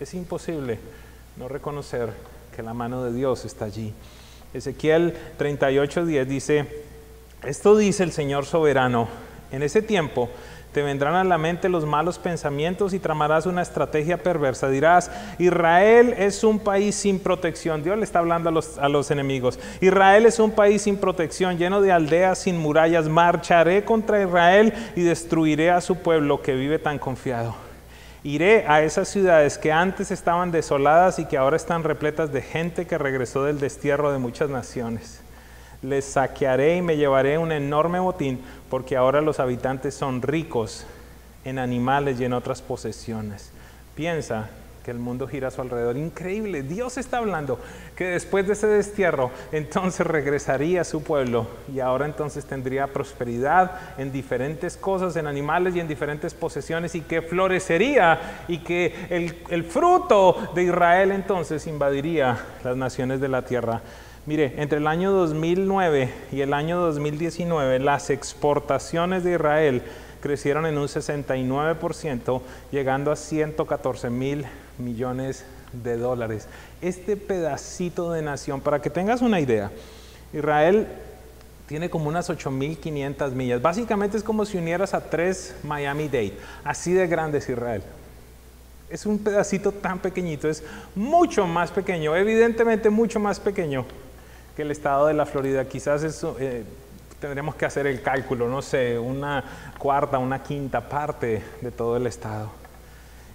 Es 0.00 0.14
imposible 0.14 0.80
no 1.36 1.46
reconocer 1.46 2.12
que 2.56 2.60
la 2.60 2.74
mano 2.74 3.04
de 3.04 3.12
Dios 3.12 3.44
está 3.44 3.66
allí. 3.66 3.94
Ezequiel 4.52 5.14
38:10 5.38 6.24
dice, 6.24 6.84
esto 7.44 7.76
dice 7.76 8.02
el 8.02 8.10
Señor 8.10 8.46
soberano, 8.46 9.06
en 9.52 9.62
ese 9.62 9.80
tiempo 9.80 10.28
te 10.72 10.82
vendrán 10.82 11.14
a 11.14 11.24
la 11.24 11.38
mente 11.38 11.68
los 11.68 11.86
malos 11.86 12.18
pensamientos 12.18 12.92
y 12.92 12.98
tramarás 12.98 13.46
una 13.46 13.62
estrategia 13.62 14.18
perversa. 14.18 14.68
Dirás, 14.68 15.10
Israel 15.38 16.14
es 16.18 16.44
un 16.44 16.58
país 16.58 16.94
sin 16.94 17.18
protección. 17.18 17.82
Dios 17.82 17.96
le 17.96 18.04
está 18.04 18.18
hablando 18.18 18.50
a 18.50 18.52
los, 18.52 18.78
a 18.78 18.88
los 18.88 19.10
enemigos. 19.10 19.58
Israel 19.80 20.26
es 20.26 20.38
un 20.38 20.50
país 20.50 20.82
sin 20.82 20.98
protección, 20.98 21.56
lleno 21.56 21.80
de 21.80 21.92
aldeas 21.92 22.38
sin 22.38 22.58
murallas. 22.58 23.08
Marcharé 23.08 23.84
contra 23.84 24.22
Israel 24.22 24.74
y 24.94 25.02
destruiré 25.02 25.70
a 25.70 25.80
su 25.80 25.96
pueblo 25.96 26.42
que 26.42 26.54
vive 26.54 26.78
tan 26.78 26.98
confiado. 26.98 27.54
Iré 28.22 28.66
a 28.68 28.82
esas 28.82 29.08
ciudades 29.08 29.56
que 29.56 29.72
antes 29.72 30.10
estaban 30.10 30.50
desoladas 30.50 31.18
y 31.18 31.24
que 31.24 31.38
ahora 31.38 31.56
están 31.56 31.84
repletas 31.84 32.32
de 32.32 32.42
gente 32.42 32.86
que 32.86 32.98
regresó 32.98 33.44
del 33.44 33.58
destierro 33.60 34.12
de 34.12 34.18
muchas 34.18 34.50
naciones. 34.50 35.22
Les 35.82 36.04
saquearé 36.04 36.76
y 36.76 36.82
me 36.82 36.96
llevaré 36.96 37.38
un 37.38 37.52
enorme 37.52 38.00
botín, 38.00 38.40
porque 38.68 38.96
ahora 38.96 39.20
los 39.20 39.40
habitantes 39.40 39.94
son 39.94 40.22
ricos 40.22 40.86
en 41.44 41.58
animales 41.58 42.20
y 42.20 42.24
en 42.24 42.32
otras 42.32 42.62
posesiones. 42.62 43.52
Piensa 43.94 44.50
que 44.88 44.92
el 44.92 44.98
mundo 44.98 45.28
gira 45.28 45.48
a 45.48 45.50
su 45.50 45.60
alrededor. 45.60 45.98
Increíble, 45.98 46.62
Dios 46.62 46.96
está 46.96 47.18
hablando 47.18 47.60
que 47.94 48.06
después 48.06 48.46
de 48.46 48.54
ese 48.54 48.66
destierro, 48.66 49.30
entonces 49.52 50.06
regresaría 50.06 50.80
a 50.80 50.84
su 50.84 51.02
pueblo 51.02 51.46
y 51.70 51.80
ahora 51.80 52.06
entonces 52.06 52.46
tendría 52.46 52.86
prosperidad 52.86 53.72
en 53.98 54.10
diferentes 54.12 54.78
cosas, 54.78 55.14
en 55.16 55.26
animales 55.26 55.76
y 55.76 55.80
en 55.80 55.88
diferentes 55.88 56.32
posesiones 56.32 56.94
y 56.94 57.02
que 57.02 57.20
florecería 57.20 58.44
y 58.48 58.60
que 58.60 58.94
el, 59.10 59.42
el 59.50 59.64
fruto 59.64 60.52
de 60.54 60.62
Israel 60.62 61.12
entonces 61.12 61.66
invadiría 61.66 62.38
las 62.64 62.76
naciones 62.76 63.20
de 63.20 63.28
la 63.28 63.42
tierra. 63.42 63.82
Mire, 64.26 64.54
entre 64.58 64.78
el 64.78 64.86
año 64.86 65.10
2009 65.12 66.12
y 66.32 66.42
el 66.42 66.52
año 66.52 66.78
2019, 66.80 67.78
las 67.78 68.10
exportaciones 68.10 69.24
de 69.24 69.32
Israel 69.32 69.82
crecieron 70.20 70.66
en 70.66 70.76
un 70.76 70.86
69%, 70.86 72.42
llegando 72.70 73.10
a 73.10 73.16
114 73.16 74.10
mil 74.10 74.44
millones 74.76 75.44
de 75.72 75.96
dólares. 75.96 76.46
Este 76.82 77.16
pedacito 77.16 78.12
de 78.12 78.22
nación, 78.22 78.60
para 78.60 78.82
que 78.82 78.90
tengas 78.90 79.22
una 79.22 79.40
idea, 79.40 79.70
Israel 80.32 80.88
tiene 81.66 81.88
como 81.88 82.08
unas 82.08 82.28
8.500 82.28 83.32
millas. 83.32 83.62
Básicamente 83.62 84.16
es 84.16 84.22
como 84.22 84.44
si 84.44 84.58
unieras 84.58 84.94
a 84.94 85.08
tres 85.08 85.54
Miami-Dade. 85.62 86.34
Así 86.64 86.92
de 86.92 87.06
grande 87.06 87.38
es 87.38 87.48
Israel. 87.48 87.82
Es 88.90 89.04
un 89.04 89.18
pedacito 89.18 89.70
tan 89.70 89.98
pequeñito, 89.98 90.48
es 90.48 90.64
mucho 90.94 91.46
más 91.46 91.70
pequeño, 91.70 92.16
evidentemente 92.16 92.88
mucho 92.88 93.20
más 93.20 93.38
pequeño 93.38 93.84
el 94.62 94.70
estado 94.70 95.06
de 95.06 95.14
la 95.14 95.26
Florida. 95.26 95.66
Quizás 95.66 96.02
eso, 96.02 96.36
eh, 96.38 96.64
tendremos 97.20 97.54
que 97.54 97.66
hacer 97.66 97.86
el 97.86 98.02
cálculo, 98.02 98.48
no 98.48 98.62
sé, 98.62 98.98
una 98.98 99.44
cuarta, 99.78 100.18
una 100.18 100.42
quinta 100.42 100.88
parte 100.88 101.42
de 101.60 101.70
todo 101.70 101.96
el 101.96 102.06
estado. 102.06 102.50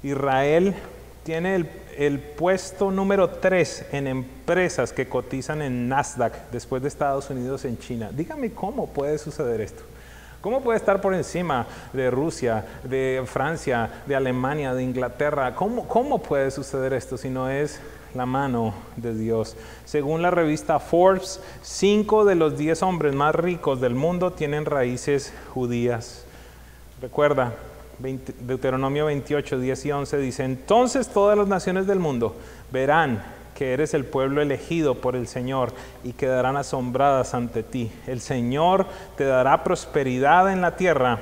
Israel 0.03 0.75
tiene 1.23 1.55
el, 1.55 1.69
el 1.97 2.19
puesto 2.19 2.91
número 2.91 3.29
3 3.29 3.87
en 3.91 4.07
empresas 4.07 4.91
que 4.91 5.07
cotizan 5.07 5.61
en 5.61 5.87
Nasdaq 5.87 6.49
después 6.51 6.81
de 6.81 6.87
Estados 6.87 7.29
Unidos 7.29 7.65
en 7.65 7.77
China. 7.77 8.09
Dígame 8.11 8.51
cómo 8.51 8.87
puede 8.87 9.17
suceder 9.17 9.61
esto. 9.61 9.83
¿Cómo 10.43 10.61
puede 10.61 10.77
estar 10.77 10.99
por 10.99 11.13
encima 11.13 11.67
de 11.93 12.11
Rusia, 12.11 12.65
de 12.83 13.23
Francia, 13.25 13.89
de 14.05 14.13
Alemania, 14.13 14.73
de 14.73 14.83
Inglaterra? 14.83 15.55
¿Cómo, 15.55 15.87
cómo 15.87 16.21
puede 16.21 16.51
suceder 16.51 16.91
esto 16.91 17.17
si 17.17 17.29
no 17.29 17.49
es 17.49 17.79
la 18.15 18.25
mano 18.25 18.73
de 18.95 19.13
Dios. 19.13 19.55
Según 19.85 20.21
la 20.21 20.31
revista 20.31 20.79
Forbes, 20.79 21.41
cinco 21.61 22.25
de 22.25 22.35
los 22.35 22.57
diez 22.57 22.83
hombres 22.83 23.15
más 23.15 23.33
ricos 23.35 23.81
del 23.81 23.95
mundo 23.95 24.31
tienen 24.31 24.65
raíces 24.65 25.33
judías. 25.53 26.25
Recuerda, 27.01 27.53
20 27.99 28.33
Deuteronomio 28.39 29.05
28, 29.05 29.59
10 29.59 29.85
y 29.85 29.91
11 29.91 30.17
dice, 30.17 30.43
entonces 30.43 31.09
todas 31.09 31.37
las 31.37 31.47
naciones 31.47 31.87
del 31.87 31.99
mundo 31.99 32.35
verán 32.71 33.23
que 33.55 33.73
eres 33.73 33.93
el 33.93 34.05
pueblo 34.05 34.41
elegido 34.41 34.95
por 34.95 35.15
el 35.15 35.27
Señor 35.27 35.73
y 36.03 36.13
quedarán 36.13 36.57
asombradas 36.57 37.33
ante 37.33 37.63
ti. 37.63 37.91
El 38.07 38.19
Señor 38.19 38.87
te 39.15 39.25
dará 39.25 39.63
prosperidad 39.63 40.51
en 40.51 40.61
la 40.61 40.75
tierra 40.75 41.19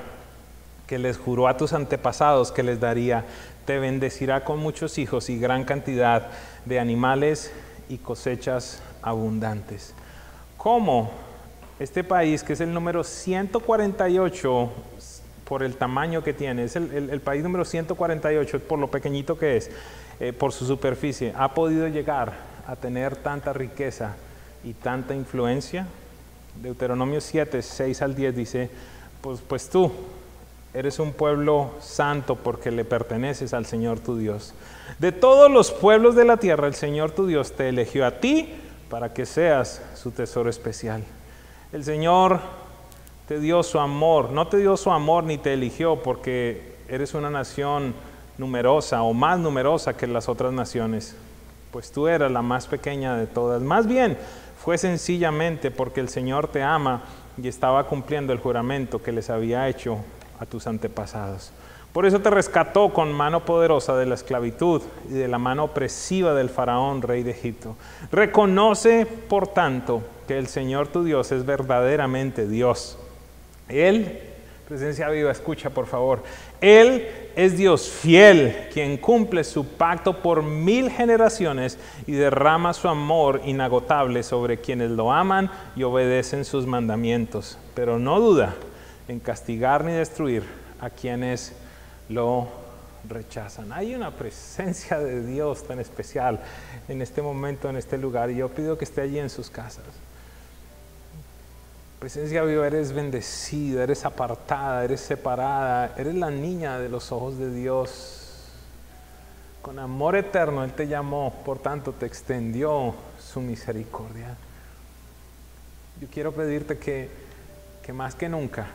que 0.87 0.97
les 0.97 1.17
juró 1.17 1.47
a 1.47 1.57
tus 1.57 1.73
antepasados 1.73 2.51
que 2.51 2.63
les 2.63 2.79
daría. 2.79 3.25
Te 3.65 3.79
bendecirá 3.79 4.43
con 4.43 4.59
muchos 4.59 4.97
hijos 4.97 5.29
y 5.29 5.39
gran 5.39 5.63
cantidad 5.63 6.27
de 6.65 6.79
animales 6.79 7.51
y 7.89 7.97
cosechas 7.97 8.81
abundantes. 9.01 9.93
¿Cómo 10.57 11.11
este 11.79 12.03
país, 12.03 12.43
que 12.43 12.53
es 12.53 12.61
el 12.61 12.73
número 12.73 13.03
148 13.03 14.69
por 15.45 15.63
el 15.63 15.75
tamaño 15.75 16.23
que 16.23 16.33
tiene, 16.33 16.65
es 16.65 16.75
el, 16.75 17.21
país 17.21 17.43
número 17.43 17.65
148 17.65 18.59
por 18.61 18.79
lo 18.79 18.89
pequeñito 18.89 19.37
que 19.37 19.57
es, 19.57 19.71
eh, 20.19 20.31
por 20.31 20.53
su 20.53 20.65
superficie, 20.65 21.33
ha 21.35 21.53
podido 21.53 21.87
llegar 21.87 22.33
a 22.67 22.75
tener 22.75 23.15
tanta 23.15 23.51
riqueza 23.51 24.15
y 24.63 24.73
tanta 24.73 25.15
influencia? 25.15 25.87
Deuteronomio 26.61 27.19
7, 27.19 27.61
6 27.61 28.01
al 28.01 28.15
10 28.15 28.35
dice, 28.35 28.69
pues, 29.21 29.41
pues 29.41 29.67
tú 29.69 29.91
eres 30.73 30.99
un 30.99 31.11
pueblo 31.11 31.71
santo 31.79 32.35
porque 32.35 32.71
le 32.71 32.85
perteneces 32.85 33.53
al 33.53 33.65
Señor 33.65 33.99
tu 33.99 34.17
Dios. 34.17 34.53
De 34.99 35.11
todos 35.11 35.51
los 35.51 35.71
pueblos 35.71 36.15
de 36.15 36.25
la 36.25 36.37
tierra, 36.37 36.67
el 36.67 36.75
Señor 36.75 37.11
tu 37.11 37.27
Dios 37.27 37.53
te 37.53 37.69
eligió 37.69 38.05
a 38.05 38.19
ti 38.19 38.53
para 38.89 39.13
que 39.13 39.25
seas 39.25 39.81
su 39.95 40.11
tesoro 40.11 40.49
especial. 40.49 41.03
El 41.73 41.83
Señor 41.83 42.39
te 43.27 43.39
dio 43.39 43.63
su 43.63 43.79
amor, 43.79 44.31
no 44.31 44.47
te 44.47 44.57
dio 44.57 44.77
su 44.77 44.91
amor 44.91 45.23
ni 45.23 45.37
te 45.37 45.53
eligió 45.53 46.01
porque 46.03 46.75
eres 46.87 47.13
una 47.13 47.29
nación 47.29 47.93
numerosa 48.37 49.03
o 49.03 49.13
más 49.13 49.39
numerosa 49.39 49.95
que 49.95 50.07
las 50.07 50.27
otras 50.27 50.51
naciones, 50.51 51.15
pues 51.71 51.91
tú 51.91 52.07
eras 52.07 52.31
la 52.31 52.41
más 52.41 52.67
pequeña 52.67 53.15
de 53.15 53.27
todas. 53.27 53.61
Más 53.61 53.87
bien, 53.87 54.17
fue 54.63 54.77
sencillamente 54.77 55.71
porque 55.71 56.01
el 56.01 56.09
Señor 56.09 56.47
te 56.47 56.61
ama 56.61 57.03
y 57.41 57.47
estaba 57.47 57.85
cumpliendo 57.87 58.33
el 58.33 58.39
juramento 58.39 59.01
que 59.01 59.11
les 59.11 59.29
había 59.29 59.69
hecho 59.69 59.99
a 60.41 60.45
tus 60.45 60.67
antepasados. 60.67 61.53
Por 61.93 62.05
eso 62.05 62.19
te 62.19 62.29
rescató 62.29 62.89
con 62.93 63.11
mano 63.11 63.45
poderosa 63.45 63.95
de 63.95 64.05
la 64.05 64.15
esclavitud 64.15 64.81
y 65.09 65.13
de 65.13 65.27
la 65.27 65.37
mano 65.37 65.65
opresiva 65.65 66.33
del 66.33 66.49
faraón, 66.49 67.01
rey 67.01 67.21
de 67.21 67.31
Egipto. 67.31 67.75
Reconoce, 68.11 69.05
por 69.05 69.47
tanto, 69.47 70.01
que 70.27 70.37
el 70.37 70.47
Señor 70.47 70.87
tu 70.87 71.03
Dios 71.03 71.31
es 71.31 71.45
verdaderamente 71.45 72.47
Dios. 72.47 72.97
Él, 73.67 74.19
presencia 74.69 75.09
viva, 75.09 75.31
escucha 75.31 75.69
por 75.69 75.85
favor. 75.85 76.23
Él 76.61 77.07
es 77.35 77.57
Dios 77.57 77.89
fiel, 77.89 78.69
quien 78.73 78.95
cumple 78.95 79.43
su 79.43 79.67
pacto 79.67 80.21
por 80.21 80.43
mil 80.43 80.89
generaciones 80.89 81.77
y 82.07 82.13
derrama 82.13 82.73
su 82.73 82.87
amor 82.87 83.41
inagotable 83.45 84.23
sobre 84.23 84.57
quienes 84.61 84.91
lo 84.91 85.11
aman 85.11 85.51
y 85.75 85.83
obedecen 85.83 86.45
sus 86.45 86.65
mandamientos. 86.65 87.57
Pero 87.75 87.99
no 87.99 88.21
duda 88.21 88.55
en 89.11 89.19
castigar 89.19 89.83
ni 89.83 89.91
destruir 89.91 90.43
a 90.79 90.89
quienes 90.89 91.51
lo 92.07 92.47
rechazan. 93.07 93.73
Hay 93.73 93.93
una 93.93 94.11
presencia 94.11 94.99
de 94.99 95.25
Dios 95.25 95.67
tan 95.67 95.79
especial 95.79 96.39
en 96.87 97.01
este 97.01 97.21
momento, 97.21 97.69
en 97.69 97.75
este 97.75 97.97
lugar, 97.97 98.31
y 98.31 98.37
yo 98.37 98.49
pido 98.49 98.77
que 98.77 98.85
esté 98.85 99.01
allí 99.01 99.19
en 99.19 99.29
sus 99.29 99.49
casas. 99.49 99.83
Presencia 101.99 102.41
viva, 102.43 102.65
eres 102.65 102.93
bendecida, 102.93 103.83
eres 103.83 104.05
apartada, 104.05 104.83
eres 104.83 105.01
separada, 105.01 105.93
eres 105.97 106.15
la 106.15 106.31
niña 106.31 106.79
de 106.79 106.89
los 106.89 107.11
ojos 107.11 107.37
de 107.37 107.53
Dios. 107.53 108.17
Con 109.61 109.77
amor 109.77 110.15
eterno 110.15 110.63
Él 110.63 110.71
te 110.71 110.87
llamó, 110.87 111.33
por 111.45 111.59
tanto 111.59 111.91
te 111.91 112.07
extendió 112.07 112.95
su 113.19 113.41
misericordia. 113.41 114.35
Yo 115.99 116.07
quiero 116.11 116.31
pedirte 116.31 116.79
que, 116.79 117.09
que 117.83 117.93
más 117.93 118.15
que 118.15 118.27
nunca 118.29 118.67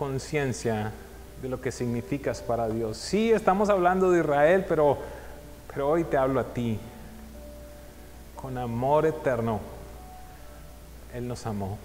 conciencia 0.00 0.92
de 1.42 1.48
lo 1.50 1.60
que 1.60 1.70
significas 1.70 2.40
para 2.40 2.70
Dios. 2.70 2.96
Sí, 2.96 3.30
estamos 3.32 3.68
hablando 3.68 4.10
de 4.10 4.20
Israel, 4.20 4.64
pero, 4.66 4.96
pero 5.68 5.90
hoy 5.90 6.04
te 6.04 6.16
hablo 6.16 6.40
a 6.40 6.44
ti. 6.54 6.80
Con 8.34 8.56
amor 8.56 9.04
eterno 9.04 9.60
él 11.14 11.28
nos 11.28 11.44
amó. 11.44 11.76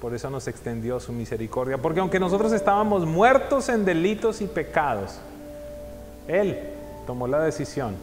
Por 0.00 0.14
eso 0.14 0.30
nos 0.30 0.46
extendió 0.46 1.00
su 1.00 1.12
misericordia. 1.12 1.76
Porque 1.76 1.98
aunque 1.98 2.20
nosotros 2.20 2.52
estábamos 2.52 3.06
muertos 3.06 3.68
en 3.68 3.84
delitos 3.84 4.40
y 4.40 4.46
pecados, 4.46 5.18
Él 6.28 6.60
tomó 7.08 7.26
la 7.26 7.40
decisión 7.40 7.96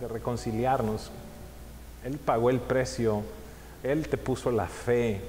de 0.00 0.08
reconciliarnos. 0.08 1.12
Él 2.04 2.18
pagó 2.18 2.50
el 2.50 2.58
precio. 2.58 3.22
Él 3.84 4.08
te 4.08 4.16
puso 4.16 4.50
la 4.50 4.66
fe. 4.66 5.20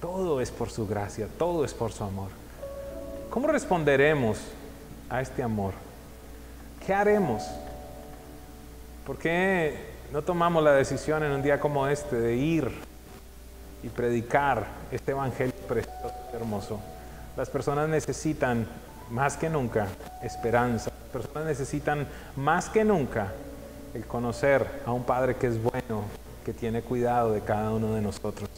Todo 0.00 0.40
es 0.40 0.50
por 0.50 0.70
su 0.70 0.86
gracia. 0.86 1.28
Todo 1.38 1.64
es 1.64 1.74
por 1.74 1.92
su 1.92 2.04
amor. 2.04 2.30
¿Cómo 3.30 3.48
responderemos 3.48 4.38
a 5.10 5.20
este 5.20 5.42
amor? 5.42 5.72
¿Qué 6.86 6.94
haremos? 6.94 7.42
¿Por 9.06 9.18
qué 9.18 9.76
no 10.12 10.22
tomamos 10.22 10.62
la 10.62 10.72
decisión 10.72 11.22
en 11.24 11.32
un 11.32 11.42
día 11.42 11.58
como 11.58 11.86
este 11.86 12.16
de 12.16 12.36
ir 12.36 12.70
y 13.82 13.88
predicar 13.88 14.66
este 14.90 15.12
evangelio 15.12 15.54
precioso 15.66 16.12
y 16.32 16.36
hermoso? 16.36 16.80
Las 17.36 17.50
personas 17.50 17.88
necesitan 17.88 18.66
más 19.10 19.36
que 19.36 19.50
nunca 19.50 19.88
esperanza. 20.22 20.90
Las 20.90 21.22
personas 21.22 21.48
necesitan 21.48 22.06
más 22.36 22.68
que 22.68 22.84
nunca 22.84 23.32
el 23.94 24.06
conocer 24.06 24.66
a 24.86 24.92
un 24.92 25.04
Padre 25.04 25.36
que 25.36 25.48
es 25.48 25.62
bueno, 25.62 26.04
que 26.44 26.52
tiene 26.52 26.82
cuidado 26.82 27.32
de 27.32 27.40
cada 27.40 27.70
uno 27.70 27.94
de 27.94 28.02
nosotros. 28.02 28.48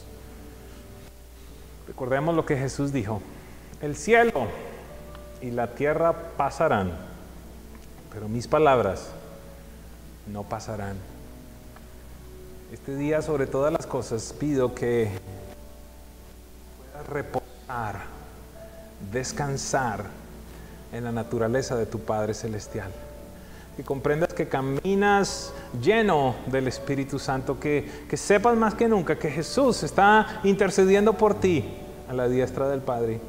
Recordemos 1.91 2.33
lo 2.33 2.45
que 2.45 2.55
Jesús 2.55 2.93
dijo. 2.93 3.21
El 3.81 3.97
cielo 3.97 4.47
y 5.41 5.51
la 5.51 5.75
tierra 5.75 6.13
pasarán, 6.37 6.93
pero 8.13 8.29
mis 8.29 8.47
palabras 8.47 9.09
no 10.25 10.43
pasarán. 10.43 10.95
Este 12.71 12.95
día, 12.95 13.21
sobre 13.21 13.45
todas 13.45 13.73
las 13.73 13.85
cosas, 13.85 14.33
pido 14.39 14.73
que 14.73 15.11
puedas 16.77 17.09
reposar, 17.09 18.03
descansar 19.11 20.05
en 20.93 21.03
la 21.03 21.11
naturaleza 21.11 21.75
de 21.75 21.87
tu 21.87 21.99
Padre 21.99 22.33
Celestial. 22.33 22.91
Que 23.75 23.83
comprendas 23.83 24.33
que 24.33 24.47
caminas 24.47 25.53
lleno 25.81 26.35
del 26.45 26.69
Espíritu 26.69 27.19
Santo, 27.19 27.59
que, 27.59 28.05
que 28.09 28.15
sepas 28.15 28.55
más 28.55 28.75
que 28.75 28.87
nunca 28.87 29.19
que 29.19 29.29
Jesús 29.29 29.83
está 29.83 30.39
intercediendo 30.45 31.17
por 31.17 31.33
ti 31.33 31.80
a 32.11 32.13
la 32.13 32.27
diestra 32.27 32.67
del 32.67 32.81
Padre. 32.81 33.21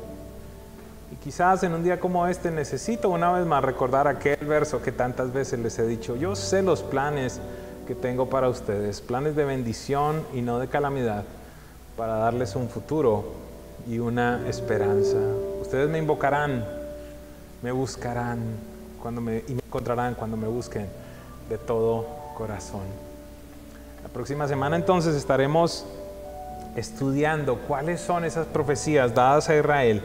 Y 1.13 1.17
quizás 1.17 1.63
en 1.63 1.73
un 1.73 1.85
día 1.85 2.01
como 2.01 2.27
este 2.27 2.51
necesito 2.51 3.11
una 3.11 3.31
vez 3.31 3.47
más 3.47 3.63
recordar 3.63 4.09
aquel 4.09 4.45
verso 4.45 4.83
que 4.83 4.91
tantas 4.91 5.33
veces 5.33 5.61
les 5.61 5.79
he 5.79 5.87
dicho. 5.87 6.17
Yo 6.17 6.35
sé 6.35 6.63
los 6.63 6.83
planes 6.83 7.41
que 7.87 7.95
tengo 7.95 8.29
para 8.29 8.49
ustedes, 8.49 9.01
planes 9.01 9.37
de 9.37 9.45
bendición 9.45 10.27
y 10.35 10.41
no 10.41 10.59
de 10.59 10.67
calamidad, 10.67 11.23
para 11.97 12.17
darles 12.17 12.57
un 12.57 12.69
futuro 12.69 13.25
y 13.89 14.01
una 14.01 14.49
esperanza. 14.49 15.19
Ustedes 15.61 15.89
me 15.89 15.99
invocarán, 15.99 16.65
me 17.63 17.71
buscarán 17.71 18.41
cuando 19.01 19.21
me, 19.21 19.45
y 19.47 19.55
me 19.55 19.63
encontrarán 19.65 20.15
cuando 20.15 20.37
me 20.37 20.49
busquen 20.49 20.89
de 21.49 21.57
todo 21.57 22.05
corazón. 22.37 22.83
La 24.03 24.09
próxima 24.09 24.49
semana 24.49 24.75
entonces 24.75 25.15
estaremos 25.15 25.87
estudiando 26.77 27.57
cuáles 27.57 28.01
son 28.01 28.25
esas 28.25 28.47
profecías 28.47 29.15
dadas 29.15 29.49
a 29.49 29.57
Israel 29.57 30.03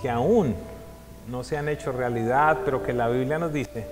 que 0.00 0.08
aún 0.08 0.54
no 1.28 1.44
se 1.44 1.56
han 1.56 1.68
hecho 1.68 1.92
realidad, 1.92 2.58
pero 2.64 2.82
que 2.82 2.92
la 2.92 3.08
Biblia 3.08 3.38
nos 3.38 3.52
dice 3.52 3.86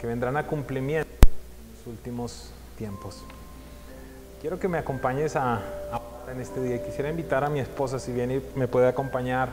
que 0.00 0.06
vendrán 0.06 0.36
a 0.36 0.46
cumplimiento 0.46 1.08
en 1.22 1.78
los 1.78 1.86
últimos 1.86 2.52
tiempos. 2.76 3.22
Quiero 4.40 4.58
que 4.58 4.68
me 4.68 4.78
acompañes 4.78 5.36
a, 5.36 5.56
a 5.92 6.00
en 6.30 6.40
este 6.40 6.62
día 6.62 6.82
quisiera 6.82 7.10
invitar 7.10 7.42
a 7.44 7.50
mi 7.50 7.60
esposa 7.60 7.98
si 7.98 8.12
viene 8.12 8.36
y 8.36 8.42
me 8.54 8.68
puede 8.68 8.88
acompañar. 8.88 9.48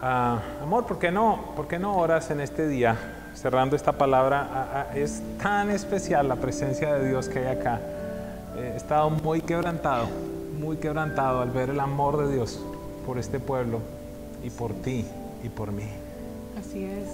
Ah, 0.00 0.40
amor, 0.62 0.86
¿por 0.86 0.98
qué 0.98 1.10
no? 1.10 1.52
¿Por 1.56 1.68
qué 1.68 1.78
no 1.78 1.96
oras 1.96 2.30
en 2.30 2.40
este 2.40 2.66
día? 2.68 2.96
Cerrando 3.34 3.76
esta 3.76 3.92
palabra, 3.92 4.88
es 4.94 5.22
tan 5.42 5.70
especial 5.70 6.28
la 6.28 6.36
presencia 6.36 6.94
de 6.94 7.08
Dios 7.08 7.28
que 7.28 7.38
hay 7.38 7.46
acá. 7.46 7.80
Eh, 8.56 8.72
he 8.74 8.76
estado 8.76 9.08
muy 9.08 9.40
quebrantado, 9.40 10.06
muy 10.62 10.76
quebrantado 10.76 11.40
al 11.40 11.50
ver 11.50 11.70
el 11.70 11.80
amor 11.80 12.24
de 12.24 12.32
Dios 12.32 12.60
por 13.04 13.18
este 13.18 13.40
pueblo 13.40 13.80
y 14.44 14.50
por 14.50 14.72
ti 14.74 15.04
y 15.42 15.48
por 15.48 15.72
mí. 15.72 15.88
Así 16.56 16.84
es. 16.84 17.08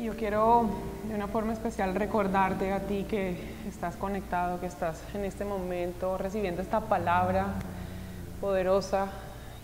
Yo 0.00 0.14
quiero 0.16 0.66
de 1.08 1.14
una 1.14 1.28
forma 1.28 1.52
especial 1.52 1.94
recordarte 1.94 2.72
a 2.72 2.80
ti 2.80 3.06
que 3.08 3.36
estás 3.68 3.94
conectado, 3.94 4.58
que 4.58 4.66
estás 4.66 5.00
en 5.14 5.24
este 5.24 5.44
momento 5.44 6.18
recibiendo 6.18 6.62
esta 6.62 6.80
palabra 6.80 7.46
poderosa 8.40 9.06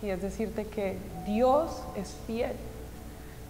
y 0.01 0.09
es 0.09 0.21
decirte 0.21 0.65
que 0.67 0.97
Dios 1.25 1.81
es 1.97 2.15
fiel. 2.25 2.53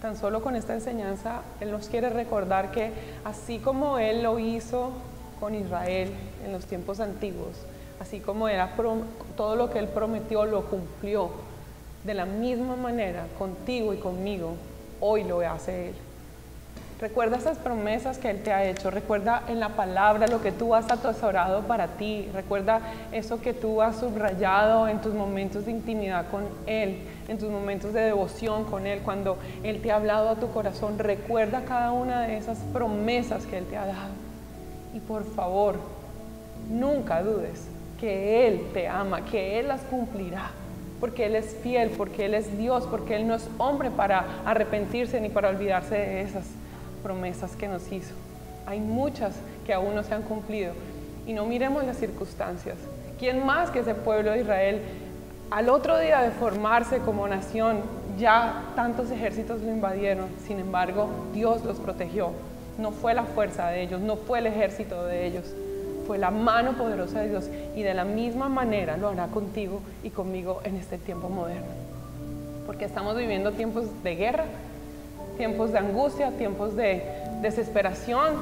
Tan 0.02 0.16
solo 0.16 0.42
con 0.42 0.56
esta 0.56 0.74
enseñanza 0.74 1.42
Él 1.60 1.70
nos 1.70 1.88
quiere 1.88 2.10
recordar 2.10 2.72
que 2.72 2.90
así 3.24 3.60
como 3.60 3.98
Él 3.98 4.24
lo 4.24 4.40
hizo 4.40 4.90
con 5.38 5.54
Israel 5.54 6.10
en 6.44 6.52
los 6.52 6.66
tiempos 6.66 6.98
antiguos, 6.98 7.56
así 8.00 8.20
como 8.20 8.48
era 8.48 8.74
todo 9.36 9.56
lo 9.56 9.70
que 9.70 9.78
Él 9.78 9.88
prometió 9.88 10.44
lo 10.44 10.64
cumplió, 10.64 11.30
de 12.04 12.14
la 12.14 12.24
misma 12.24 12.76
manera 12.76 13.26
contigo 13.38 13.92
y 13.92 13.98
conmigo, 13.98 14.54
hoy 15.00 15.24
lo 15.24 15.40
hace 15.40 15.88
Él. 15.88 15.94
Recuerda 17.00 17.36
esas 17.36 17.58
promesas 17.58 18.16
que 18.16 18.30
Él 18.30 18.42
te 18.42 18.52
ha 18.52 18.64
hecho, 18.64 18.90
recuerda 18.90 19.42
en 19.48 19.60
la 19.60 19.70
palabra 19.70 20.28
lo 20.28 20.40
que 20.40 20.50
tú 20.50 20.74
has 20.74 20.90
atesorado 20.90 21.62
para 21.62 21.88
ti, 21.88 22.26
recuerda 22.32 22.80
eso 23.12 23.40
que 23.40 23.52
tú 23.52 23.82
has 23.82 23.96
subrayado 23.96 24.88
en 24.88 25.00
tus 25.02 25.12
momentos 25.12 25.66
de 25.66 25.72
intimidad 25.72 26.26
con 26.30 26.44
Él, 26.66 27.00
en 27.28 27.36
tus 27.36 27.50
momentos 27.50 27.92
de 27.92 28.00
devoción 28.00 28.64
con 28.64 28.86
Él, 28.86 29.00
cuando 29.04 29.36
Él 29.62 29.82
te 29.82 29.90
ha 29.90 29.96
hablado 29.96 30.30
a 30.30 30.36
tu 30.36 30.50
corazón, 30.52 30.98
recuerda 30.98 31.64
cada 31.66 31.92
una 31.92 32.22
de 32.22 32.38
esas 32.38 32.58
promesas 32.72 33.44
que 33.44 33.58
Él 33.58 33.66
te 33.66 33.76
ha 33.76 33.84
dado. 33.84 34.14
Y 34.94 35.00
por 35.00 35.24
favor, 35.34 35.74
nunca 36.70 37.22
dudes 37.22 37.75
que 38.00 38.46
Él 38.46 38.62
te 38.72 38.88
ama, 38.88 39.24
que 39.24 39.58
Él 39.58 39.68
las 39.68 39.82
cumplirá 39.82 40.50
porque 41.00 41.26
Él 41.26 41.36
es 41.36 41.56
fiel, 41.62 41.90
porque 41.90 42.24
Él 42.26 42.34
es 42.34 42.56
Dios, 42.56 42.86
porque 42.90 43.16
Él 43.16 43.26
no 43.26 43.34
es 43.34 43.48
hombre 43.58 43.90
para 43.90 44.24
arrepentirse 44.44 45.20
ni 45.20 45.28
para 45.28 45.48
olvidarse 45.48 45.94
de 45.94 46.22
esas 46.22 46.46
promesas 47.02 47.54
que 47.56 47.68
nos 47.68 47.90
hizo. 47.92 48.14
Hay 48.66 48.80
muchas 48.80 49.34
que 49.66 49.74
aún 49.74 49.94
no 49.94 50.02
se 50.02 50.14
han 50.14 50.22
cumplido. 50.22 50.72
Y 51.26 51.32
no 51.32 51.44
miremos 51.44 51.84
las 51.84 51.98
circunstancias. 51.98 52.76
¿Quién 53.18 53.44
más 53.44 53.70
que 53.70 53.80
ese 53.80 53.94
pueblo 53.94 54.30
de 54.32 54.40
Israel, 54.40 54.80
al 55.50 55.68
otro 55.68 55.98
día 55.98 56.22
de 56.22 56.30
formarse 56.30 56.98
como 56.98 57.26
nación, 57.28 57.80
ya 58.18 58.62
tantos 58.74 59.10
ejércitos 59.10 59.60
lo 59.62 59.70
invadieron? 59.70 60.28
Sin 60.46 60.58
embargo, 60.58 61.08
Dios 61.32 61.64
los 61.64 61.78
protegió. 61.78 62.30
No 62.78 62.92
fue 62.92 63.14
la 63.14 63.24
fuerza 63.24 63.68
de 63.68 63.82
ellos, 63.82 64.00
no 64.00 64.16
fue 64.16 64.38
el 64.38 64.46
ejército 64.46 65.04
de 65.04 65.26
ellos, 65.26 65.44
fue 66.06 66.18
la 66.18 66.30
mano 66.30 66.72
poderosa 66.74 67.20
de 67.20 67.28
Dios 67.30 67.50
y 67.74 67.82
de 67.82 67.94
la 67.94 68.04
misma 68.04 68.48
manera 68.48 68.96
lo 68.96 69.08
hará 69.08 69.26
contigo 69.26 69.80
y 70.02 70.10
conmigo 70.10 70.60
en 70.64 70.76
este 70.76 70.98
tiempo 70.98 71.28
moderno. 71.28 71.66
Porque 72.66 72.84
estamos 72.84 73.16
viviendo 73.16 73.52
tiempos 73.52 73.86
de 74.02 74.14
guerra, 74.14 74.44
tiempos 75.36 75.72
de 75.72 75.78
angustia, 75.78 76.30
tiempos 76.32 76.76
de 76.76 77.02
desesperación, 77.42 78.34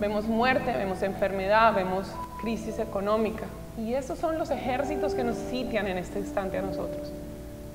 vemos 0.00 0.24
muerte, 0.26 0.72
vemos 0.72 1.02
enfermedad, 1.02 1.74
vemos 1.74 2.08
crisis 2.40 2.78
económica. 2.78 3.44
Y 3.76 3.94
esos 3.94 4.18
son 4.18 4.38
los 4.38 4.50
ejércitos 4.50 5.14
que 5.14 5.24
nos 5.24 5.36
sitian 5.36 5.86
en 5.86 5.98
este 5.98 6.18
instante 6.18 6.58
a 6.58 6.62
nosotros. 6.62 7.12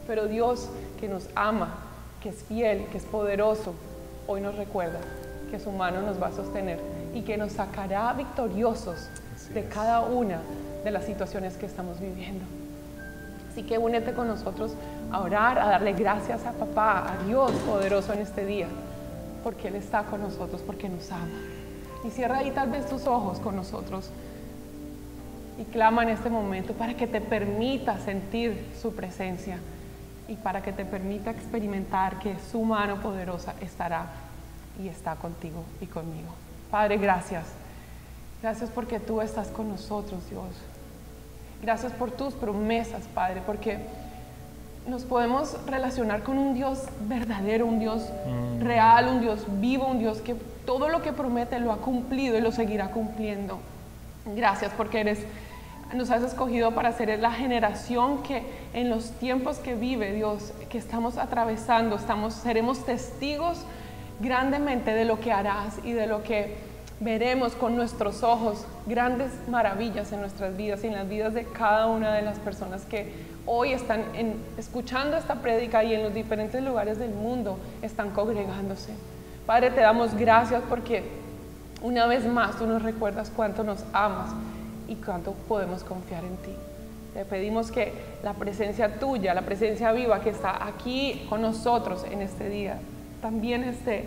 Pero 0.07 0.27
Dios 0.27 0.69
que 0.99 1.07
nos 1.07 1.29
ama, 1.35 1.75
que 2.21 2.29
es 2.29 2.43
fiel, 2.43 2.85
que 2.91 2.97
es 2.97 3.05
poderoso, 3.05 3.73
hoy 4.27 4.41
nos 4.41 4.55
recuerda 4.55 4.99
que 5.51 5.59
su 5.59 5.71
mano 5.71 6.01
nos 6.01 6.21
va 6.21 6.27
a 6.27 6.31
sostener 6.31 6.79
y 7.13 7.21
que 7.21 7.37
nos 7.37 7.53
sacará 7.53 8.11
victoriosos 8.13 9.07
de 9.53 9.65
cada 9.65 10.01
una 10.01 10.39
de 10.83 10.91
las 10.91 11.05
situaciones 11.05 11.57
que 11.57 11.65
estamos 11.65 11.99
viviendo. 11.99 12.43
Así 13.51 13.63
que 13.63 13.77
únete 13.77 14.13
con 14.13 14.27
nosotros 14.27 14.73
a 15.11 15.21
orar, 15.21 15.59
a 15.59 15.67
darle 15.67 15.93
gracias 15.93 16.45
a 16.45 16.53
papá, 16.53 17.13
a 17.13 17.23
Dios 17.25 17.51
poderoso 17.67 18.13
en 18.13 18.19
este 18.19 18.45
día, 18.45 18.67
porque 19.43 19.67
Él 19.67 19.75
está 19.75 20.03
con 20.03 20.21
nosotros, 20.21 20.61
porque 20.65 20.89
nos 20.89 21.11
ama. 21.11 21.27
Y 22.03 22.09
cierra 22.09 22.39
ahí 22.39 22.51
tal 22.51 22.69
vez 22.69 22.87
tus 22.87 23.05
ojos 23.05 23.39
con 23.39 23.55
nosotros 23.55 24.09
y 25.59 25.63
clama 25.65 26.03
en 26.03 26.09
este 26.09 26.29
momento 26.29 26.73
para 26.73 26.95
que 26.95 27.05
te 27.05 27.21
permita 27.21 27.99
sentir 27.99 28.71
su 28.81 28.95
presencia 28.95 29.59
y 30.27 30.35
para 30.35 30.63
que 30.63 30.73
te 30.73 30.83
permita 30.83 31.31
experimentar 31.31 32.19
que 32.19 32.35
su 32.51 32.63
mano 32.63 32.99
poderosa 33.01 33.53
estará 33.61 34.07
y 34.81 34.87
está 34.87 35.15
contigo 35.15 35.63
y 35.79 35.85
conmigo. 35.85 36.29
Padre, 36.71 36.97
gracias. 36.97 37.62
Gracias 38.43 38.69
porque 38.69 38.99
tú 38.99 39.21
estás 39.21 39.47
con 39.47 39.69
nosotros, 39.69 40.29
Dios. 40.29 40.43
Gracias 41.61 41.93
por 41.93 42.11
tus 42.11 42.33
promesas, 42.33 43.03
Padre, 43.15 43.41
porque 43.45 43.79
nos 44.85 45.03
podemos 45.03 45.55
relacionar 45.65 46.23
con 46.23 46.37
un 46.37 46.53
Dios 46.53 46.79
verdadero, 47.07 47.65
un 47.65 47.79
Dios 47.79 48.03
real, 48.59 49.07
un 49.07 49.21
Dios 49.21 49.45
vivo, 49.61 49.87
un 49.87 49.99
Dios 49.99 50.17
que 50.17 50.35
todo 50.65 50.89
lo 50.89 51.01
que 51.01 51.13
promete 51.13 51.57
lo 51.61 51.71
ha 51.71 51.77
cumplido 51.77 52.37
y 52.37 52.41
lo 52.41 52.51
seguirá 52.51 52.91
cumpliendo. 52.91 53.59
Gracias 54.25 54.73
porque 54.75 54.99
eres 54.99 55.19
nos 55.93 56.09
has 56.09 56.23
escogido 56.23 56.71
para 56.71 56.91
ser 56.91 57.17
la 57.19 57.31
generación 57.31 58.23
que 58.23 58.43
en 58.73 58.89
los 58.89 59.11
tiempos 59.11 59.59
que 59.59 59.75
vive 59.75 60.11
Dios, 60.11 60.51
que 60.67 60.79
estamos 60.79 61.17
atravesando, 61.17 61.95
estamos 61.95 62.33
seremos 62.33 62.85
testigos 62.85 63.59
grandemente 64.19 64.93
de 64.93 65.05
lo 65.05 65.21
que 65.21 65.31
harás 65.31 65.79
y 65.85 65.93
de 65.93 66.07
lo 66.07 66.23
que 66.23 66.72
veremos 66.99 67.53
con 67.53 67.75
nuestros 67.75 68.23
ojos 68.23 68.65
grandes 68.85 69.31
maravillas 69.47 70.11
en 70.11 70.21
nuestras 70.21 70.55
vidas 70.55 70.83
y 70.83 70.87
en 70.87 70.93
las 70.93 71.09
vidas 71.09 71.33
de 71.33 71.45
cada 71.45 71.87
una 71.87 72.13
de 72.13 72.21
las 72.21 72.39
personas 72.39 72.83
que 72.85 73.11
hoy 73.45 73.73
están 73.73 74.03
escuchando 74.57 75.17
esta 75.17 75.35
prédica 75.35 75.83
y 75.83 75.93
en 75.93 76.03
los 76.03 76.13
diferentes 76.13 76.63
lugares 76.63 76.97
del 76.97 77.11
mundo 77.11 77.57
están 77.81 78.11
congregándose. 78.11 78.93
Padre, 79.45 79.71
te 79.71 79.81
damos 79.81 80.15
gracias 80.15 80.61
porque 80.69 81.03
una 81.81 82.07
vez 82.07 82.25
más 82.25 82.57
tú 82.57 82.65
nos 82.65 82.81
recuerdas 82.81 83.31
cuánto 83.35 83.63
nos 83.63 83.83
amas 83.91 84.29
y 84.87 84.95
cuánto 84.95 85.33
podemos 85.33 85.83
confiar 85.83 86.23
en 86.23 86.37
ti. 86.37 86.53
Te 87.13 87.25
pedimos 87.25 87.71
que 87.71 87.93
la 88.23 88.33
presencia 88.33 88.99
tuya, 88.99 89.33
la 89.33 89.41
presencia 89.41 89.91
viva 89.91 90.21
que 90.21 90.29
está 90.29 90.65
aquí 90.65 91.25
con 91.29 91.41
nosotros 91.41 92.05
en 92.09 92.21
este 92.21 92.49
día, 92.49 92.79
también 93.21 93.63
esté 93.63 94.05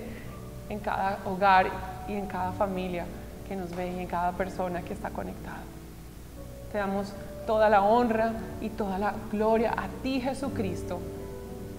en 0.69 0.81
cada 0.81 1.19
hogar 1.27 1.96
y 2.09 2.15
en 2.15 2.27
cada 2.27 2.53
familia 2.53 3.07
que 3.49 3.57
nos 3.57 3.75
ve 3.75 3.93
y 3.93 4.01
en 4.01 4.07
cada 4.07 4.33
persona 4.33 4.83
que 4.83 4.93
está 4.93 5.11
conectada. 5.11 5.61
Te 6.73 6.79
damos 6.79 7.13
toda 7.47 7.69
la 7.69 7.83
honra 7.83 8.33
y 8.61 8.69
toda 8.71 8.99
la 8.99 9.15
gloria 9.31 9.73
a 9.77 9.89
ti 10.03 10.21
Jesucristo, 10.21 10.99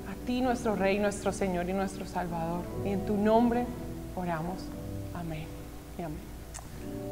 a 0.10 0.26
ti 0.26 0.42
nuestro 0.42 0.76
Rey, 0.76 0.98
nuestro 1.00 1.32
Señor 1.32 1.70
y 1.70 1.74
nuestro 1.74 2.06
Salvador. 2.06 2.62
Y 2.86 2.90
en 2.90 3.06
tu 3.06 3.18
nombre 3.18 3.66
oramos. 4.16 4.60
Amén. 5.14 5.46
Y 5.98 6.02
amén. 6.02 6.18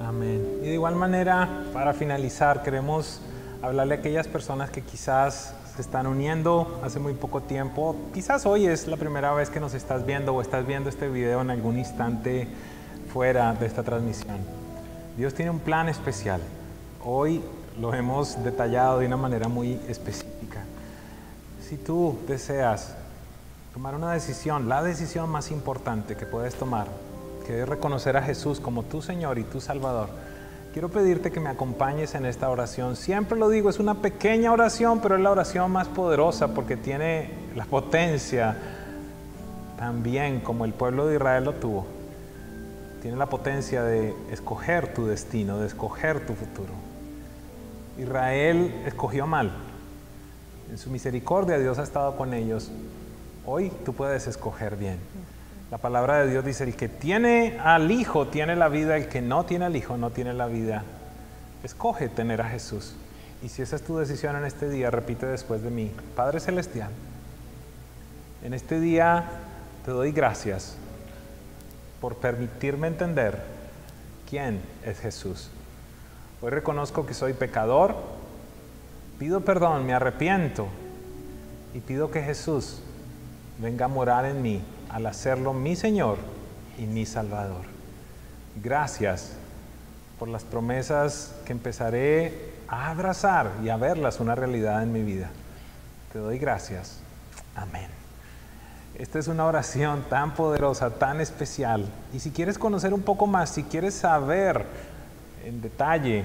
Amén. 0.02 0.60
Y 0.62 0.68
de 0.68 0.74
igual 0.74 0.96
manera, 0.96 1.48
para 1.74 1.94
finalizar, 1.94 2.64
queremos 2.64 3.22
hablarle 3.62 3.96
a 3.96 3.98
aquellas 3.98 4.28
personas 4.28 4.70
que 4.70 4.82
quizás 4.82 5.54
se 5.76 5.82
están 5.82 6.08
uniendo 6.08 6.80
hace 6.84 7.00
muy 7.00 7.14
poco 7.14 7.42
tiempo. 7.42 7.96
Quizás 8.14 8.46
hoy 8.46 8.66
es 8.68 8.88
la 8.88 8.96
primera 8.96 9.34
vez 9.34 9.50
que 9.50 9.60
nos 9.60 9.74
estás 9.74 10.06
viendo 10.06 10.34
o 10.34 10.42
estás 10.42 10.66
viendo 10.66 10.90
este 10.90 11.10
video 11.10 11.42
en 11.42 11.50
algún 11.50 11.78
instante 11.78 12.48
fuera 13.16 13.54
de 13.54 13.66
esta 13.66 13.82
transmisión. 13.82 14.36
Dios 15.16 15.34
tiene 15.34 15.50
un 15.50 15.60
plan 15.60 15.88
especial. 15.88 16.42
Hoy 17.02 17.42
lo 17.80 17.94
hemos 17.94 18.44
detallado 18.44 19.00
de 19.00 19.06
una 19.06 19.16
manera 19.16 19.48
muy 19.48 19.80
específica. 19.88 20.66
Si 21.62 21.78
tú 21.78 22.20
deseas 22.28 22.94
tomar 23.74 23.96
una 23.96 24.12
decisión, 24.12 24.68
la 24.68 24.84
decisión 24.84 25.30
más 25.30 25.50
importante 25.52 26.18
que 26.18 26.26
puedes 26.26 26.56
tomar, 26.56 26.88
que 27.48 27.62
es 27.62 27.70
reconocer 27.70 28.18
a 28.18 28.22
Jesús 28.22 28.60
como 28.60 28.84
tu 28.84 29.02
Señor 29.02 29.40
y 29.40 29.46
tu 29.46 29.62
Salvador, 29.62 30.10
quiero 30.74 30.90
pedirte 30.90 31.32
que 31.32 31.40
me 31.40 31.48
acompañes 31.48 32.16
en 32.16 32.26
esta 32.26 32.50
oración. 32.50 32.98
Siempre 32.98 33.40
lo 33.40 33.48
digo, 33.48 33.70
es 33.70 33.80
una 33.80 34.02
pequeña 34.02 34.52
oración, 34.52 35.00
pero 35.00 35.16
es 35.16 35.22
la 35.22 35.32
oración 35.32 35.72
más 35.72 35.88
poderosa 35.88 36.50
porque 36.50 36.76
tiene 36.76 37.30
la 37.56 37.64
potencia 37.64 38.58
también 39.80 40.42
como 40.42 40.66
el 40.66 40.74
pueblo 40.74 41.08
de 41.08 41.16
Israel 41.16 41.46
lo 41.46 41.54
tuvo. 41.54 41.95
Tiene 43.06 43.20
la 43.20 43.28
potencia 43.28 43.84
de 43.84 44.16
escoger 44.32 44.92
tu 44.96 45.06
destino, 45.06 45.60
de 45.60 45.68
escoger 45.68 46.26
tu 46.26 46.34
futuro. 46.34 46.74
Israel 48.00 48.82
escogió 48.88 49.28
mal. 49.28 49.52
En 50.72 50.80
su 50.80 50.90
misericordia 50.90 51.60
Dios 51.60 51.78
ha 51.78 51.84
estado 51.84 52.18
con 52.18 52.34
ellos. 52.34 52.72
Hoy 53.46 53.72
tú 53.86 53.94
puedes 53.94 54.26
escoger 54.26 54.76
bien. 54.76 54.98
La 55.70 55.78
palabra 55.78 56.18
de 56.18 56.32
Dios 56.32 56.44
dice, 56.44 56.64
el 56.64 56.76
que 56.76 56.90
tiene 56.90 57.60
al 57.64 57.92
Hijo 57.92 58.30
tiene 58.30 58.56
la 58.56 58.70
vida, 58.70 58.98
el 58.98 59.08
que 59.08 59.22
no 59.22 59.46
tiene 59.46 59.66
al 59.66 59.76
Hijo 59.76 59.98
no 59.98 60.10
tiene 60.10 60.34
la 60.34 60.48
vida. 60.48 60.84
Escoge 61.62 62.10
tener 62.10 62.42
a 62.42 62.50
Jesús. 62.50 62.96
Y 63.44 63.50
si 63.50 63.62
esa 63.62 63.76
es 63.76 63.84
tu 63.84 64.00
decisión 64.00 64.36
en 64.36 64.46
este 64.46 64.68
día, 64.68 64.90
repite 64.90 65.28
después 65.28 65.62
de 65.62 65.70
mí, 65.70 65.92
Padre 66.16 66.40
Celestial, 66.40 66.90
en 68.44 68.56
este 68.56 68.80
día 68.80 69.30
te 69.86 69.92
doy 69.92 70.12
gracias 70.12 70.78
por 72.06 72.18
permitirme 72.18 72.86
entender 72.86 73.42
quién 74.30 74.62
es 74.86 75.00
Jesús. 75.00 75.50
Hoy 76.40 76.52
reconozco 76.52 77.08
que 77.08 77.16
soy 77.16 77.34
pecador, 77.34 77.96
pido 79.18 79.42
perdón, 79.42 79.88
me 79.88 79.94
arrepiento 79.96 80.68
y 81.74 81.80
pido 81.80 82.12
que 82.12 82.22
Jesús 82.22 82.80
venga 83.58 83.86
a 83.86 83.88
morar 83.88 84.26
en 84.26 84.44
mí 84.44 84.62
al 84.88 85.08
hacerlo 85.08 85.52
mi 85.52 85.76
Señor 85.76 86.20
y 86.78 86.84
mi 86.84 87.08
Salvador. 87.08 87.64
Gracias 88.64 89.32
por 90.20 90.28
las 90.28 90.44
promesas 90.44 91.34
que 91.44 91.54
empezaré 91.54 92.52
a 92.68 92.92
abrazar 92.92 93.50
y 93.64 93.70
a 93.70 93.78
verlas 93.78 94.20
una 94.20 94.36
realidad 94.36 94.84
en 94.84 94.94
mi 94.94 95.02
vida. 95.02 95.32
Te 96.14 96.20
doy 96.20 96.38
gracias. 96.38 97.00
Amén. 97.56 98.05
Esta 98.98 99.20
es 99.20 99.28
una 99.28 99.46
oración 99.46 100.06
tan 100.10 100.34
poderosa, 100.36 100.90
tan 100.90 101.20
especial. 101.20 101.86
Y 102.14 102.20
si 102.22 102.32
quieres 102.32 102.58
conocer 102.58 102.94
un 102.94 103.02
poco 103.02 103.28
más, 103.28 103.50
si 103.50 103.64
quieres 103.64 103.94
saber 103.94 104.66
en 105.44 105.62
detalle 105.62 106.24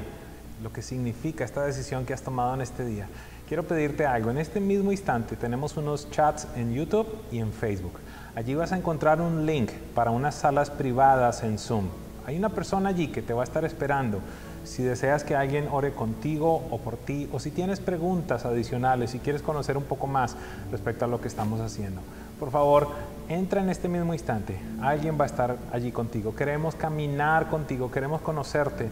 lo 0.63 0.73
que 0.73 0.81
significa 0.81 1.45
esta 1.45 1.65
decisión 1.65 2.07
que 2.07 2.15
has 2.15 2.23
tomado 2.23 2.55
en 2.55 2.61
este 2.61 2.85
día, 2.85 3.09
quiero 3.49 3.65
pedirte 3.65 4.07
algo. 4.07 4.31
En 4.31 4.39
este 4.39 4.61
mismo 4.61 4.93
instante 4.93 5.35
tenemos 5.35 5.77
unos 5.77 6.09
chats 6.13 6.47
en 6.55 6.73
YouTube 6.73 7.09
y 7.33 7.39
en 7.39 7.53
Facebook. 7.53 7.99
Allí 8.37 8.55
vas 8.55 8.71
a 8.71 8.77
encontrar 8.77 9.21
un 9.21 9.47
link 9.47 9.73
para 9.93 10.13
unas 10.13 10.37
salas 10.37 10.71
privadas 10.71 11.43
en 11.43 11.59
Zoom. 11.59 11.87
Hay 12.25 12.39
una 12.39 12.51
persona 12.51 12.91
allí 12.91 13.09
que 13.09 13.23
te 13.23 13.33
va 13.33 13.41
a 13.41 13.45
estar 13.45 13.65
esperando. 13.65 14.21
Si 14.63 14.85
deseas 14.85 15.25
que 15.25 15.35
alguien 15.35 15.67
ore 15.73 15.93
contigo 15.93 16.65
o 16.71 16.79
por 16.79 16.97
ti, 16.97 17.29
o 17.33 17.41
si 17.41 17.51
tienes 17.51 17.81
preguntas 17.81 18.45
adicionales, 18.45 19.11
si 19.11 19.19
quieres 19.19 19.43
conocer 19.43 19.77
un 19.77 19.83
poco 19.83 20.07
más 20.07 20.37
respecto 20.71 21.07
a 21.07 21.09
lo 21.09 21.21
que 21.21 21.27
estamos 21.27 21.61
haciendo, 21.61 22.03
por 22.41 22.51
favor, 22.51 22.89
entra 23.29 23.63
en 23.63 23.69
este 23.69 23.87
mismo 23.87 24.15
instante. 24.15 24.59
Alguien 24.81 25.17
va 25.21 25.25
a 25.25 25.27
estar 25.27 25.57
allí 25.73 25.93
contigo. 25.93 26.35
Queremos 26.35 26.75
caminar 26.75 27.49
contigo, 27.51 27.91
queremos 27.91 28.23
conocerte. 28.23 28.89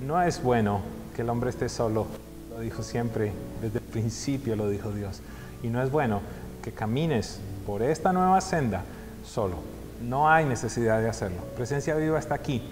No 0.00 0.22
es 0.22 0.40
bueno 0.42 0.80
que 1.14 1.22
el 1.22 1.28
hombre 1.28 1.50
esté 1.50 1.68
solo, 1.68 2.06
lo 2.50 2.60
dijo 2.60 2.84
siempre, 2.84 3.32
desde 3.60 3.78
el 3.78 3.84
principio 3.84 4.54
lo 4.54 4.68
dijo 4.68 4.92
Dios. 4.92 5.20
Y 5.62 5.68
no 5.68 5.82
es 5.82 5.90
bueno 5.90 6.20
que 6.62 6.72
camines 6.72 7.40
por 7.66 7.82
esta 7.82 8.12
nueva 8.12 8.40
senda 8.40 8.82
solo. 9.24 9.56
No 10.00 10.30
hay 10.30 10.44
necesidad 10.44 11.00
de 11.00 11.08
hacerlo. 11.08 11.38
Presencia 11.56 11.96
Viva 11.96 12.18
está 12.18 12.36
aquí 12.36 12.62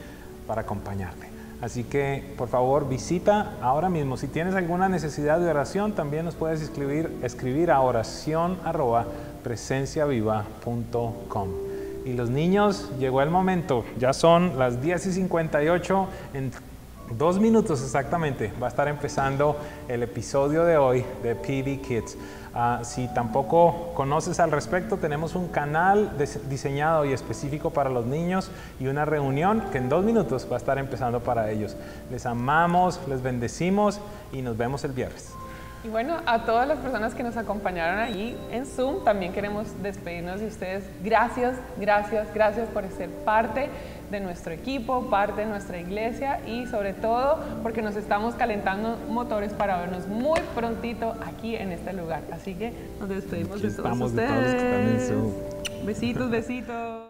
para 0.46 0.62
acompañarte. 0.62 1.32
Así 1.60 1.84
que, 1.84 2.34
por 2.36 2.48
favor, 2.48 2.88
visita 2.88 3.52
ahora 3.60 3.88
mismo. 3.88 4.16
Si 4.16 4.26
tienes 4.26 4.54
alguna 4.54 4.88
necesidad 4.88 5.38
de 5.38 5.48
oración, 5.48 5.92
también 5.92 6.24
nos 6.24 6.34
puedes 6.34 6.60
escribir, 6.60 7.18
escribir 7.22 7.70
a 7.70 7.80
oración 7.80 8.58
arroba 8.64 9.06
presenciaviva.com. 9.42 11.48
Y 12.04 12.14
los 12.14 12.30
niños, 12.30 12.90
llegó 12.98 13.22
el 13.22 13.30
momento. 13.30 13.84
Ya 13.98 14.12
son 14.12 14.58
las 14.58 14.82
10 14.82 15.06
y 15.06 15.12
58. 15.12 16.06
En 16.34 16.50
dos 17.16 17.38
minutos 17.38 17.82
exactamente 17.82 18.52
va 18.60 18.66
a 18.66 18.70
estar 18.70 18.88
empezando 18.88 19.56
el 19.88 20.02
episodio 20.02 20.64
de 20.64 20.76
hoy 20.76 21.04
de 21.22 21.34
PB 21.34 21.82
Kids. 21.82 22.16
Ah, 22.54 22.80
si 22.82 23.08
tampoco 23.08 23.92
conoces 23.94 24.38
al 24.38 24.50
respecto, 24.50 24.98
tenemos 24.98 25.34
un 25.34 25.48
canal 25.48 26.12
diseñado 26.50 27.04
y 27.04 27.12
específico 27.12 27.70
para 27.70 27.88
los 27.88 28.04
niños 28.04 28.50
y 28.78 28.88
una 28.88 29.04
reunión 29.04 29.62
que 29.72 29.78
en 29.78 29.88
dos 29.88 30.04
minutos 30.04 30.46
va 30.50 30.56
a 30.56 30.58
estar 30.58 30.78
empezando 30.78 31.20
para 31.20 31.50
ellos. 31.50 31.76
Les 32.10 32.26
amamos, 32.26 33.00
les 33.08 33.22
bendecimos 33.22 34.00
y 34.32 34.42
nos 34.42 34.56
vemos 34.56 34.84
el 34.84 34.92
viernes. 34.92 35.32
Y 35.84 35.88
bueno, 35.88 36.18
a 36.26 36.44
todas 36.44 36.68
las 36.68 36.78
personas 36.78 37.12
que 37.12 37.24
nos 37.24 37.36
acompañaron 37.36 37.98
allí 37.98 38.36
en 38.52 38.66
Zoom, 38.66 39.02
también 39.02 39.32
queremos 39.32 39.66
despedirnos 39.82 40.38
de 40.38 40.46
ustedes. 40.46 40.84
Gracias, 41.02 41.56
gracias, 41.76 42.28
gracias 42.32 42.68
por 42.68 42.88
ser 42.90 43.10
parte 43.24 43.68
de 44.08 44.20
nuestro 44.20 44.52
equipo, 44.52 45.10
parte 45.10 45.40
de 45.40 45.46
nuestra 45.48 45.80
iglesia 45.80 46.38
y 46.46 46.66
sobre 46.66 46.92
todo 46.92 47.38
porque 47.64 47.82
nos 47.82 47.96
estamos 47.96 48.36
calentando 48.36 48.96
motores 49.08 49.52
para 49.54 49.78
vernos 49.78 50.06
muy 50.06 50.38
prontito 50.54 51.16
aquí 51.26 51.56
en 51.56 51.72
este 51.72 51.92
lugar. 51.92 52.20
Así 52.30 52.54
que 52.54 52.72
nos 53.00 53.08
despedimos 53.08 53.56
Aquí 53.56 53.66
de 53.66 53.74
todos 53.74 53.78
estamos 53.78 54.14
de 54.14 54.22
ustedes. 54.22 54.30
todos 54.30 54.52
los 54.52 54.62
que 54.62 54.68
están 54.68 54.88
en 54.88 55.00
Zoom. 55.00 55.86
Besitos, 55.86 56.30
besitos. 56.30 57.01